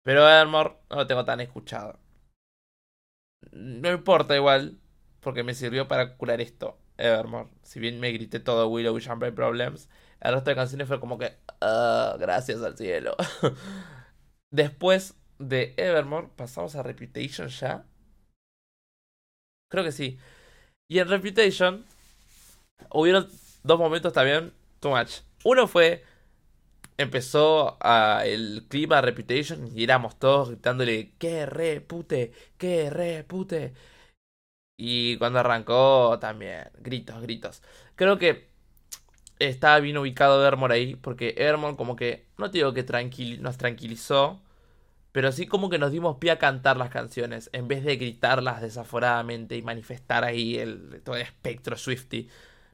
Pero 0.04 0.28
Evermore 0.28 0.76
no 0.90 0.96
lo 0.96 1.06
tengo 1.06 1.24
tan 1.24 1.40
escuchado. 1.40 1.98
No 3.52 3.90
importa 3.90 4.36
igual, 4.36 4.78
porque 5.20 5.42
me 5.42 5.54
sirvió 5.54 5.88
para 5.88 6.16
curar 6.16 6.40
esto, 6.40 6.78
Evermore. 6.96 7.50
Si 7.62 7.80
bien 7.80 8.00
me 8.00 8.12
grité 8.12 8.40
todo 8.40 8.68
Willow 8.68 8.96
y 8.98 9.30
Problems, 9.32 9.88
el 10.22 10.34
resto 10.34 10.50
de 10.50 10.56
canciones 10.56 10.88
fue 10.88 11.00
como 11.00 11.18
que, 11.18 11.36
ah, 11.60 12.16
gracias 12.18 12.62
al 12.62 12.76
cielo. 12.76 13.16
Después 14.52 15.14
de 15.38 15.74
Evermore, 15.76 16.28
pasamos 16.36 16.76
a 16.76 16.82
Reputation 16.82 17.48
ya. 17.48 17.84
Creo 19.68 19.84
que 19.84 19.92
sí. 19.92 20.18
Y 20.88 20.98
en 21.00 21.08
Reputation 21.08 21.84
hubieron 22.90 23.28
dos 23.64 23.78
momentos 23.78 24.12
también 24.12 24.52
too 24.80 24.90
much. 24.90 25.22
Uno 25.44 25.66
fue 25.66 26.04
empezó 26.98 27.78
el 28.24 28.66
clima 28.68 28.96
de 28.96 29.02
Reputation 29.02 29.68
y 29.76 29.82
éramos 29.84 30.18
todos 30.18 30.50
gritándole 30.50 31.14
que 31.18 31.46
repute, 31.46 32.32
que 32.58 32.90
repute. 32.90 33.74
Y 34.78 35.16
cuando 35.18 35.40
arrancó 35.40 36.18
también, 36.20 36.70
gritos, 36.78 37.20
gritos. 37.22 37.62
Creo 37.96 38.18
que 38.18 38.51
estaba 39.48 39.80
bien 39.80 39.98
ubicado 39.98 40.44
Evermore 40.44 40.74
ahí, 40.74 40.96
porque 40.96 41.34
Evermore 41.36 41.76
como 41.76 41.96
que, 41.96 42.26
no 42.38 42.50
te 42.50 42.58
digo 42.58 42.74
que 42.74 42.84
nos 43.40 43.58
tranquilizó, 43.58 44.40
pero 45.12 45.32
sí 45.32 45.46
como 45.46 45.70
que 45.70 45.78
nos 45.78 45.92
dimos 45.92 46.18
pie 46.18 46.32
a 46.32 46.38
cantar 46.38 46.76
las 46.76 46.90
canciones, 46.90 47.50
en 47.52 47.68
vez 47.68 47.84
de 47.84 47.96
gritarlas 47.96 48.62
desaforadamente 48.62 49.56
y 49.56 49.62
manifestar 49.62 50.24
ahí 50.24 50.58
el, 50.58 51.02
todo 51.04 51.16
el 51.16 51.22
espectro 51.22 51.76
Swifty. 51.76 52.28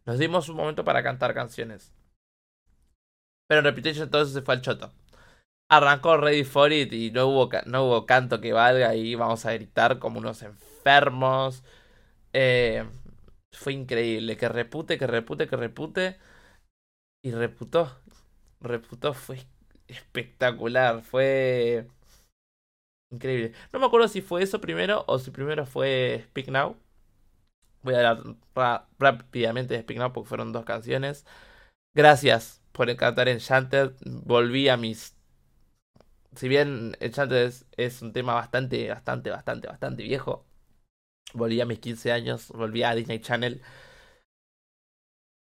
Nos 0.07 0.19
dimos 0.19 0.49
un 0.49 0.57
momento 0.57 0.85
para 0.85 1.03
cantar 1.03 1.35
canciones. 1.35 1.93
Pero 3.47 3.61
en 3.61 3.65
Reputation 3.65 4.05
entonces 4.05 4.35
se 4.35 4.43
fue 4.43 4.55
al 4.55 4.63
choto. 4.63 4.93
Arrancó 5.71 6.17
Ready 6.17 6.45
for 6.45 6.73
It 6.73 6.93
y 6.93 7.11
no 7.11 7.27
hubo, 7.29 7.51
no 7.67 7.85
hubo 7.85 8.07
canto 8.07 8.41
que 8.41 8.53
valga 8.53 8.95
y 8.95 9.15
vamos 9.15 9.45
a 9.47 9.53
gritar 9.53 9.99
como 9.99 10.19
unos 10.21 10.43
enfermos. 10.43 11.63
Eh, 12.33 12.85
fue 13.53 13.73
increíble. 13.75 14.37
Que 14.37 14.49
repute, 14.49 14.99
que 14.99 15.07
repute, 15.07 15.49
que 15.49 15.57
repute. 15.57 16.19
Y 17.23 17.31
reputó. 17.33 17.91
Reputó, 18.61 19.15
fue 19.15 19.47
espectacular. 19.89 21.03
Fue 21.03 21.89
Increíble. 23.11 23.53
No 23.73 23.79
me 23.79 23.87
acuerdo 23.87 24.09
si 24.09 24.21
fue 24.23 24.43
eso 24.43 24.61
primero 24.61 25.05
o 25.07 25.19
si 25.19 25.31
primero 25.31 25.65
fue 25.67 26.25
Speak 26.29 26.49
Now. 26.49 26.77
Voy 27.83 27.95
a 27.95 28.11
hablar 28.11 28.37
rápidamente 28.99 29.75
de 29.75 29.81
Speak 29.83 29.99
Now 29.99 30.13
porque 30.13 30.29
fueron 30.29 30.53
dos 30.53 30.65
canciones. 30.65 31.25
Gracias 31.95 32.63
por 32.73 32.95
cantar 32.97 33.29
Enchanted. 33.29 33.93
Volví 34.05 34.69
a 34.69 34.77
mis. 34.77 35.17
Si 36.35 36.49
bien 36.49 36.97
Enchanted 37.01 37.37
es, 37.47 37.67
es 37.77 38.03
un 38.03 38.13
tema 38.13 38.35
bastante, 38.35 38.89
bastante, 38.89 39.31
bastante, 39.31 39.69
bastante 39.69 40.03
viejo. 40.03 40.45
Volví 41.35 41.61
a 41.61 41.67
mis 41.67 41.81
15 41.81 42.13
años. 42.13 42.49
Volví 42.51 42.83
a 42.83 42.95
Disney 42.95 43.21
Channel. 43.21 43.63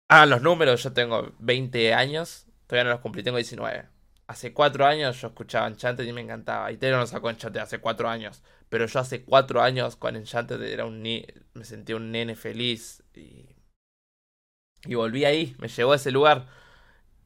Ah, 0.09 0.25
los 0.25 0.41
números. 0.41 0.83
Yo 0.83 0.93
tengo 0.93 1.33
20 1.39 1.93
años. 1.93 2.45
Todavía 2.67 2.85
no 2.85 2.89
los 2.91 3.01
cumplí. 3.01 3.23
Tengo 3.23 3.37
19 3.37 3.97
hace 4.27 4.53
cuatro 4.53 4.85
años 4.85 5.19
yo 5.21 5.29
escuchaba 5.29 5.67
Enchanted 5.67 6.05
y 6.05 6.13
me 6.13 6.21
encantaba. 6.21 6.71
Y 6.71 6.77
Taylor 6.77 6.99
no 6.99 7.07
sacó 7.07 7.29
Enchanted 7.29 7.61
hace 7.61 7.79
cuatro 7.79 8.09
años. 8.09 8.43
Pero 8.69 8.85
yo 8.85 8.99
hace 8.99 9.23
cuatro 9.23 9.61
años 9.61 9.95
con 9.95 10.15
Enchanted 10.15 10.61
era 10.61 10.85
un 10.85 11.01
me 11.01 11.63
sentía 11.63 11.95
un 11.95 12.11
nene 12.11 12.35
feliz. 12.35 13.03
Y, 13.15 13.55
y 14.85 14.95
volví 14.95 15.25
ahí, 15.25 15.55
me 15.59 15.69
llevó 15.69 15.93
a 15.93 15.95
ese 15.95 16.11
lugar. 16.11 16.47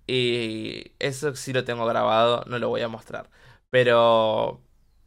Y 0.07 0.93
eso 0.99 1.35
sí 1.35 1.53
lo 1.53 1.63
tengo 1.63 1.85
grabado, 1.85 2.43
no 2.47 2.59
lo 2.59 2.69
voy 2.69 2.81
a 2.81 2.87
mostrar. 2.87 3.29
Pero 3.69 4.61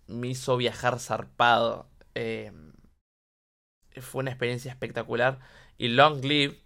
me 0.09 0.29
hizo 0.29 0.57
viajar 0.57 0.99
zarpado. 1.01 1.89
Eh, 2.15 2.53
fue 4.01 4.21
una 4.21 4.31
experiencia 4.31 4.71
espectacular. 4.71 5.39
Y 5.79 5.89
Long 5.89 6.25
Live 6.25 6.64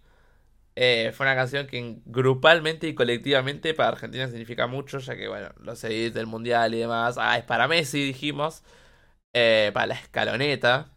eh, 0.81 1.11
fue 1.11 1.25
una 1.25 1.35
canción 1.35 1.67
que 1.67 1.97
grupalmente 2.05 2.87
y 2.87 2.95
colectivamente 2.95 3.73
para 3.73 3.89
Argentina 3.89 4.29
significa 4.29 4.65
mucho, 4.65 4.99
ya 4.99 5.17
que, 5.17 5.27
bueno, 5.27 5.49
los 5.59 5.83
edits 5.83 6.15
del 6.15 6.25
mundial 6.25 6.73
y 6.73 6.79
demás. 6.79 7.17
Ah, 7.19 7.37
es 7.37 7.43
para 7.43 7.67
Messi, 7.67 8.01
dijimos. 8.05 8.63
Eh, 9.35 9.71
para 9.73 9.87
la 9.87 9.95
escaloneta. 9.95 10.89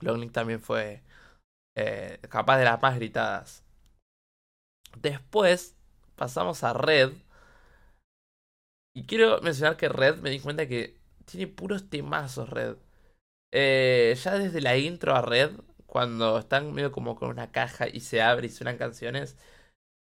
Long 0.00 0.30
también 0.32 0.60
fue 0.60 1.02
eh, 1.76 2.18
capaz 2.28 2.58
de 2.58 2.64
las 2.66 2.82
más 2.82 2.96
gritadas. 2.96 3.64
Después 4.98 5.74
pasamos 6.16 6.62
a 6.62 6.74
Red. 6.74 7.12
Y 8.94 9.06
quiero 9.06 9.40
mencionar 9.40 9.78
que 9.78 9.88
Red 9.88 10.18
me 10.18 10.28
di 10.30 10.40
cuenta 10.40 10.68
que 10.68 10.98
tiene 11.24 11.46
puros 11.46 11.88
temazos 11.88 12.50
Red. 12.50 12.76
ya 13.52 14.38
desde 14.38 14.60
la 14.60 14.76
intro 14.76 15.14
a 15.16 15.22
Red 15.22 15.52
cuando 15.92 16.38
están 16.38 16.72
medio 16.72 16.90
como 16.90 17.16
con 17.16 17.28
una 17.28 17.52
caja 17.52 17.86
y 17.86 18.00
se 18.00 18.22
abre 18.22 18.46
y 18.46 18.50
suenan 18.50 18.78
canciones, 18.78 19.36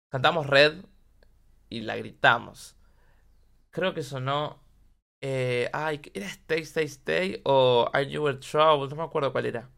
cantamos 0.10 0.48
Red 0.48 0.86
y 1.68 1.82
la 1.82 1.98
gritamos. 1.98 2.78
Creo 3.70 3.94
que 3.94 4.02
sonó. 4.02 4.64
Eh, 5.22 5.70
ay, 5.74 6.00
¿era 6.14 6.28
Stay, 6.28 6.62
Stay, 6.62 6.86
Stay? 6.86 7.42
O 7.44 7.92
I 7.94 8.06
Knew 8.06 8.30
It 8.30 8.40
Trouble? 8.40 8.88
No 8.88 8.96
me 8.96 9.04
acuerdo 9.04 9.34
cuál 9.34 9.46
era. 9.46 9.70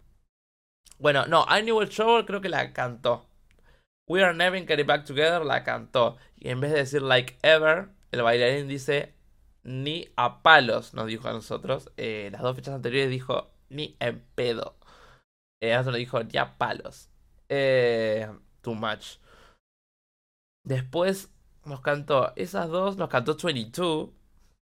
Bueno, 0.99 1.25
no, 1.25 1.43
I 1.49 1.63
Knew 1.63 1.81
It 1.81 1.89
Trouble 1.89 2.23
creo 2.25 2.39
que 2.39 2.49
la 2.49 2.71
cantó. 2.71 3.25
We 4.07 4.23
Are 4.23 4.35
Never 4.35 4.63
Getting 4.67 4.85
Back 4.85 5.05
Together 5.05 5.43
la 5.43 5.63
cantó. 5.63 6.17
Y 6.35 6.49
en 6.49 6.59
vez 6.59 6.71
de 6.71 6.77
decir 6.77 7.01
like 7.01 7.39
ever, 7.41 7.89
el 8.11 8.21
bailarín 8.21 8.67
dice 8.67 9.15
ni 9.63 10.07
a 10.17 10.43
palos, 10.43 10.93
nos 10.93 11.07
dijo 11.07 11.27
a 11.29 11.33
nosotros. 11.33 11.91
Eh, 11.97 12.29
las 12.31 12.43
dos 12.43 12.55
fechas 12.55 12.75
anteriores 12.75 13.09
dijo 13.09 13.49
ni 13.69 13.97
en 13.99 14.23
pedo. 14.35 14.75
Eh, 15.61 15.81
lo 15.83 15.93
dijo 15.93 16.21
ya 16.21 16.57
palos. 16.57 17.09
Eh, 17.49 18.27
too 18.61 18.75
much. 18.75 19.17
Después 20.63 21.31
nos 21.65 21.81
cantó 21.81 22.33
esas 22.35 22.69
dos, 22.69 22.97
nos 22.97 23.09
cantó 23.09 23.35
22. 23.35 24.09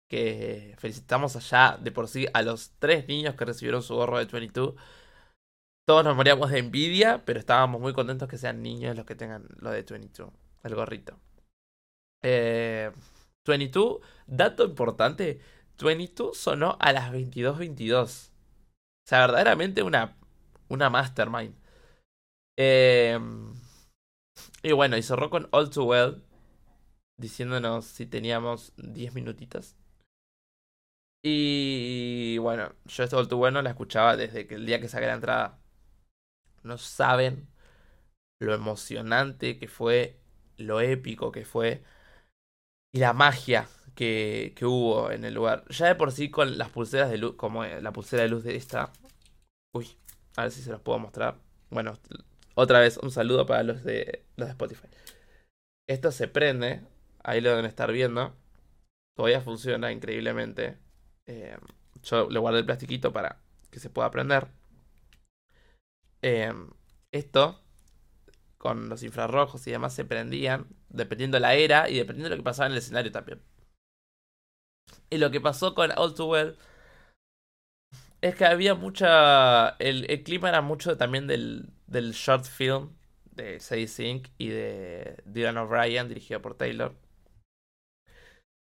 Que 0.10 0.76
felicitamos 0.80 1.36
allá 1.36 1.78
de 1.78 1.92
por 1.92 2.08
sí 2.08 2.26
a 2.34 2.42
los 2.42 2.72
tres 2.80 3.08
niños 3.08 3.36
que 3.36 3.46
recibieron 3.46 3.84
su 3.84 3.96
gorro 3.96 4.18
de 4.18 4.26
22. 4.26 4.74
Todos 5.88 6.04
nos 6.04 6.16
moríamos 6.16 6.52
de 6.52 6.60
envidia, 6.60 7.24
pero 7.26 7.40
estábamos 7.40 7.82
muy 7.82 7.94
contentos 7.94 8.28
que 8.28 8.38
sean 8.38 8.62
niños 8.62 8.96
los 8.96 9.06
que 9.06 9.16
tengan 9.16 9.48
lo 9.60 9.72
de 9.72 9.82
22, 9.82 10.32
el 10.64 10.76
gorrito. 10.76 11.20
Eh, 12.24 12.92
22, 13.48 14.00
dato 14.28 14.66
importante, 14.66 15.42
22 15.82 16.38
sonó 16.38 16.78
a 16.80 16.94
las 16.94 17.12
22.22. 17.12 18.30
O 18.30 18.32
sea, 19.08 19.22
verdaderamente 19.22 19.82
una, 19.82 20.19
una 20.70 20.90
mastermind. 20.90 21.56
Em, 22.58 23.54
y 24.64 24.72
bueno, 24.74 24.98
y 24.98 25.04
cerró 25.04 25.30
con 25.30 25.48
All 25.52 25.70
Too 25.70 25.84
Well, 25.86 26.24
diciéndonos 27.18 27.86
si 27.86 28.06
teníamos 28.06 28.74
10 28.78 29.14
minutitos. 29.14 29.76
Y 31.24 32.38
bueno, 32.40 32.74
yo 32.86 33.04
esto 33.04 33.18
All 33.18 33.28
Too 33.28 33.38
Well 33.38 33.54
no 33.54 33.62
la 33.62 33.72
escuchaba 33.72 34.16
desde 34.16 34.48
que 34.48 34.56
el 34.56 34.66
día 34.66 34.80
que 34.80 34.88
saqué 34.88 35.08
la 35.08 35.14
entrada. 35.16 35.60
No 36.64 36.78
saben 36.78 37.48
lo 38.42 38.54
emocionante 38.54 39.58
que 39.60 39.68
fue, 39.68 40.20
lo 40.58 40.82
épico 40.82 41.32
que 41.32 41.46
fue 41.46 41.84
y 42.94 43.00
la 43.00 43.14
magia 43.14 43.68
que, 43.96 44.54
que 44.56 44.66
hubo 44.66 45.12
en 45.12 45.26
el 45.26 45.34
lugar. 45.34 45.66
Ya 45.70 45.88
de 45.88 45.96
por 45.96 46.12
sí 46.12 46.30
con 46.32 46.58
las 46.58 46.70
pulseras 46.70 47.10
de 47.10 47.18
luz, 47.18 47.36
como 47.36 47.64
eh, 47.64 47.82
la 47.82 47.92
pulsera 47.94 48.24
de 48.24 48.30
luz 48.30 48.44
de 48.44 48.56
esta. 48.56 48.92
Uy, 49.74 49.98
a 50.40 50.44
ver 50.44 50.52
si 50.52 50.62
se 50.62 50.72
los 50.72 50.82
puedo 50.82 51.00
mostrar. 51.00 51.38
Bueno, 51.70 51.98
otra 52.56 52.80
vez 52.80 52.98
un 52.98 53.12
saludo 53.12 53.46
para 53.46 53.64
los 53.64 53.84
de 53.84 54.26
los 54.36 54.48
de 54.48 54.52
Spotify. 54.52 54.88
Esto 55.88 56.12
se 56.12 56.28
prende, 56.28 56.82
ahí 57.24 57.42
lo 57.42 57.50
deben 57.50 57.66
estar 57.66 57.92
viendo. 57.92 58.36
Todavía 59.16 59.42
funciona 59.42 59.92
increíblemente. 59.92 60.78
Eh, 61.26 61.58
yo 62.04 62.30
le 62.30 62.40
guardé 62.40 62.60
el 62.60 62.66
plastiquito 62.66 63.12
para 63.12 63.42
que 63.72 63.80
se 63.80 63.90
pueda 63.90 64.12
prender. 64.12 64.48
Eh, 66.22 66.54
esto 67.12 67.60
con 68.58 68.90
los 68.90 69.04
infrarrojos 69.04 69.66
y 69.68 69.72
demás 69.72 69.94
se 69.94 70.06
prendían, 70.06 70.68
dependiendo 70.90 71.38
de 71.38 71.42
la 71.42 71.56
era 71.56 71.90
y 71.90 71.96
dependiendo 71.96 72.30
de 72.30 72.36
lo 72.36 72.42
que 72.42 72.46
pasaba 72.46 72.68
en 72.68 72.74
el 72.74 72.80
escenario 72.80 73.12
también. 73.12 73.42
Y 75.10 75.18
lo 75.18 75.32
que 75.32 75.42
pasó 75.42 75.74
con 75.76 75.92
All 75.98 76.14
Too 76.14 76.26
Well 76.26 76.58
es 78.22 78.36
que 78.36 78.46
había 78.46 78.76
mucha. 78.76 79.70
El, 79.80 80.24
clima 80.24 80.50
era 80.50 80.62
mucho 80.62 80.98
también 80.98 81.28
del, 81.28 81.70
del 81.88 82.12
short 82.14 82.46
film 82.46 82.96
de 83.32 83.60
Sadie 83.60 83.88
Sink 83.88 84.30
y 84.38 84.50
de 84.50 85.18
Dylan 85.26 85.58
O'Brien, 85.58 86.08
dirigido 86.10 86.42
por 86.42 86.56
Taylor. 86.56 86.96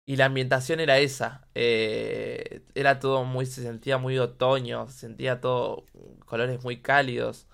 Y 0.06 0.16
la 0.16 0.26
ambientación 0.26 0.80
era 0.80 0.98
esa. 0.98 1.48
Eh, 1.54 2.62
era 2.74 2.98
todo 2.98 3.24
muy. 3.24 3.46
Se 3.46 3.62
sentía 3.62 3.98
muy 3.98 4.18
otoño. 4.18 4.88
Se 4.88 4.98
sentía 5.00 5.40
todo. 5.40 5.86
Colores 6.26 6.62
muy 6.64 6.82
cálidos. 6.82 7.46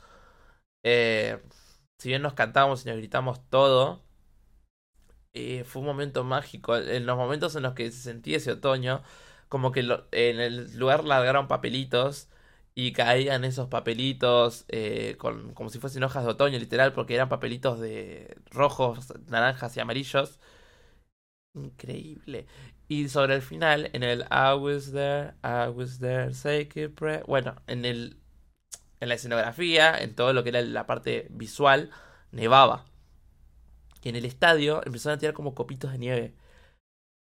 Eh, 0.84 1.40
si 1.98 2.08
bien 2.10 2.22
nos 2.22 2.34
cantábamos 2.34 2.84
y 2.84 2.88
nos 2.88 2.98
gritamos 2.98 3.40
todo, 3.50 4.04
eh, 5.34 5.64
fue 5.64 5.80
un 5.80 5.86
momento 5.86 6.24
mágico. 6.24 6.76
En 6.76 7.06
los 7.06 7.16
momentos 7.16 7.54
en 7.56 7.62
los 7.62 7.74
que 7.74 7.90
se 7.90 8.00
sentía 8.02 8.38
ese 8.38 8.52
otoño, 8.52 9.02
como 9.48 9.72
que 9.72 9.80
en 10.12 10.40
el 10.40 10.76
lugar 10.78 11.04
largaron 11.04 11.48
papelitos 11.48 12.28
y 12.74 12.92
caían 12.92 13.44
esos 13.44 13.68
papelitos 13.68 14.64
eh, 14.68 15.16
con, 15.18 15.52
como 15.54 15.70
si 15.70 15.78
fuesen 15.80 16.04
hojas 16.04 16.24
de 16.24 16.30
otoño, 16.30 16.58
literal, 16.58 16.92
porque 16.92 17.14
eran 17.14 17.28
papelitos 17.28 17.80
de 17.80 18.36
rojos, 18.50 19.12
naranjas 19.28 19.76
y 19.76 19.80
amarillos. 19.80 20.38
Increíble. 21.54 22.46
Y 22.88 23.08
sobre 23.08 23.34
el 23.34 23.42
final, 23.42 23.90
en 23.92 24.02
el 24.02 24.22
I 24.30 24.54
was 24.58 24.92
there, 24.92 25.34
I 25.42 25.68
was 25.68 25.98
there, 25.98 26.32
say 26.34 26.62
it 26.62 27.00
Bueno, 27.26 27.56
en 27.66 27.84
el 27.84 28.16
en 29.00 29.08
la 29.08 29.14
escenografía, 29.14 29.96
en 29.98 30.14
todo 30.14 30.32
lo 30.32 30.42
que 30.42 30.50
era 30.50 30.62
la 30.62 30.86
parte 30.86 31.28
visual, 31.30 31.90
nevaba. 32.32 32.84
Y 34.02 34.08
en 34.08 34.16
el 34.16 34.24
estadio 34.24 34.82
empezaron 34.84 35.16
a 35.16 35.18
tirar 35.20 35.34
como 35.34 35.54
copitos 35.54 35.92
de 35.92 35.98
nieve. 35.98 36.34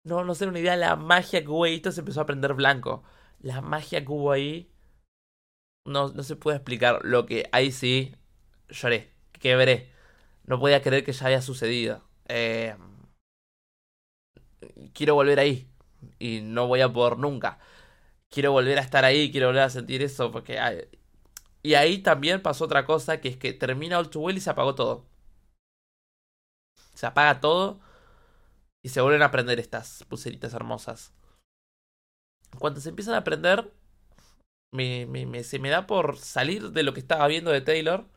No, 0.05 0.23
no 0.23 0.35
sé 0.35 0.45
una 0.47 0.59
idea 0.59 0.75
la 0.75 0.95
magia 0.95 1.41
que 1.41 1.49
hubo 1.49 1.63
ahí. 1.65 1.81
Se 1.83 1.99
empezó 2.01 2.21
a 2.21 2.25
prender 2.25 2.53
blanco. 2.53 3.03
La 3.41 3.61
magia 3.61 4.03
que 4.05 4.11
hubo 4.11 4.31
ahí. 4.31 4.69
No, 5.85 6.09
no 6.09 6.23
se 6.23 6.35
puede 6.35 6.57
explicar. 6.57 6.99
Lo 7.03 7.25
que 7.25 7.49
ahí 7.51 7.71
sí 7.71 8.15
lloré. 8.69 9.11
Quebré. 9.33 9.91
No 10.45 10.59
podía 10.59 10.81
creer 10.81 11.03
que 11.05 11.13
ya 11.13 11.25
había 11.27 11.41
sucedido. 11.41 12.03
Eh, 12.27 12.75
quiero 14.93 15.15
volver 15.15 15.39
ahí. 15.39 15.67
Y 16.19 16.41
no 16.41 16.67
voy 16.67 16.81
a 16.81 16.91
poder 16.91 17.17
nunca. 17.17 17.59
Quiero 18.29 18.51
volver 18.53 18.79
a 18.79 18.81
estar 18.81 19.05
ahí. 19.05 19.31
Quiero 19.31 19.47
volver 19.47 19.63
a 19.63 19.69
sentir 19.69 20.01
eso. 20.03 20.31
Porque 20.31 20.59
y 21.63 21.75
ahí 21.75 21.99
también 21.99 22.41
pasó 22.41 22.65
otra 22.65 22.85
cosa, 22.85 23.21
que 23.21 23.29
es 23.29 23.37
que 23.37 23.53
termina 23.53 23.99
All 23.99 24.09
Too 24.09 24.21
Well 24.21 24.37
y 24.37 24.41
se 24.41 24.49
apagó 24.51 24.75
todo. 24.75 25.05
Se 26.95 27.05
apaga 27.05 27.39
todo 27.39 27.79
y 28.83 28.89
se 28.89 29.01
vuelven 29.01 29.21
a 29.21 29.31
prender 29.31 29.59
estas 29.59 30.03
pulseritas 30.09 30.53
hermosas. 30.53 31.13
Cuando 32.59 32.81
se 32.81 32.89
empiezan 32.89 33.15
a 33.15 33.23
prender, 33.23 33.71
me, 34.71 35.05
me, 35.05 35.43
se 35.43 35.59
me 35.59 35.69
da 35.69 35.87
por 35.87 36.17
salir 36.17 36.71
de 36.71 36.83
lo 36.83 36.93
que 36.93 36.99
estaba 36.99 37.27
viendo 37.27 37.51
de 37.51 37.61
Taylor 37.61 38.09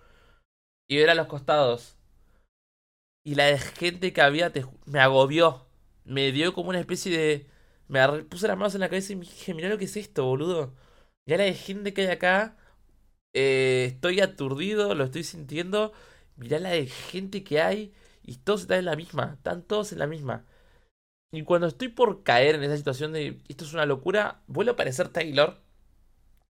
y 0.89 0.97
ver 0.97 1.11
a 1.11 1.15
los 1.15 1.27
costados. 1.27 1.97
Y 3.25 3.35
la 3.35 3.59
gente 3.59 4.13
que 4.13 4.23
había 4.23 4.53
me 4.87 5.01
agobió. 5.01 5.67
Me 6.05 6.33
dio 6.33 6.53
como 6.53 6.71
una 6.71 6.81
especie 6.81 7.17
de... 7.17 7.51
Me 7.89 8.25
puse 8.25 8.49
las 8.49 8.57
manos 8.57 8.75
en 8.75 8.81
la 8.81 8.89
cabeza 8.89 9.13
y 9.13 9.17
me 9.17 9.25
dije, 9.25 9.55
mirá 9.55 9.69
lo 9.69 9.79
que 9.79 9.87
es 9.87 9.97
esto, 9.97 10.25
boludo. 10.25 10.75
Mirá 11.27 11.45
la 11.45 11.53
gente 11.55 11.93
que 11.95 12.03
hay 12.03 12.09
acá 12.09 12.57
eh, 13.39 13.85
estoy 13.93 14.21
aturdido, 14.21 14.95
lo 14.95 15.05
estoy 15.05 15.23
sintiendo. 15.25 15.93
Mirá 16.37 16.59
la 16.59 16.71
de 16.71 16.87
gente 16.87 17.45
que 17.45 17.61
hay. 17.61 17.93
Y 18.23 18.37
todos 18.39 18.63
están 18.63 18.79
en 18.81 18.87
la 18.87 18.97
misma. 18.97 19.35
Están 19.37 19.63
todos 19.63 19.93
en 19.93 19.99
la 20.01 20.07
misma. 20.07 20.47
Y 21.33 21.43
cuando 21.43 21.67
estoy 21.67 21.89
por 21.89 22.23
caer 22.23 22.55
en 22.55 22.65
esa 22.65 22.77
situación 22.77 23.13
de 23.13 23.43
esto 23.49 23.65
es 23.65 23.73
una 23.75 23.87
locura, 23.87 24.43
vuelve 24.47 24.71
a 24.71 24.75
aparecer 24.75 25.09
Taylor. 25.09 25.61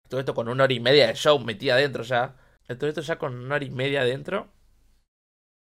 Todo 0.08 0.20
esto 0.20 0.34
con 0.34 0.48
una 0.48 0.64
hora 0.64 0.72
y 0.74 0.80
media 0.80 1.06
de 1.08 1.14
show 1.14 1.38
metida 1.38 1.74
adentro 1.74 2.02
ya. 2.02 2.36
Todo 2.66 2.88
esto 2.88 3.00
ya 3.00 3.18
con 3.18 3.34
una 3.34 3.56
hora 3.56 3.64
y 3.64 3.70
media 3.70 4.02
adentro. 4.02 4.52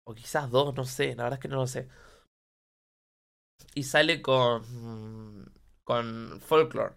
O 0.05 0.13
quizás 0.15 0.49
dos, 0.49 0.73
no 0.75 0.85
sé. 0.85 1.15
La 1.15 1.23
verdad 1.23 1.37
es 1.39 1.41
que 1.41 1.47
no 1.47 1.57
lo 1.57 1.67
sé. 1.67 1.89
Y 3.75 3.83
sale 3.83 4.21
con. 4.21 5.51
con 5.83 6.39
Folklore. 6.41 6.95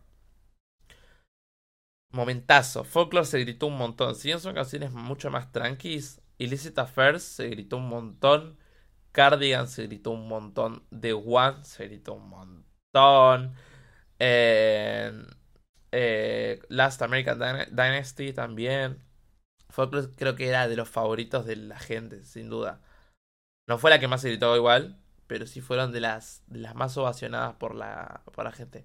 Momentazo. 2.13 2.85
Folklore 2.85 3.27
se 3.27 3.41
gritó 3.41 3.67
un 3.67 3.77
montón. 3.79 4.15
Si 4.15 4.29
bien 4.29 4.41
son 4.41 4.55
canciones 4.55 4.93
mucho 4.93 5.31
más 5.31 5.53
tranquis, 5.53 6.21
Illicit 6.39 6.79
Affairs 6.79 7.23
se 7.23 7.49
gritó 7.49 7.77
un 7.79 7.89
montón. 7.89 8.59
Cardigan 9.17 9.67
se 9.67 9.85
gritó 9.85 10.11
un 10.11 10.29
montón. 10.29 10.83
The 10.91 11.15
One 11.15 11.65
se 11.65 11.87
gritó 11.87 12.13
un 12.13 12.29
montón. 12.29 13.55
Eh, 14.19 15.11
Last 16.69 17.01
American 17.01 17.39
Dynasty 17.71 18.35
también. 18.35 19.03
Folklore 19.71 20.09
creo 20.17 20.37
que 20.37 20.49
era 20.49 20.69
de 20.69 20.77
los 20.77 20.91
favoritos 20.91 21.47
de 21.47 21.57
la 21.57 21.79
gente, 21.79 22.27
sin 22.27 22.51
duda. 22.51 22.83
No 23.67 23.79
fue 23.79 23.89
la 23.91 23.99
que 24.01 24.07
más 24.07 24.21
se 24.21 24.29
gritó 24.29 24.55
igual, 24.55 24.99
pero 25.27 25.47
sí 25.47 25.63
fueron 25.63 25.93
de 25.93 26.01
las, 26.01 26.45
más 26.75 26.95
ovacionadas 26.99 27.55
por 27.55 27.75
la, 27.75 28.23
por 28.35 28.45
la 28.45 28.53
gente. 28.53 28.85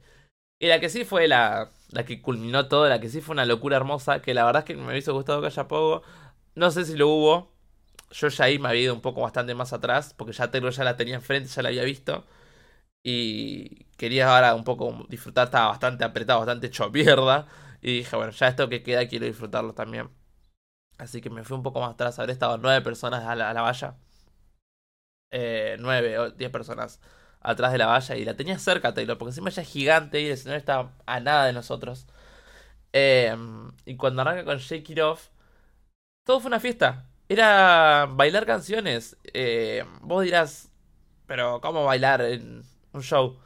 Y 0.62 0.68
la 0.68 0.80
que 0.80 0.88
sí 0.88 1.04
fue 1.04 1.28
la, 1.28 1.74
la 1.90 2.06
que 2.06 2.22
culminó 2.22 2.70
todo, 2.70 2.88
la 2.88 3.02
que 3.02 3.10
sí 3.10 3.20
fue 3.20 3.34
una 3.34 3.46
locura 3.46 3.76
hermosa, 3.76 4.22
que 4.22 4.34
la 4.34 4.46
verdad 4.46 4.62
es 4.62 4.66
que 4.66 4.78
me 4.78 4.88
hubiese 4.92 5.12
gustado 5.12 5.42
que 5.42 5.48
haya 5.48 5.68
poco. 5.68 6.04
No 6.56 6.72
sé 6.72 6.86
si 6.86 6.96
lo 6.96 7.10
hubo. 7.10 7.51
Yo 8.12 8.28
ya 8.28 8.45
ahí 8.45 8.59
me 8.59 8.70
había 8.70 8.84
ido 8.84 8.93
un 8.93 9.01
poco 9.01 9.22
bastante 9.22 9.55
más 9.55 9.74
atrás, 9.74 10.14
porque 10.18 10.34
ya 10.34 10.51
Taylor 10.51 10.72
ya 10.74 10.84
la 10.84 10.97
tenía 10.97 11.16
enfrente, 11.16 11.49
ya 11.49 11.62
la 11.62 11.70
había 11.70 11.84
visto. 11.84 12.26
Y 13.03 13.86
quería 13.97 14.34
ahora 14.36 14.55
un 14.55 14.64
poco 14.66 15.05
disfrutar, 15.09 15.45
estaba 15.45 15.70
bastante 15.70 16.03
apretado, 16.03 16.39
bastante 16.39 16.68
hecho 16.68 16.89
mierda. 16.91 17.47
Y 17.82 17.99
dije, 17.99 18.16
bueno, 18.16 18.32
ya 18.32 18.47
esto 18.49 18.70
que 18.70 18.84
queda 18.84 19.07
quiero 19.07 19.26
disfrutarlo 19.28 19.74
también. 19.74 20.09
Así 20.97 21.22
que 21.22 21.30
me 21.30 21.43
fui 21.43 21.57
un 21.57 21.64
poco 21.64 21.82
más 21.82 21.93
atrás, 21.93 22.20
habré 22.20 22.34
estado 22.34 22.57
nueve 22.57 22.82
personas 22.82 23.26
a 23.26 23.36
la, 23.36 23.62
valla. 23.62 23.97
Eh, 25.32 25.78
nueve 25.80 26.20
o 26.20 26.32
diez 26.32 26.51
personas 26.51 26.99
atrás 27.39 27.72
de 27.72 27.78
la 27.78 27.88
valla 27.88 28.16
y 28.18 28.26
la 28.26 28.36
tenía 28.36 28.59
cerca 28.59 28.93
Taylor, 28.93 29.18
porque 29.18 29.32
encima 29.32 29.49
ella 29.49 29.64
es 29.64 29.70
gigante 29.70 30.22
y 30.22 30.26
el 30.28 30.34
escenario 30.34 30.59
está 30.59 30.91
a 31.05 31.20
nada 31.20 31.45
de 31.45 31.53
nosotros. 31.53 32.07
Em, 32.93 33.72
y 33.86 33.97
cuando 33.97 34.22
arranca 34.24 34.45
con 34.45 34.57
Shake 34.59 34.89
It 34.91 34.99
Off, 34.99 35.30
todo 36.26 36.39
fue 36.39 36.49
una 36.49 36.59
fiesta. 36.59 37.11
Era 37.32 38.08
bailar 38.12 38.46
canciones. 38.46 39.16
Eh, 39.34 39.86
vos 40.02 40.26
dirás, 40.26 40.70
pero 41.28 41.62
¿cómo 41.62 41.86
bailar 41.86 42.22
en 42.22 42.64
un 42.92 43.02
show? 43.02 43.40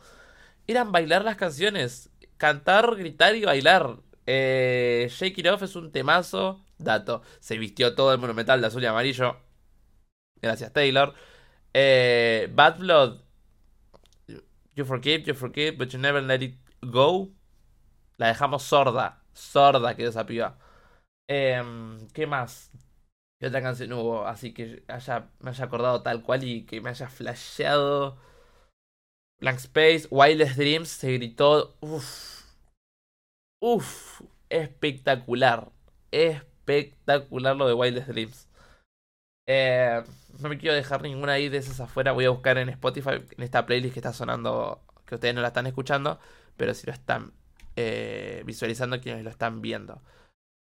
Eran 0.66 0.92
bailar 0.92 1.24
las 1.24 1.36
canciones. 1.38 2.10
Cantar, 2.38 2.96
gritar 2.96 3.36
y 3.36 3.46
bailar. 3.46 3.98
Eh, 4.26 5.08
Shake 5.12 5.38
It 5.38 5.48
Off 5.48 5.62
es 5.62 5.76
un 5.76 5.92
temazo. 5.92 6.66
Dato. 6.80 7.22
Se 7.40 7.60
vistió 7.60 7.94
todo 7.94 8.12
el 8.12 8.20
monumental 8.20 8.60
de 8.60 8.68
azul 8.68 8.82
y 8.82 8.88
amarillo. 8.88 9.38
Gracias, 10.42 10.74
Taylor. 10.74 11.14
Eh, 11.74 12.50
Bad 12.56 12.80
Blood 12.80 13.20
You 14.76 14.84
forgive, 14.84 15.28
you 15.28 15.36
forgive, 15.36 15.78
but 15.78 15.94
you 15.94 16.00
never 16.00 16.22
let 16.22 16.42
it 16.42 16.58
go. 16.82 17.30
La 18.18 18.30
dejamos 18.30 18.64
sorda. 18.64 19.22
Sorda 19.34 19.96
quedó 19.96 20.10
esa 20.10 20.26
piba. 20.26 20.58
Em, 21.28 22.08
¿Qué 22.14 22.26
más? 22.28 22.72
¿Qué 23.40 23.48
otra 23.48 23.62
canción 23.62 23.92
hubo? 23.94 24.26
Así 24.26 24.54
que 24.54 24.84
haya, 24.88 25.30
me 25.40 25.50
haya 25.50 25.66
acordado 25.66 26.02
tal 26.02 26.24
cual 26.24 26.44
y 26.44 26.66
que 26.66 26.82
me 26.82 26.90
haya 26.90 27.10
flasheado. 27.10 28.18
Blank 29.40 29.58
Space, 29.58 30.08
Wildest 30.10 30.58
Dreams, 30.58 30.90
se 30.90 31.14
gritó. 31.14 31.76
Uff. 31.82 32.46
Uff. 33.62 34.22
Espectacular. 34.50 35.72
Espectacular 36.12 37.56
lo 37.56 37.68
de 37.68 37.74
Wildest 37.74 38.08
Dreams. 38.08 38.48
Eh, 39.48 40.04
no 40.40 40.50
me 40.50 40.58
quiero 40.58 40.76
dejar 40.76 41.02
ninguna 41.02 41.34
ahí 41.34 41.50
de 41.50 41.58
esas 41.58 41.80
afuera. 41.80 42.14
Voy 42.14 42.26
a 42.26 42.30
buscar 42.30 42.58
en 42.58 42.70
Spotify, 42.70 43.22
en 43.38 43.44
esta 43.44 43.66
playlist 43.66 43.94
que 43.94 44.00
está 44.00 44.14
sonando, 44.14 44.82
que 45.06 45.16
ustedes 45.16 45.36
no 45.36 45.42
la 45.42 45.50
están 45.50 45.68
escuchando, 45.68 46.20
pero 46.58 46.74
si 46.74 46.88
lo 46.88 46.94
están 46.94 47.34
eh, 47.76 48.44
visualizando 48.46 49.02
quienes 49.02 49.24
lo 49.24 49.30
están 49.30 49.62
viendo. 49.62 50.02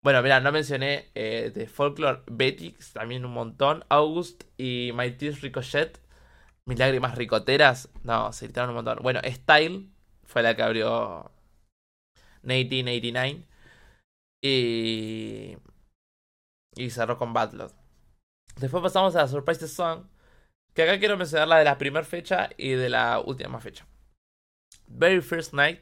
Bueno, 0.04 0.22
mira, 0.22 0.38
no 0.38 0.52
mencioné 0.52 1.08
eh, 1.14 1.50
de 1.54 1.66
Folklore 1.66 2.20
Betix, 2.26 2.92
también 2.92 3.24
un 3.24 3.32
montón. 3.32 3.86
August 3.88 4.44
y 4.58 4.90
My 4.94 5.10
Tears 5.12 5.40
Ricochet. 5.40 5.98
Mis 6.66 6.78
lágrimas 6.78 7.16
ricoteras. 7.16 7.88
No, 8.02 8.30
se 8.34 8.44
gritaron 8.44 8.70
un 8.70 8.76
montón. 8.76 8.98
Bueno, 9.02 9.20
Style 9.24 9.88
fue 10.24 10.42
la 10.42 10.54
que 10.54 10.62
abrió 10.62 11.32
1989. 12.42 13.46
Y. 14.42 15.56
Y 16.76 16.90
cerró 16.90 17.16
con 17.16 17.32
Battle. 17.32 17.68
Después 18.56 18.82
pasamos 18.82 19.16
a 19.16 19.22
la 19.22 19.28
Surprise 19.28 19.66
Song. 19.68 20.04
Que 20.74 20.82
acá 20.82 20.98
quiero 20.98 21.16
mencionar 21.16 21.48
la 21.48 21.58
de 21.58 21.64
la 21.64 21.78
primera 21.78 22.04
fecha 22.04 22.50
y 22.58 22.72
de 22.72 22.90
la 22.90 23.20
última 23.20 23.58
fecha. 23.58 23.86
Very 24.86 25.22
First 25.22 25.54
Night 25.54 25.80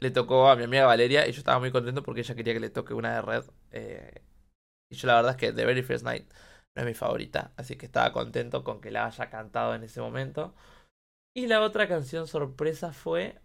le 0.00 0.10
tocó 0.10 0.48
a 0.48 0.56
mi 0.56 0.64
amiga 0.64 0.86
Valeria 0.86 1.28
y 1.28 1.32
yo 1.32 1.38
estaba 1.38 1.58
muy 1.58 1.70
contento 1.70 2.02
porque 2.02 2.20
ella 2.20 2.34
quería 2.34 2.54
que 2.54 2.60
le 2.60 2.70
toque 2.70 2.94
una 2.94 3.14
de 3.14 3.22
Red. 3.22 3.44
Eh, 3.70 4.22
y 4.90 4.96
yo 4.96 5.06
la 5.06 5.16
verdad 5.16 5.32
es 5.32 5.36
que 5.36 5.52
The 5.52 5.64
Very 5.64 5.82
First 5.82 6.04
Night 6.04 6.30
no 6.74 6.82
es 6.82 6.86
mi 6.86 6.94
favorita, 6.94 7.52
así 7.56 7.76
que 7.76 7.86
estaba 7.86 8.12
contento 8.12 8.64
con 8.64 8.80
que 8.80 8.90
la 8.90 9.06
haya 9.06 9.28
cantado 9.30 9.74
en 9.74 9.82
ese 9.84 10.00
momento. 10.00 10.54
Y 11.36 11.46
la 11.46 11.60
otra 11.60 11.86
canción 11.86 12.26
sorpresa 12.26 12.92
fue... 12.92 13.40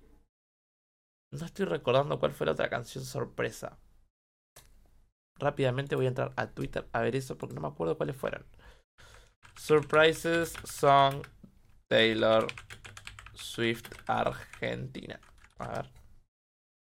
No 1.31 1.45
estoy 1.45 1.65
recordando 1.65 2.19
cuál 2.19 2.31
fue 2.31 2.45
la 2.45 2.53
otra 2.53 2.69
canción 2.69 3.03
sorpresa. 3.03 3.77
Rápidamente 5.37 5.95
voy 5.95 6.05
a 6.05 6.09
entrar 6.09 6.31
a 6.37 6.47
Twitter 6.51 6.87
a 6.93 7.01
ver 7.01 7.15
eso 7.15 7.37
porque 7.37 7.55
no 7.55 7.61
me 7.61 7.67
acuerdo 7.67 7.97
cuáles 7.97 8.15
fueron. 8.15 8.45
Surprises 9.57 10.53
Song 10.63 11.25
Taylor 11.89 12.47
Swift 13.33 13.91
Argentina. 14.07 15.19
A 15.59 15.67
ver. 15.67 16.04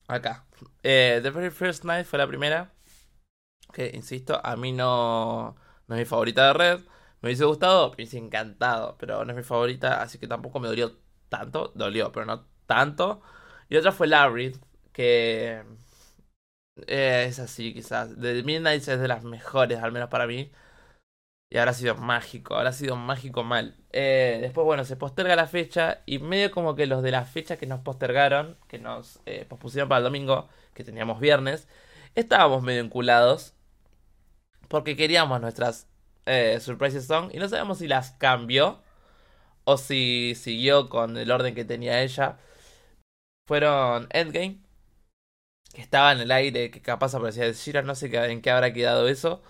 Acá. 0.09 0.46
Eh, 0.82 1.20
The 1.22 1.30
Very 1.30 1.50
First 1.50 1.84
Night 1.84 2.07
fue 2.07 2.18
la 2.18 2.26
primera. 2.26 2.72
Que, 3.72 3.90
insisto, 3.94 4.40
a 4.44 4.57
mí 4.57 4.72
no, 4.72 5.57
no 5.88 5.94
es 5.94 6.00
mi 6.00 6.05
favorita 6.05 6.48
de 6.48 6.52
Red. 6.55 6.80
Me 7.20 7.28
hubiese 7.28 7.44
gustado, 7.44 7.88
me 7.90 7.94
hubiese 7.96 8.18
encantado, 8.18 8.96
pero 8.98 9.24
no 9.24 9.32
es 9.32 9.36
mi 9.36 9.42
favorita, 9.42 10.02
así 10.02 10.18
que 10.18 10.28
tampoco 10.28 10.61
me 10.61 10.68
dolió 10.68 10.98
tanto. 11.28 11.72
Dolió, 11.74 12.12
pero 12.12 12.26
no 12.26 12.46
tanto. 12.66 13.22
Y 13.68 13.76
otra 13.76 13.92
fue 13.92 14.07
Larry, 14.07 14.57
que 14.92 15.62
eh, 16.86 17.26
es 17.28 17.38
así 17.38 17.72
quizás. 17.74 18.11
The 18.20 18.42
Midnight 18.42 18.86
es 18.88 19.00
de 19.00 19.09
las 19.09 19.24
mejores, 19.24 19.80
al 19.80 19.92
menos 19.92 20.09
para 20.09 20.26
mí. 20.26 20.50
Y 21.55 21.59
ahora 21.59 21.70
ha 21.70 21.74
sido 21.74 21.94
mágico, 21.94 22.57
ahora 22.57 22.70
ha 22.70 22.72
sido 22.72 22.96
mágico 22.96 23.44
mal. 23.44 23.76
Eh, 23.92 24.38
después, 24.40 24.64
bueno, 24.64 24.84
se 24.84 24.96
posterga 24.96 25.36
la 25.36 25.46
fecha 25.46 26.02
y 26.05 26.18
medio 26.18 26.50
como 26.50 26.74
que 26.74 26.84
los 26.86 27.00
de 27.05 27.12
la 27.12 27.24
fecha 27.24 27.57
que 27.57 27.66
nos 27.66 27.78
postergaron, 27.78 28.59
que 28.66 28.80
nos 28.80 29.20
eh, 29.24 29.46
pospusieron 29.48 29.88
para 29.88 29.98
el 29.98 30.05
domingo, 30.05 30.48
que 30.74 30.82
teníamos 30.82 31.20
viernes, 31.20 31.68
estábamos 32.16 32.64
medio 32.64 32.80
enculados 32.82 33.55
porque 34.66 34.96
queríamos 34.96 35.40
nuestras 35.40 35.86
eh, 36.26 36.59
Surprises 36.61 37.07
Song 37.07 37.30
y 37.32 37.38
no 37.38 37.48
sabemos 37.48 37.78
si 37.78 37.86
las 37.86 38.11
cambió 38.12 38.82
o 39.64 39.76
si 39.76 40.34
siguió 40.34 40.88
con 40.88 41.16
el 41.16 41.30
orden 41.30 41.55
que 41.55 41.64
tenía 41.64 42.02
ella. 42.02 42.38
Fueron 43.46 44.09
Endgame, 44.11 44.59
que 45.72 45.82
estaba 45.82 46.11
en 46.11 46.20
el 46.20 46.32
aire, 46.32 46.72
que 46.72 46.82
capaz 46.82 47.14
aparecía 47.14 47.44
de 47.44 47.52
Shira, 47.52 47.82
no 47.82 47.94
sé 47.94 48.11
en 48.12 48.42
qué 48.42 48.50
habrá 48.50 48.72
quedado 48.72 49.09
eso. 49.09 49.40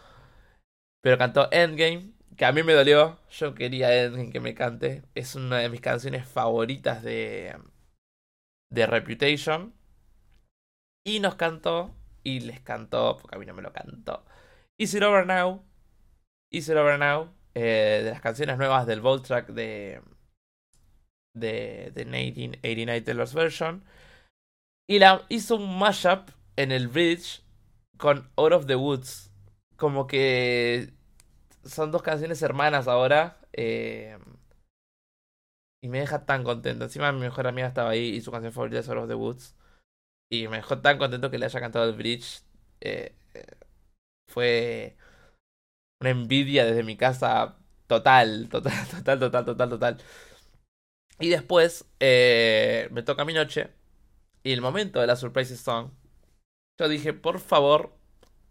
Pero 1.04 1.18
cantó 1.18 1.48
Endgame, 1.52 2.14
que 2.34 2.46
a 2.46 2.52
mí 2.52 2.62
me 2.62 2.72
dolió. 2.72 3.20
Yo 3.28 3.54
quería 3.54 3.94
Endgame 3.94 4.32
que 4.32 4.40
me 4.40 4.54
cante. 4.54 5.02
Es 5.14 5.34
una 5.34 5.58
de 5.58 5.68
mis 5.68 5.82
canciones 5.82 6.26
favoritas 6.26 7.02
de, 7.02 7.54
de 8.70 8.86
Reputation. 8.86 9.74
Y 11.06 11.20
nos 11.20 11.34
cantó, 11.34 11.94
y 12.22 12.40
les 12.40 12.62
cantó, 12.62 13.18
porque 13.20 13.36
a 13.36 13.38
mí 13.38 13.44
no 13.44 13.52
me 13.52 13.60
lo 13.60 13.70
cantó. 13.74 14.24
Is 14.78 14.94
It 14.94 15.02
Over 15.02 15.26
Now. 15.26 15.62
Is 16.50 16.70
It 16.70 16.76
Over 16.76 16.98
Now. 16.98 17.34
Eh, 17.54 18.00
de 18.02 18.10
las 18.10 18.22
canciones 18.22 18.56
nuevas 18.56 18.86
del 18.86 19.02
Vault 19.02 19.26
Track 19.26 19.48
de, 19.48 20.00
de, 21.36 21.92
de 21.94 22.04
1989 22.06 23.02
Taylor's 23.02 23.34
Version. 23.34 23.84
Y 24.88 25.00
la 25.00 25.26
hizo 25.28 25.56
un 25.56 25.78
mashup 25.78 26.30
en 26.56 26.72
el 26.72 26.88
bridge 26.88 27.42
con 27.98 28.30
Out 28.36 28.52
of 28.52 28.66
the 28.66 28.76
Woods 28.76 29.33
como 29.76 30.06
que 30.06 30.92
son 31.64 31.90
dos 31.92 32.02
canciones 32.02 32.42
hermanas 32.42 32.88
ahora. 32.88 33.38
Eh, 33.52 34.18
y 35.82 35.88
me 35.88 36.00
deja 36.00 36.24
tan 36.24 36.44
contento. 36.44 36.84
Encima 36.84 37.12
mi 37.12 37.20
mejor 37.20 37.46
amiga 37.46 37.68
estaba 37.68 37.90
ahí 37.90 38.08
y 38.16 38.20
su 38.22 38.30
canción 38.32 38.52
favorita 38.52 38.78
es 38.80 38.88
Out 38.88 38.98
of 38.98 39.08
the 39.08 39.14
Woods. 39.14 39.54
Y 40.30 40.48
me 40.48 40.56
dejó 40.58 40.80
tan 40.80 40.98
contento 40.98 41.30
que 41.30 41.38
le 41.38 41.46
haya 41.46 41.60
cantado 41.60 41.86
el 41.88 41.96
bridge. 41.96 42.42
Eh, 42.80 43.14
fue 44.28 44.96
una 46.00 46.10
envidia 46.10 46.64
desde 46.64 46.82
mi 46.82 46.96
casa 46.96 47.56
total, 47.86 48.48
total, 48.50 48.72
total, 48.90 49.18
total, 49.18 49.44
total, 49.44 49.68
total. 49.70 49.98
Y 51.20 51.28
después 51.28 51.86
eh, 52.00 52.88
me 52.92 53.02
toca 53.02 53.24
mi 53.24 53.32
noche. 53.32 53.70
Y 54.42 54.52
el 54.52 54.60
momento 54.60 55.00
de 55.00 55.06
la 55.06 55.16
Surprise 55.16 55.56
Song. 55.56 55.90
Yo 56.80 56.88
dije, 56.88 57.12
por 57.12 57.40
favor, 57.40 57.96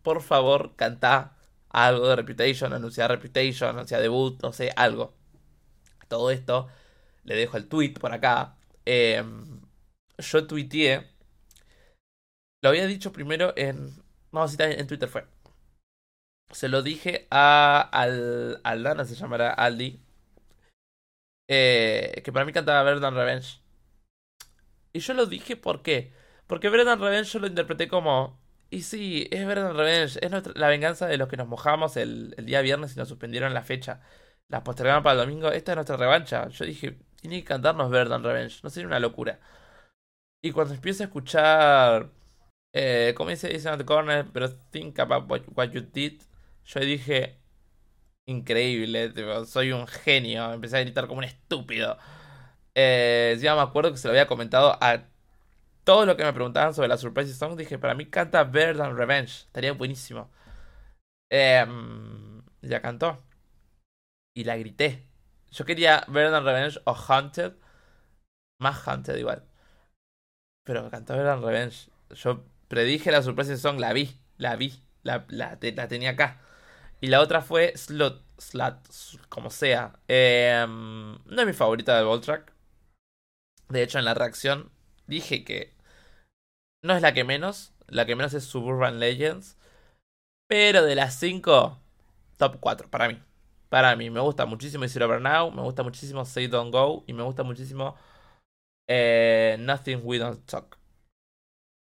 por 0.04 0.22
favor, 0.22 0.76
canta 0.76 1.38
algo 1.70 2.08
de 2.08 2.16
Reputation, 2.18 2.74
anuncia 2.74 3.08
Reputation, 3.08 3.70
anuncia 3.72 4.00
debut, 4.00 4.42
no 4.44 4.54
sé, 4.54 4.72
algo. 4.76 5.16
Todo 6.08 6.32
esto, 6.32 6.70
le 7.24 7.36
dejo 7.36 7.58
el 7.58 7.68
tweet 7.68 7.94
por 7.94 8.14
acá. 8.14 8.58
Em, 8.86 9.62
yo 10.18 10.48
tuiteé. 10.48 11.10
Lo 12.62 12.70
había 12.70 12.88
dicho 12.88 13.12
primero 13.12 13.54
en. 13.58 13.92
No, 14.32 14.48
si 14.48 14.58
en 14.60 14.88
Twitter 14.88 15.10
fue. 15.10 15.26
Se 16.52 16.70
lo 16.70 16.82
dije 16.84 17.28
a 17.32 17.82
al, 17.82 18.62
Aldana, 18.64 19.06
se 19.06 19.16
llamará 19.16 19.52
Aldi. 19.54 20.00
Eh, 21.50 22.22
que 22.24 22.32
para 22.32 22.46
mí 22.46 22.54
cantaba 22.54 22.84
Verdan 22.84 23.16
Revenge. 23.16 23.62
Y 24.94 25.00
yo 25.00 25.14
lo 25.14 25.26
dije, 25.26 25.58
¿por 25.58 25.82
qué? 25.82 26.14
Porque 26.48 26.70
Verdan 26.70 27.00
Revenge 27.00 27.32
yo 27.32 27.40
lo 27.40 27.48
interpreté 27.48 27.88
como 27.88 28.43
y 28.74 28.82
sí, 28.82 29.28
es 29.30 29.46
Verdant 29.46 29.76
Revenge. 29.76 30.18
Es 30.22 30.32
la 30.56 30.68
venganza 30.68 31.06
de 31.08 31.18
los 31.18 31.28
que 31.28 31.38
nos 31.38 31.48
mojamos 31.48 31.96
el, 31.96 32.36
día 32.44 32.62
viernes 32.62 32.96
y 32.96 33.00
nos 33.00 33.08
suspendieron 33.08 33.54
la 33.54 33.62
fecha. 33.62 34.02
La 34.50 34.64
postergaron 34.64 35.04
para 35.04 35.22
el 35.22 35.28
domingo. 35.28 35.52
Esta 35.52 35.74
es 35.74 35.76
nuestra 35.76 35.96
revancha. 35.98 36.48
Yo 36.50 36.66
dije, 36.66 36.98
tiene 37.22 37.40
que 37.42 37.46
cantarnos 37.46 37.92
Verdant 37.92 38.26
Revenge. 38.26 38.62
No 38.64 38.72
sería 38.72 38.88
una 38.88 39.00
locura. 39.00 39.40
Y 40.42 40.52
cuando 40.52 40.74
empiezo 40.74 41.04
a 41.04 41.06
escuchar. 41.06 42.10
Eh, 42.74 43.14
¿Cómo 43.16 43.30
dice? 43.30 43.50
The 43.50 43.86
corner, 43.86 44.26
pero 44.34 44.50
think 44.72 45.00
about 45.00 45.30
what, 45.30 45.70
you 45.72 45.82
did. 45.82 46.22
Yo 46.66 46.80
dije. 46.80 47.40
Increíble, 48.26 49.14
soy 49.46 49.72
un 49.72 49.86
genio. 49.86 50.52
Empecé 50.54 50.78
a 50.78 50.82
gritar 50.82 51.08
como 51.08 51.20
un 51.20 51.26
estúpido. 51.26 51.98
Eh, 52.76 53.38
ya 53.40 53.56
me 53.56 53.62
acuerdo 53.62 53.92
que 53.92 53.98
se 53.98 54.08
lo 54.08 54.14
había 54.14 54.28
comentado 54.28 54.78
a 54.82 55.13
todo 55.84 56.06
lo 56.06 56.16
que 56.18 56.24
me 56.24 56.34
preguntaban 56.34 56.74
sobre 56.74 56.88
la 56.88 56.98
Surprise 56.98 57.34
Song, 57.34 57.56
dije, 57.58 57.78
para 57.78 57.94
mí 57.94 58.06
canta 58.06 58.44
Better 58.44 58.78
Than 58.78 58.98
Revenge. 58.98 59.46
Estaría 59.46 59.74
buenísimo. 59.74 60.32
Em, 61.30 62.44
ya 62.62 62.82
cantó. 62.82 63.24
Y 64.36 64.44
la 64.46 64.58
grité. 64.58 65.08
Yo 65.52 65.66
quería 65.66 66.06
Better 66.08 66.32
Than 66.32 66.46
Revenge 66.46 66.80
o 66.86 66.94
Haunted. 66.94 67.54
Más 68.60 68.88
Haunted 68.88 69.18
igual. 69.18 69.46
Pero 70.66 70.90
cantó 70.90 71.14
Better 71.14 71.28
Than 71.28 71.44
Revenge. 71.44 71.90
Yo 72.12 72.46
predije 72.68 73.12
la 73.12 73.22
Surprise 73.22 73.58
Song, 73.58 73.80
la 73.80 73.94
vi. 73.94 74.20
La 74.38 74.56
vi. 74.56 74.84
La, 75.04 75.26
la, 75.30 75.60
tenía 75.60 76.12
acá. 76.12 76.42
Y 77.02 77.08
la 77.08 77.22
otra 77.22 77.42
fue 77.42 77.76
Slot. 77.76 78.24
Slut. 78.40 78.78
Como 79.30 79.50
sea. 79.50 80.00
Em, 80.08 81.14
no 81.26 81.42
es 81.42 81.46
mi 81.46 81.54
favorita 81.54 82.02
de 82.02 82.20
Track. 82.20 82.54
De 83.70 83.84
hecho, 83.84 84.00
en 84.00 84.06
la 84.06 84.14
reacción 84.14 84.73
dije 85.14 85.44
que 85.44 85.74
no 86.84 86.96
es 86.96 87.02
la 87.02 87.14
que 87.14 87.24
menos. 87.24 87.74
La 87.88 88.06
que 88.06 88.16
menos 88.16 88.34
es 88.34 88.44
Suburban 88.46 89.00
Legends. 89.00 89.58
Pero 90.48 90.84
de 90.84 90.96
las 90.96 91.16
5, 91.20 91.80
top 92.38 92.58
4 92.60 92.90
para 92.90 93.08
mí. 93.08 93.22
Para 93.70 93.96
mí, 93.96 94.10
me 94.10 94.20
gusta 94.20 94.46
muchísimo 94.46 94.86
Is 94.86 94.96
Over 94.98 95.22
Now, 95.22 95.52
me 95.52 95.64
gusta 95.64 95.82
muchísimo 95.84 96.26
Say 96.26 96.48
Don't 96.48 96.72
Go 96.72 97.04
y 97.08 97.14
me 97.14 97.24
gusta 97.24 97.42
muchísimo 97.44 97.96
eh, 98.88 99.58
Nothing 99.60 100.02
We 100.04 100.20
Don't 100.20 100.46
Talk. 100.46 100.78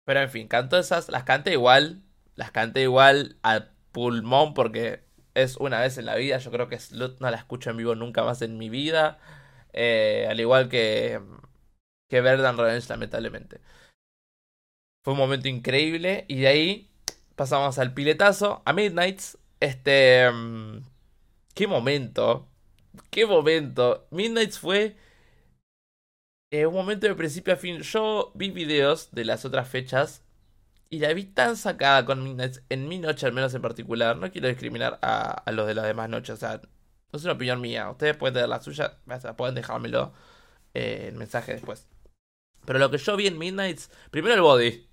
Pero 0.06 0.22
en 0.22 0.30
fin, 0.30 0.48
canto 0.48 0.78
esas, 0.78 1.10
las 1.10 1.24
canté 1.24 1.52
igual, 1.54 2.02
las 2.36 2.52
canté 2.52 2.82
igual 2.82 3.38
al 3.44 3.72
pulmón 3.92 4.54
porque 4.54 5.04
es 5.36 5.58
una 5.58 5.80
vez 5.80 5.98
en 5.98 6.06
la 6.06 6.16
vida. 6.16 6.38
Yo 6.40 6.52
creo 6.52 6.68
que 6.70 6.80
Slut 6.80 7.20
no 7.20 7.30
la 7.30 7.38
escucho 7.38 7.70
en 7.70 7.78
vivo 7.78 7.96
nunca 7.96 8.24
más 8.24 8.42
en 8.42 8.58
mi 8.58 8.70
vida. 8.70 9.20
Eh, 9.74 10.28
al 10.30 10.40
igual 10.40 10.70
que 10.70 11.22
que 12.16 12.22
Verdan 12.22 12.58
Revenge, 12.58 12.88
lamentablemente. 12.88 13.60
Fue 15.04 15.14
un 15.14 15.20
momento 15.20 15.50
increíble 15.50 16.24
y 16.30 16.40
de 16.40 16.48
ahí 16.48 16.92
pasamos 17.36 17.78
al 17.78 17.94
piletazo, 17.94 18.62
a 18.66 18.72
Midnights. 18.72 19.38
Este... 19.60 20.32
Mm, 20.32 20.80
¿Qué 21.54 21.68
momento? 21.68 22.48
¿Qué 23.10 23.26
momento? 23.26 24.08
Midnights 24.12 24.60
fue... 24.60 24.96
Eh, 26.52 26.66
un 26.66 26.74
momento 26.74 27.06
de 27.06 27.16
principio 27.16 27.54
a 27.54 27.58
fin. 27.58 27.82
Yo 27.82 28.32
vi 28.34 28.50
videos 28.50 29.12
de 29.12 29.26
las 29.26 29.44
otras 29.44 29.68
fechas 29.68 30.24
y 30.90 31.00
la 31.00 31.12
vi 31.14 31.26
tan 31.26 31.58
sacada 31.58 32.06
con 32.06 32.24
Midnights, 32.24 32.64
en 32.70 32.88
mi 32.88 32.98
noche 32.98 33.26
al 33.26 33.34
menos 33.34 33.54
en 33.54 33.62
particular. 33.62 34.16
No 34.16 34.32
quiero 34.32 34.48
discriminar 34.48 35.00
a, 35.02 35.52
los 35.52 35.68
de 35.68 35.74
las 35.76 35.86
demás 35.86 36.08
noches, 36.08 36.36
o 36.36 36.38
sea, 36.38 36.62
no 37.12 37.18
es 37.18 37.24
una 37.26 37.34
opinión 37.34 37.60
mía. 37.60 37.90
Ustedes 37.90 38.16
pueden 38.16 38.36
tener 38.36 38.48
la 38.50 38.62
suya, 38.62 39.00
pueden 39.36 39.56
dejármelo 39.56 40.14
eh, 40.74 41.08
en 41.10 41.18
mensaje 41.18 41.54
después. 41.54 41.90
Pero 42.66 42.80
lo 42.80 42.92
que 42.92 42.98
yo 42.98 43.16
vi 43.18 43.28
en 43.28 43.38
Midnights, 43.38 43.92
primero 44.12 44.36
el 44.36 44.42
body. 44.42 44.88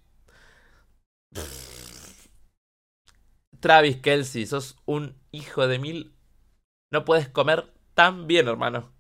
Travis 3.61 3.97
Kelsey, 3.99 4.47
sos 4.47 4.77
un 4.87 5.17
hijo 5.31 5.67
de 5.69 5.79
mil. 5.79 6.15
No 6.93 7.05
puedes 7.05 7.29
comer 7.29 7.73
tan 7.95 8.27
bien, 8.27 8.49
hermano. 8.49 8.93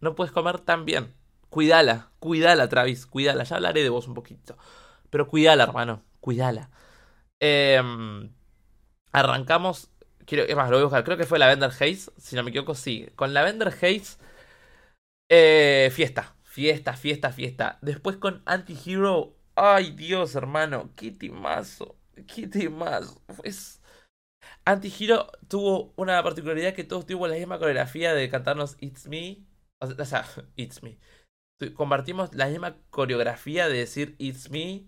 No 0.00 0.14
puedes 0.14 0.32
comer 0.32 0.60
tan 0.60 0.84
bien. 0.84 1.14
Cuídala, 1.50 2.10
cuídala, 2.18 2.68
Travis, 2.68 3.06
cuídala. 3.06 3.44
Ya 3.44 3.56
hablaré 3.56 3.82
de 3.82 3.90
vos 3.90 4.08
un 4.08 4.14
poquito. 4.14 4.56
Pero 5.10 5.28
cuídala, 5.28 5.64
hermano, 5.64 6.02
cuídala. 6.20 6.70
Em, 7.40 8.32
arrancamos. 9.12 9.90
Quiero, 10.26 10.44
es 10.44 10.56
más, 10.56 10.70
lo 10.70 10.76
voy 10.76 10.82
a 10.82 10.84
buscar. 10.86 11.04
Creo 11.04 11.16
que 11.18 11.26
fue 11.26 11.38
Lavender 11.38 11.70
Haze. 11.70 12.10
Si 12.18 12.36
no 12.36 12.42
me 12.44 12.50
equivoco, 12.50 12.74
sí. 12.74 13.08
Con 13.16 13.34
Lavender 13.34 13.68
Haze. 13.68 14.18
Eh, 15.28 15.90
fiesta. 15.92 16.34
Fiesta, 16.52 16.92
fiesta, 16.92 17.32
fiesta. 17.32 17.78
Después 17.80 18.18
con 18.18 18.42
Anti-Hero. 18.44 19.34
Ay, 19.54 19.92
Dios, 19.92 20.34
hermano. 20.34 20.90
Qué 20.96 21.10
timazo. 21.10 21.96
Qué 22.26 22.46
timazo. 22.46 23.22
Antihero 24.66 25.32
tuvo 25.48 25.94
una 25.96 26.22
particularidad 26.22 26.74
que 26.74 26.84
todos 26.84 27.06
tuvimos 27.06 27.30
la 27.30 27.36
misma 27.36 27.58
coreografía 27.58 28.12
de 28.12 28.28
cantarnos 28.28 28.76
It's 28.80 29.06
Me. 29.08 29.46
O 29.78 30.04
sea, 30.04 30.26
It's 30.56 30.82
Me. 30.82 30.98
Compartimos 31.72 32.34
la 32.34 32.48
misma 32.48 32.76
coreografía 32.90 33.70
de 33.70 33.78
decir 33.78 34.14
It's 34.18 34.50
Me, 34.50 34.84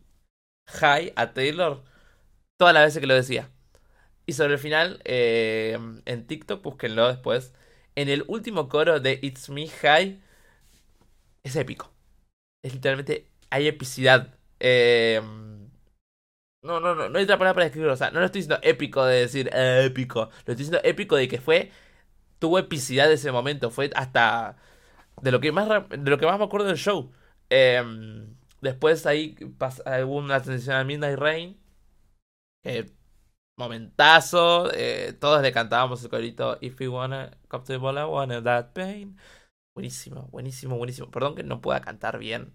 Hi 0.69 1.15
a 1.17 1.33
Taylor 1.33 1.83
todas 2.59 2.75
las 2.75 2.85
veces 2.85 3.01
que 3.01 3.07
lo 3.07 3.15
decía. 3.15 3.51
Y 4.27 4.35
sobre 4.35 4.55
el 4.55 4.59
final, 4.59 5.01
eh, 5.05 5.79
en 6.05 6.27
TikTok, 6.27 6.63
búsquenlo 6.63 7.09
después. 7.09 7.55
En 7.95 8.11
el 8.11 8.25
último 8.29 8.69
coro 8.69 9.01
de 9.01 9.19
It's 9.23 9.49
Me 9.49 9.63
Hi, 9.63 10.23
es 11.45 11.57
épico. 11.57 11.93
Es 12.63 12.75
literalmente, 12.75 13.31
hay 13.51 13.69
epicidad. 13.69 14.35
Eh, 14.61 15.21
no, 16.63 16.81
no, 16.81 16.95
no, 16.95 17.11
no 17.11 17.19
hay 17.19 17.25
otra 17.25 17.37
palabra 17.39 17.55
para 17.55 17.65
describirlo. 17.65 17.93
O 17.93 17.97
sea, 17.97 18.11
no 18.11 18.21
lo 18.21 18.27
estoy 18.27 18.41
diciendo 18.41 18.61
épico 18.63 19.05
de 19.05 19.21
decir 19.21 19.51
eh, 19.53 19.85
épico. 19.87 20.25
Lo 20.25 20.31
estoy 20.53 20.57
diciendo 20.57 20.81
épico 20.83 21.17
de 21.17 21.29
que 21.29 21.41
fue. 21.41 21.71
Tuvo 22.39 22.59
epicidad 22.59 23.13
ese 23.13 23.33
momento. 23.33 23.71
Fue 23.71 23.91
hasta. 23.97 24.57
De 25.23 25.33
lo 25.33 25.41
que 25.41 25.53
más, 25.53 25.69
de 25.91 26.11
lo 26.11 26.19
que 26.19 26.27
más 26.27 26.39
me 26.39 26.45
acuerdo 26.47 26.69
del 26.69 26.79
show. 26.79 27.13
Em, 27.51 28.37
después 28.63 29.07
ahí 29.07 29.37
hubo 29.41 30.17
una 30.17 30.43
transición 30.43 30.77
a 30.77 30.85
Midnight 30.85 31.19
Rain. 31.19 31.59
momentazo. 33.57 34.71
Eh, 34.73 35.13
todos 35.21 35.43
le 35.43 35.53
cantábamos 35.53 36.03
el 36.03 36.11
corito 36.11 36.59
If 36.61 36.81
you 36.81 36.93
wanna 36.93 37.31
come 37.49 37.65
to 37.65 37.73
the 37.73 37.79
ball, 37.79 37.99
I 37.99 38.05
wanna 38.05 38.43
that 38.43 38.75
pain. 38.75 39.17
Buenísimo, 39.75 40.29
buenísimo, 40.31 40.77
buenísimo. 40.77 41.11
Perdón 41.11 41.35
que 41.35 41.43
no 41.43 41.61
pueda 41.61 41.81
cantar 41.81 42.19
bien. 42.19 42.55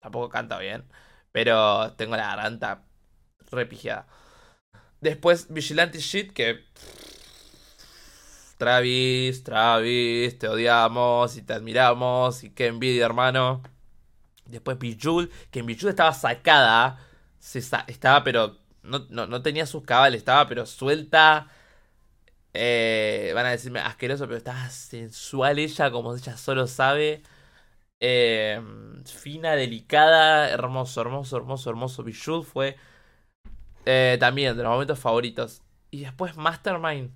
Tampoco 0.00 0.28
canta 0.28 0.58
bien. 0.58 0.84
Pero 1.32 1.92
tengo 1.94 2.16
la 2.16 2.28
garganta 2.28 2.84
repigiada. 3.50 4.06
Después 5.00 5.52
Vigilante 5.52 5.98
Shit, 6.00 6.32
que... 6.32 6.64
Travis, 8.58 9.44
Travis, 9.44 10.36
te 10.38 10.48
odiamos 10.48 11.36
y 11.36 11.42
te 11.42 11.52
admiramos 11.52 12.42
y 12.42 12.50
qué 12.50 12.66
envidia, 12.66 13.06
hermano. 13.06 13.62
Después 14.46 14.78
Bijul, 14.78 15.30
que 15.50 15.60
en 15.60 15.66
Bijul 15.66 15.90
estaba 15.90 16.12
sacada. 16.12 16.98
Se 17.38 17.60
estaba, 17.60 18.24
pero 18.24 18.58
no, 18.82 19.00
no, 19.08 19.42
tenía 19.42 19.66
sus 19.66 19.84
cabales, 19.84 20.18
estaba 20.18 20.48
pero 20.48 20.66
suelta. 20.66 21.48
Eh, 22.60 23.30
van 23.34 23.46
a 23.46 23.50
decirme 23.50 23.78
asqueroso, 23.78 24.26
pero 24.26 24.38
estaba 24.38 24.68
sensual 24.70 25.60
ella, 25.60 25.92
como 25.92 26.14
ella 26.16 26.36
solo 26.36 26.66
sabe. 26.66 27.22
Eh, 28.00 28.60
fina, 29.06 29.54
delicada, 29.54 30.50
hermoso, 30.50 31.00
hermoso, 31.00 31.36
hermoso, 31.36 31.70
hermoso. 31.70 32.02
Bijul 32.02 32.44
fue 32.44 32.76
eh, 33.86 34.16
también, 34.20 34.56
de 34.56 34.62
los 34.64 34.72
momentos 34.72 34.98
favoritos. 34.98 35.62
Y 35.90 36.00
después 36.00 36.36
Mastermind. 36.36 37.12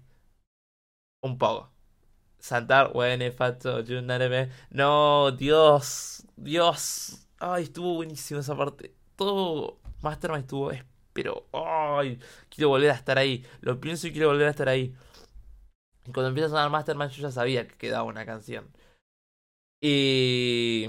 Un 1.22 1.38
poco. 1.38 1.70
Santar, 2.38 2.92
if 3.20 3.40
No, 4.70 5.32
Dios. 5.32 6.24
Dios. 6.36 7.26
Ay, 7.38 7.64
estuvo 7.64 7.94
buenísimo 7.94 8.40
esa 8.40 8.56
parte. 8.56 8.94
Todo 9.16 9.78
Mastermind 10.02 10.42
estuvo. 10.44 10.70
Pero, 11.12 11.48
ay, 11.52 12.18
quiero 12.48 12.68
volver 12.68 12.90
a 12.90 12.94
estar 12.94 13.18
ahí. 13.18 13.44
Lo 13.60 13.80
pienso 13.80 14.06
y 14.06 14.12
quiero 14.12 14.28
volver 14.28 14.46
a 14.46 14.50
estar 14.50 14.68
ahí. 14.68 14.94
Y 16.06 16.12
cuando 16.12 16.28
empieza 16.28 16.46
a 16.46 16.50
sonar 16.50 16.70
Mastermind, 16.70 17.10
yo 17.12 17.22
ya 17.22 17.30
sabía 17.30 17.66
que 17.68 17.76
quedaba 17.76 18.04
una 18.04 18.26
canción. 18.26 18.68
Y 19.80 20.88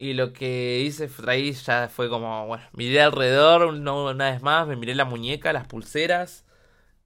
y 0.00 0.14
lo 0.14 0.32
que 0.32 0.80
hice 0.80 1.10
ahí 1.26 1.52
ya 1.52 1.88
fue 1.88 2.08
como, 2.08 2.46
bueno, 2.46 2.64
miré 2.72 3.00
alrededor 3.02 3.64
una 3.64 4.30
vez 4.30 4.42
más, 4.42 4.66
me 4.68 4.76
miré 4.76 4.94
la 4.94 5.04
muñeca, 5.04 5.52
las 5.52 5.66
pulseras, 5.66 6.44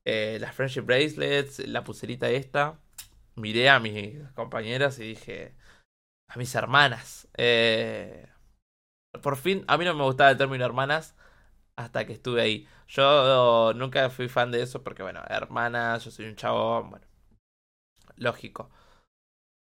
eh, 0.04 0.38
las 0.40 0.54
friendship 0.54 0.82
bracelets, 0.82 1.60
la 1.68 1.84
pulserita 1.84 2.30
esta. 2.30 2.78
Miré 3.36 3.70
a 3.70 3.80
mis 3.80 4.18
compañeras 4.34 4.98
y 4.98 5.04
dije, 5.10 5.54
a 6.28 6.36
mis 6.38 6.54
hermanas. 6.54 7.28
Eh, 7.38 8.28
por 9.22 9.36
fin, 9.36 9.64
a 9.68 9.78
mí 9.78 9.84
no 9.86 9.94
me 9.94 10.04
gustaba 10.04 10.30
el 10.30 10.38
término 10.38 10.64
hermanas 10.64 11.14
hasta 11.76 12.06
que 12.06 12.12
estuve 12.14 12.42
ahí. 12.42 12.68
Yo 12.88 13.72
nunca 13.74 14.10
fui 14.10 14.28
fan 14.28 14.50
de 14.50 14.62
eso 14.62 14.82
porque, 14.82 15.02
bueno, 15.02 15.22
hermanas, 15.28 16.04
yo 16.04 16.10
soy 16.10 16.26
un 16.26 16.36
chavo, 16.36 16.84
bueno, 16.84 17.06
lógico. 18.16 18.70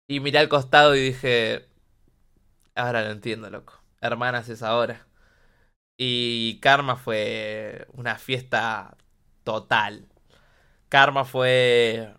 Y 0.08 0.20
miré 0.20 0.40
al 0.40 0.50
costado 0.50 0.96
y 0.96 1.02
dije, 1.02 1.68
Ahora 2.76 3.04
lo 3.04 3.12
entiendo, 3.12 3.50
loco. 3.50 3.82
Hermanas 4.02 4.50
es 4.50 4.62
ahora. 4.62 5.08
Y 5.98 6.60
Karma 6.62 6.98
fue 6.98 7.88
una 7.94 8.18
fiesta 8.18 8.98
total. 9.44 10.08
Karma 10.90 11.26
fue 11.26 12.14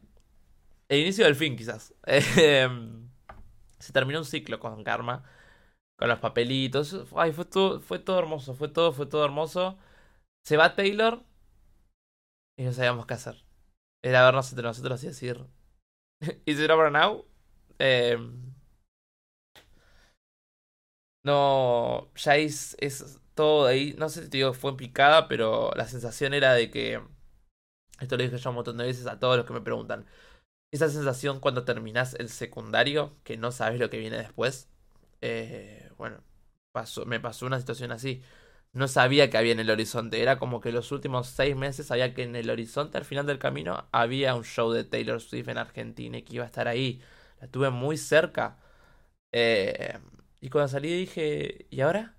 el 0.89 1.01
inicio 1.01 1.24
del 1.26 1.37
fin, 1.37 1.57
quizás. 1.57 1.95
Em, 2.07 3.09
se 3.78 3.93
terminó 3.93 4.20
un 4.20 4.24
ciclo 4.24 4.59
con 4.61 4.82
Karma. 4.84 5.24
Con 5.99 6.09
los 6.09 6.18
papelitos. 6.18 6.97
Ay, 7.16 7.32
fue 7.32 7.44
todo, 7.44 7.80
fue 7.80 7.99
todo 7.99 8.18
hermoso. 8.18 8.55
Fue 8.55 8.68
todo, 8.68 8.92
fue 8.92 9.07
todo 9.07 9.24
hermoso. 9.24 9.78
Se 10.44 10.57
va 10.57 10.74
Taylor. 10.76 11.24
Y 12.59 12.64
no 12.64 12.72
sabíamos 12.72 13.07
qué 13.07 13.14
hacer. 13.14 13.44
Era 14.03 14.24
vernos 14.24 14.51
entre 14.51 14.64
nosotros 14.64 15.03
y 15.05 15.09
decir. 15.09 15.47
¿Is 16.47 16.61
it 16.61 16.70
over 16.70 16.92
now? 16.92 17.24
Eh, 17.78 18.18
no, 21.24 22.11
ya 22.14 22.36
es, 22.36 22.76
es 22.80 23.20
todo 23.34 23.66
ahí. 23.66 23.94
No 23.99 24.09
sé 24.09 24.24
si 24.24 24.30
te 24.30 24.38
digo 24.38 24.55
fue 24.55 24.70
en 24.72 24.76
picada, 24.76 25.28
pero 25.28 25.70
la 25.76 25.86
sensación 25.88 26.34
era 26.34 26.55
de 26.55 26.70
que. 26.70 27.03
Esto 28.01 28.16
lo 28.16 28.22
dije 28.24 28.38
ya 28.38 28.51
un 28.51 28.57
montón 28.57 28.76
de 28.78 28.84
veces 28.84 29.07
a 29.07 29.18
todos 29.18 29.36
los 29.36 29.47
que 29.47 29.53
me 29.55 29.61
preguntan. 29.61 30.07
Esa 30.72 30.88
sensación 30.90 31.40
cuando 31.40 31.64
terminas 31.64 32.14
el 32.14 32.28
secundario, 32.30 33.16
que 33.24 33.36
no 33.38 33.53
sabes 33.53 33.80
lo 33.80 33.90
que 33.90 33.99
viene 33.99 34.18
después. 34.18 34.70
Eh, 35.22 35.86
bueno, 35.97 36.22
pasó, 36.72 37.07
me 37.07 37.20
pasó 37.20 37.47
una 37.47 37.59
situación 37.61 37.92
así. 37.92 38.22
No 38.72 38.88
sabía 38.88 39.30
que 39.30 39.38
había 39.38 39.53
en 39.53 39.61
el 39.61 39.70
horizonte. 39.70 40.20
Era 40.22 40.38
como 40.38 40.61
que 40.61 40.72
los 40.72 40.92
últimos 40.92 41.28
seis 41.28 41.57
meses 41.57 41.86
sabía 41.86 42.14
que 42.14 42.22
en 42.24 42.36
el 42.36 42.51
horizonte, 42.51 42.99
al 42.99 43.05
final 43.05 43.26
del 43.26 43.38
camino, 43.38 43.88
había 43.92 44.34
un 44.34 44.44
show 44.44 44.70
de 44.72 44.84
Taylor 44.84 45.20
Swift 45.20 45.49
en 45.49 45.59
Argentina 45.59 46.18
y 46.18 46.22
que 46.22 46.34
iba 46.34 46.44
a 46.44 46.47
estar 46.49 46.68
ahí. 46.68 47.01
La 47.40 47.49
tuve 47.49 47.70
muy 47.70 47.97
cerca. 47.97 48.59
Eh, 49.32 49.99
y 50.40 50.51
cuando 50.51 50.68
salí 50.68 50.90
dije, 50.92 51.66
¿y 51.70 51.80
ahora? 51.82 52.16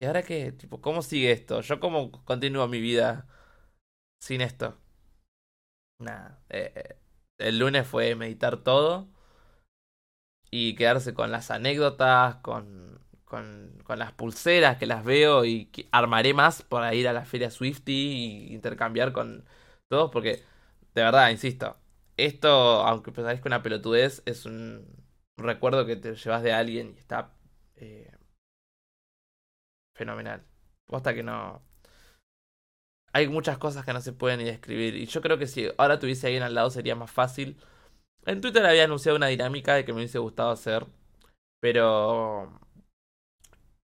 ¿Y 0.00 0.06
ahora 0.06 0.22
qué? 0.22 0.52
Tipo, 0.52 0.80
¿cómo 0.80 1.02
sigue 1.02 1.32
esto? 1.32 1.60
¿Yo 1.60 1.80
cómo 1.80 2.12
continúo 2.24 2.68
mi 2.68 2.80
vida 2.80 3.26
sin 4.20 4.40
esto? 4.42 4.78
Nada. 5.98 6.42
Eh, 6.50 6.72
eh, 6.74 6.96
el 7.38 7.58
lunes 7.58 7.86
fue 7.86 8.14
meditar 8.14 8.58
todo 8.62 9.08
y 10.56 10.76
quedarse 10.76 11.14
con 11.14 11.32
las 11.32 11.50
anécdotas, 11.50 12.36
con, 12.36 13.00
con, 13.24 13.76
con 13.82 13.98
las 13.98 14.12
pulseras 14.12 14.76
que 14.78 14.86
las 14.86 15.04
veo 15.04 15.44
y 15.44 15.68
armaré 15.90 16.32
más 16.32 16.62
para 16.62 16.94
ir 16.94 17.08
a 17.08 17.12
la 17.12 17.24
feria 17.24 17.50
Swifty 17.50 17.92
y 18.50 18.54
intercambiar 18.54 19.12
con 19.12 19.44
todos 19.88 20.12
porque, 20.12 20.44
de 20.94 21.02
verdad, 21.02 21.30
insisto, 21.30 21.76
esto, 22.16 22.48
aunque 22.86 23.12
que 23.12 23.48
una 23.48 23.62
pelotudez, 23.64 24.22
es 24.26 24.46
un 24.46 24.86
recuerdo 25.36 25.86
que 25.86 25.96
te 25.96 26.14
llevas 26.14 26.44
de 26.44 26.52
alguien 26.52 26.94
y 26.96 27.00
está 27.00 27.32
eh, 27.74 28.12
fenomenal. 29.96 30.44
Posta 30.86 31.14
que 31.14 31.24
no. 31.24 31.62
Hay 33.12 33.26
muchas 33.28 33.58
cosas 33.58 33.84
que 33.84 33.92
no 33.92 34.00
se 34.00 34.12
pueden 34.12 34.38
ni 34.38 34.44
describir. 34.44 34.94
Y 34.94 35.06
yo 35.06 35.20
creo 35.20 35.36
que 35.36 35.48
si 35.48 35.68
ahora 35.78 35.98
tuviese 35.98 36.28
alguien 36.28 36.44
al 36.44 36.54
lado 36.54 36.70
sería 36.70 36.94
más 36.94 37.10
fácil. 37.10 37.56
En 38.26 38.40
Twitter 38.40 38.64
había 38.64 38.84
anunciado 38.84 39.16
una 39.16 39.26
dinámica 39.28 39.74
de 39.74 39.84
que 39.84 39.92
me 39.92 39.98
hubiese 39.98 40.18
gustado 40.18 40.50
hacer. 40.50 40.86
Pero. 41.60 42.58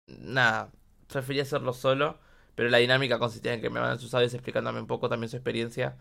Nada. 0.07 0.71
Prefería 1.07 1.43
hacerlo 1.43 1.73
solo. 1.73 2.19
Pero 2.55 2.69
la 2.69 2.77
dinámica 2.77 3.19
consistía 3.19 3.53
en 3.53 3.61
que 3.61 3.69
me 3.69 3.79
van 3.79 3.99
sus 3.99 4.13
audios 4.13 4.33
explicándome 4.33 4.79
un 4.79 4.87
poco 4.87 5.09
también 5.09 5.29
su 5.29 5.37
experiencia. 5.37 5.97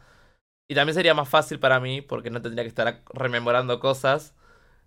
Y 0.69 0.75
también 0.75 0.95
sería 0.95 1.15
más 1.15 1.29
fácil 1.29 1.61
para 1.61 1.81
mí 1.81 2.03
porque 2.03 2.31
no 2.31 2.43
tendría 2.43 2.65
que 2.65 2.69
estar 2.69 3.03
rememorando 3.15 3.81
cosas. 3.81 4.35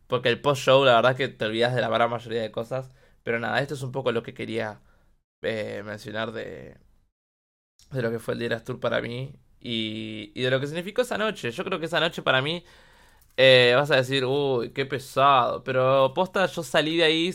Porque 0.08 0.30
el 0.30 0.42
post-show, 0.42 0.86
la 0.86 0.96
verdad 0.96 1.12
es 1.14 1.18
que 1.18 1.28
te 1.30 1.46
olvidas 1.46 1.76
de 1.76 1.82
la 1.82 1.90
gran 1.90 2.10
mayoría 2.10 2.42
de 2.42 2.52
cosas. 2.52 2.92
Pero 3.24 3.40
nada, 3.40 3.62
esto 3.62 3.76
es 3.76 3.84
un 3.84 3.92
poco 3.92 4.12
lo 4.12 4.24
que 4.24 4.34
quería 4.34 4.82
eh, 5.44 5.84
mencionar 5.86 6.32
de, 6.34 6.78
de 7.92 8.02
lo 8.02 8.12
que 8.12 8.20
fue 8.20 8.34
el 8.34 8.40
Dieras 8.40 8.64
Tour 8.64 8.80
para 8.80 9.02
mí. 9.02 9.36
Y, 9.60 10.32
y 10.36 10.42
de 10.44 10.52
lo 10.52 10.60
que 10.60 10.68
significó 10.68 11.02
esa 11.04 11.18
noche. 11.18 11.52
Yo 11.52 11.64
creo 11.64 11.80
que 11.80 11.86
esa 11.86 12.00
noche 12.00 12.22
para 12.22 12.42
mí 12.42 12.64
eh, 13.38 13.74
vas 13.76 13.92
a 13.92 13.96
decir, 13.98 14.26
uy, 14.26 14.72
qué 14.72 14.86
pesado. 14.86 15.64
Pero 15.64 16.14
posta, 16.14 16.46
yo 16.46 16.64
salí 16.64 16.98
de 16.98 17.04
ahí 17.06 17.32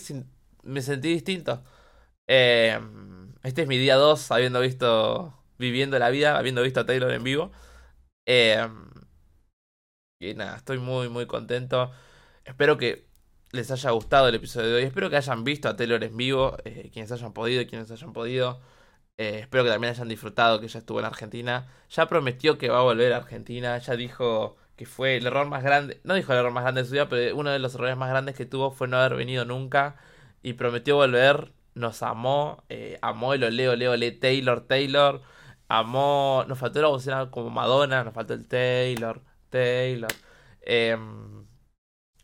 me 0.63 0.83
sentí 0.83 1.09
distinto. 1.11 1.65
Eh, 2.29 2.79
este 3.43 3.63
es 3.63 3.69
mi 3.69 3.79
día 3.79 3.97
2 3.97 4.31
habiendo 4.33 4.61
visto, 4.61 5.35
viviendo 5.59 5.99
la 5.99 6.11
vida, 6.11 6.39
habiendo 6.39 6.63
visto 6.63 6.81
a 6.81 6.87
Taylor 6.87 7.13
en 7.13 7.25
vivo. 7.25 7.53
Eh, 8.27 8.69
y 10.21 10.35
nada, 10.35 10.57
estoy 10.57 10.79
muy, 10.79 11.09
muy 11.09 11.27
contento. 11.27 11.93
Espero 12.45 12.77
que 12.79 13.09
les 13.53 13.71
haya 13.71 13.91
gustado 13.91 14.29
el 14.29 14.35
episodio 14.35 14.69
de 14.69 14.75
hoy. 14.77 14.83
Espero 14.85 15.11
que 15.11 15.17
hayan 15.17 15.45
visto 15.45 15.69
a 15.69 15.77
Taylor 15.77 16.03
en 16.05 16.17
vivo, 16.17 16.57
eh, 16.65 16.91
quienes 16.93 17.13
hayan 17.13 17.33
podido 17.33 17.67
quienes 17.67 17.91
hayan 17.91 18.13
podido. 18.13 18.61
Espero 19.17 19.65
que 19.65 19.71
también 19.71 19.93
hayan 19.93 20.09
disfrutado 20.09 20.61
que 20.61 20.67
ella 20.67 20.79
estuvo 20.81 21.01
en 21.01 21.07
Argentina. 21.07 21.67
Ya 21.91 22.09
prometió 22.09 22.59
que 22.59 22.69
va 22.71 22.81
a 22.81 22.83
volver 22.83 23.13
a 23.13 23.19
Argentina. 23.19 23.79
Ya 23.79 23.97
dijo 23.97 24.57
que 24.79 24.87
fue 24.87 25.17
el 25.17 25.27
error 25.27 25.49
más 25.49 25.63
grande. 25.65 26.01
No 26.05 26.15
dijo 26.15 26.33
el 26.33 26.39
error 26.39 26.53
más 26.53 26.63
grande 26.65 26.83
de 26.83 26.89
su 26.89 26.93
vida, 26.95 27.09
pero 27.09 27.37
uno 27.37 27.51
de 27.51 27.59
los 27.59 27.75
errores 27.75 27.97
más 27.99 28.11
grandes 28.11 28.37
que 28.37 28.47
tuvo 28.47 28.71
fue 28.71 28.89
no 28.89 28.99
haber 28.99 29.17
venido 29.17 29.45
nunca. 29.45 29.97
Y 30.43 30.55
prometió 30.55 30.97
volver. 30.97 31.53
Nos 31.75 32.03
amó. 32.03 32.65
Eh, 32.71 32.99
amó 33.03 33.35
el 33.35 33.45
oleo, 33.45 33.73
oleo, 33.73 33.93
ole 33.93 34.13
Taylor, 34.13 34.63
Taylor. 34.67 35.23
Amó. 35.69 36.45
Nos 36.49 36.59
faltó 36.59 36.81
la 36.83 36.89
voz 36.89 37.09
como 37.31 37.51
Madonna. 37.51 38.05
Nos 38.05 38.15
faltó 38.15 38.35
el 38.35 38.47
Taylor, 38.49 39.23
Taylor. 39.51 40.11
Em, 40.63 41.47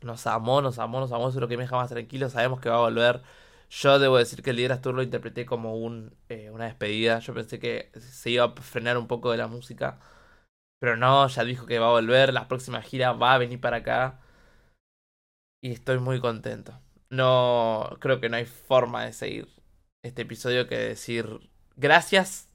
nos 0.03 0.27
amó, 0.27 0.63
nos 0.63 0.79
amó, 0.79 1.01
nos 1.01 1.13
amó. 1.13 1.29
Eso 1.29 1.39
es 1.39 1.43
lo 1.43 1.49
que 1.49 1.57
me 1.57 1.65
deja 1.65 1.77
más 1.77 1.91
tranquilo. 1.91 2.31
Sabemos 2.31 2.61
que 2.61 2.69
va 2.71 2.77
a 2.77 2.81
volver. 2.81 3.23
Yo 3.71 3.99
debo 3.99 4.19
decir 4.19 4.43
que 4.43 4.51
el 4.51 4.57
Lideras 4.57 4.81
Tour 4.83 4.95
lo 4.95 5.03
interpreté 5.03 5.47
como 5.47 5.77
un, 5.77 6.17
eh, 6.29 6.51
una 6.51 6.67
despedida. 6.67 7.19
Yo 7.21 7.35
pensé 7.35 7.59
que 7.59 7.91
se 7.99 8.31
iba 8.31 8.45
a 8.45 8.55
frenar 8.63 8.99
un 8.99 9.09
poco 9.09 9.31
de 9.33 9.39
la 9.39 9.49
música. 9.49 9.99
Pero 10.85 10.99
no, 10.99 11.27
ya 11.29 11.45
dijo 11.45 11.65
que 11.65 11.79
va 11.79 11.87
a 11.87 11.93
volver. 11.93 12.35
La 12.35 12.47
próxima 12.47 12.83
gira 12.83 13.13
va 13.15 13.33
a 13.33 13.39
venir 13.39 13.59
para 13.59 13.79
acá. 13.79 14.21
Y 15.63 15.73
estoy 15.73 15.99
muy 15.99 16.21
contento. 16.21 16.79
No, 17.09 17.97
creo 18.01 18.21
que 18.21 18.29
no 18.29 18.37
hay 18.37 18.45
forma 18.45 19.03
de 19.07 19.15
seguir 19.15 19.49
este 20.03 20.23
episodio 20.23 20.69
que 20.69 20.77
decir 20.77 21.41
gracias. 21.77 22.51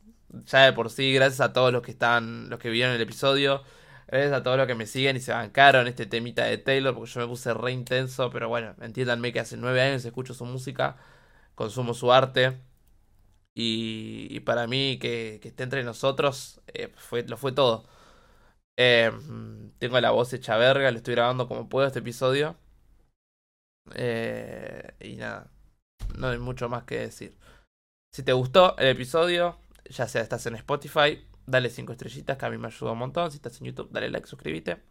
Ya 0.45 0.65
de 0.65 0.73
por 0.73 0.91
sí, 0.91 1.11
gracias 1.11 1.41
a 1.41 1.53
todos 1.53 1.73
los 1.73 1.81
que 1.81 1.89
están, 1.89 2.51
los 2.51 2.59
que 2.59 2.69
vieron 2.69 2.93
el 2.93 3.01
episodio. 3.01 3.63
Gracias 4.07 4.31
a 4.33 4.43
todos 4.43 4.57
los 4.57 4.67
que 4.67 4.75
me 4.75 4.85
siguen 4.85 5.15
y 5.17 5.21
se 5.21 5.31
bancaron 5.31 5.87
este 5.87 6.05
temita 6.05 6.45
de 6.45 6.59
Taylor, 6.59 6.93
porque 6.93 7.09
yo 7.09 7.21
me 7.21 7.27
puse 7.27 7.51
re 7.55 7.71
intenso, 7.71 8.29
pero 8.29 8.47
bueno, 8.47 8.75
entiéndanme 8.79 9.33
que 9.33 9.39
hace 9.39 9.57
nueve 9.57 9.81
años 9.81 10.05
escucho 10.05 10.35
su 10.35 10.45
música, 10.45 10.97
consumo 11.55 11.95
su 11.95 12.13
arte, 12.13 12.59
y, 13.55 14.39
para 14.41 14.67
mí 14.67 14.99
que, 14.99 15.39
esté 15.43 15.63
entre 15.63 15.83
nosotros 15.83 16.61
eh, 16.73 16.91
fue, 16.95 17.23
lo 17.23 17.37
fue 17.37 17.51
todo. 17.51 17.87
Eh, 18.81 19.11
tengo 19.77 19.99
la 19.99 20.11
voz 20.11 20.31
hecha 20.31 20.55
verga, 20.55 20.89
lo 20.89 20.97
estoy 20.97 21.13
grabando 21.15 21.49
como 21.49 21.67
puedo 21.67 21.85
este 21.85 21.99
episodio. 21.99 22.55
Eh, 23.93 24.93
y 25.01 25.17
nada, 25.17 25.51
no 26.17 26.27
hay 26.29 26.37
mucho 26.39 26.69
más 26.69 26.83
que 26.85 26.99
decir. 26.99 27.37
Si 28.13 28.23
te 28.23 28.31
gustó 28.31 28.77
el 28.77 28.87
episodio, 28.87 29.59
ya 29.89 30.07
sea 30.07 30.21
estás 30.21 30.45
en 30.45 30.55
Spotify, 30.55 31.27
dale 31.45 31.69
5 31.69 31.91
estrellitas 31.91 32.37
que 32.37 32.45
a 32.45 32.49
mí 32.49 32.57
me 32.57 32.67
ayuda 32.67 32.93
un 32.93 32.99
montón. 32.99 33.31
Si 33.31 33.37
estás 33.37 33.59
en 33.59 33.67
YouTube, 33.67 33.89
dale 33.91 34.09
like, 34.09 34.27
suscríbete. 34.27 34.81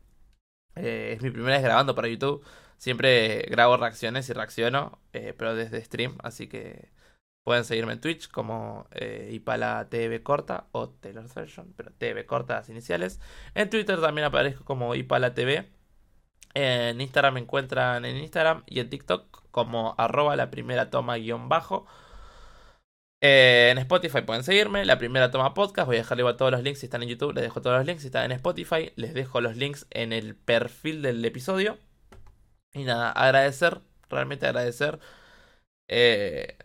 Eh, 0.77 1.15
es 1.17 1.23
mi 1.23 1.31
primera 1.31 1.55
vez 1.57 1.63
grabando 1.65 1.95
para 1.95 2.09
YouTube. 2.09 2.45
Siempre 2.77 3.47
grabo 3.51 3.79
reacciones 3.79 4.29
y 4.29 4.35
reacciono, 4.35 5.01
eh, 5.15 5.35
pero 5.37 5.55
desde 5.55 5.83
stream. 5.83 6.19
Así 6.23 6.47
que 6.47 6.91
pueden 7.49 7.65
seguirme 7.65 7.95
en 7.95 8.01
Twitch 8.03 8.29
como 8.31 8.87
eh, 8.93 9.31
Ipala 9.33 9.89
TV 9.89 10.23
corta 10.23 10.67
o 10.73 10.91
Taylor 10.91 11.25
Version, 11.35 11.73
pero 11.79 11.91
TV 11.93 12.27
corta 12.27 12.57
las 12.57 12.69
iniciales. 12.69 13.21
En 13.55 13.71
Twitter 13.71 13.99
también 14.03 14.27
aparezco 14.27 14.67
como 14.67 14.95
Ipala 14.95 15.33
TV. 15.33 15.67
En 16.53 17.01
Instagram 17.01 17.35
me 17.35 17.41
encuentran 17.41 18.05
en 18.05 18.19
Instagram 18.19 18.65
y 18.67 18.81
en 18.81 18.91
TikTok 18.91 19.45
como 19.51 19.95
arroba 19.97 20.37
la 20.37 20.51
primera 20.51 20.91
toma 20.91 21.17
guion 21.17 21.49
bajo. 21.49 21.87
Eh, 23.23 23.71
en 23.73 23.79
Spotify 23.79 24.21
pueden 24.21 24.45
seguirme. 24.45 24.85
La 24.85 24.99
primera 24.99 25.31
toma 25.31 25.55
podcast. 25.55 25.87
Voy 25.87 25.97
a 25.97 26.01
dejarle 26.01 26.21
igual 26.21 26.37
todos 26.37 26.53
los 26.53 26.63
links. 26.63 26.81
Si 26.81 26.87
están 26.87 27.03
en 27.03 27.09
YouTube, 27.09 27.33
les 27.33 27.45
dejo 27.45 27.63
todos 27.63 27.79
los 27.79 27.87
links. 27.87 28.03
Si 28.03 28.09
están 28.09 28.27
en 28.27 28.33
Spotify, 28.33 28.93
les 28.97 29.15
dejo 29.15 29.41
los 29.41 29.57
links 29.57 29.87
en 29.91 30.13
el 30.13 30.37
perfil 30.37 31.01
del 31.01 31.25
episodio. 31.25 31.79
Y 32.75 32.85
nada, 32.85 33.11
agradecer. 33.11 33.81
Realmente 34.11 34.47
agradecer. 34.47 34.99
Eh, 35.89 36.59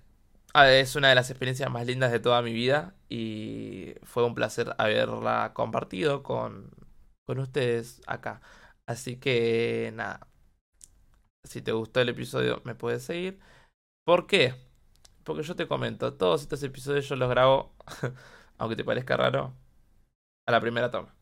es 0.56 0.96
una 0.96 1.10
de 1.10 1.16
las 1.16 1.30
experiencias 1.30 1.70
más 1.72 1.86
lindas 1.86 2.12
de 2.12 2.20
toda 2.20 2.42
mi 2.42 2.54
vida. 2.54 2.96
Y 3.10 3.96
fue 4.04 4.26
un 4.26 4.36
placer 4.36 4.76
haberla 4.78 5.52
compartido 5.54 6.24
con, 6.24 6.72
con 7.26 7.40
ustedes 7.40 8.02
acá. 8.08 8.42
Así 8.86 9.18
que 9.20 9.92
nada. 9.96 10.28
Si 11.44 11.62
te 11.62 11.72
gustó 11.74 12.02
el 12.02 12.10
episodio, 12.10 12.62
me 12.66 12.76
puedes 12.76 13.04
seguir. 13.04 13.40
¿Por 14.06 14.28
qué? 14.28 14.56
Porque 15.24 15.44
yo 15.44 15.56
te 15.56 15.68
comento, 15.68 16.14
todos 16.16 16.42
estos 16.44 16.64
episodios 16.64 17.08
yo 17.10 17.16
los 17.16 17.30
grabo, 17.30 17.76
aunque 18.58 18.76
te 18.76 18.84
parezca 18.86 19.18
raro, 19.18 19.56
a 20.48 20.52
la 20.52 20.62
primera 20.62 20.92
toma. 20.92 21.16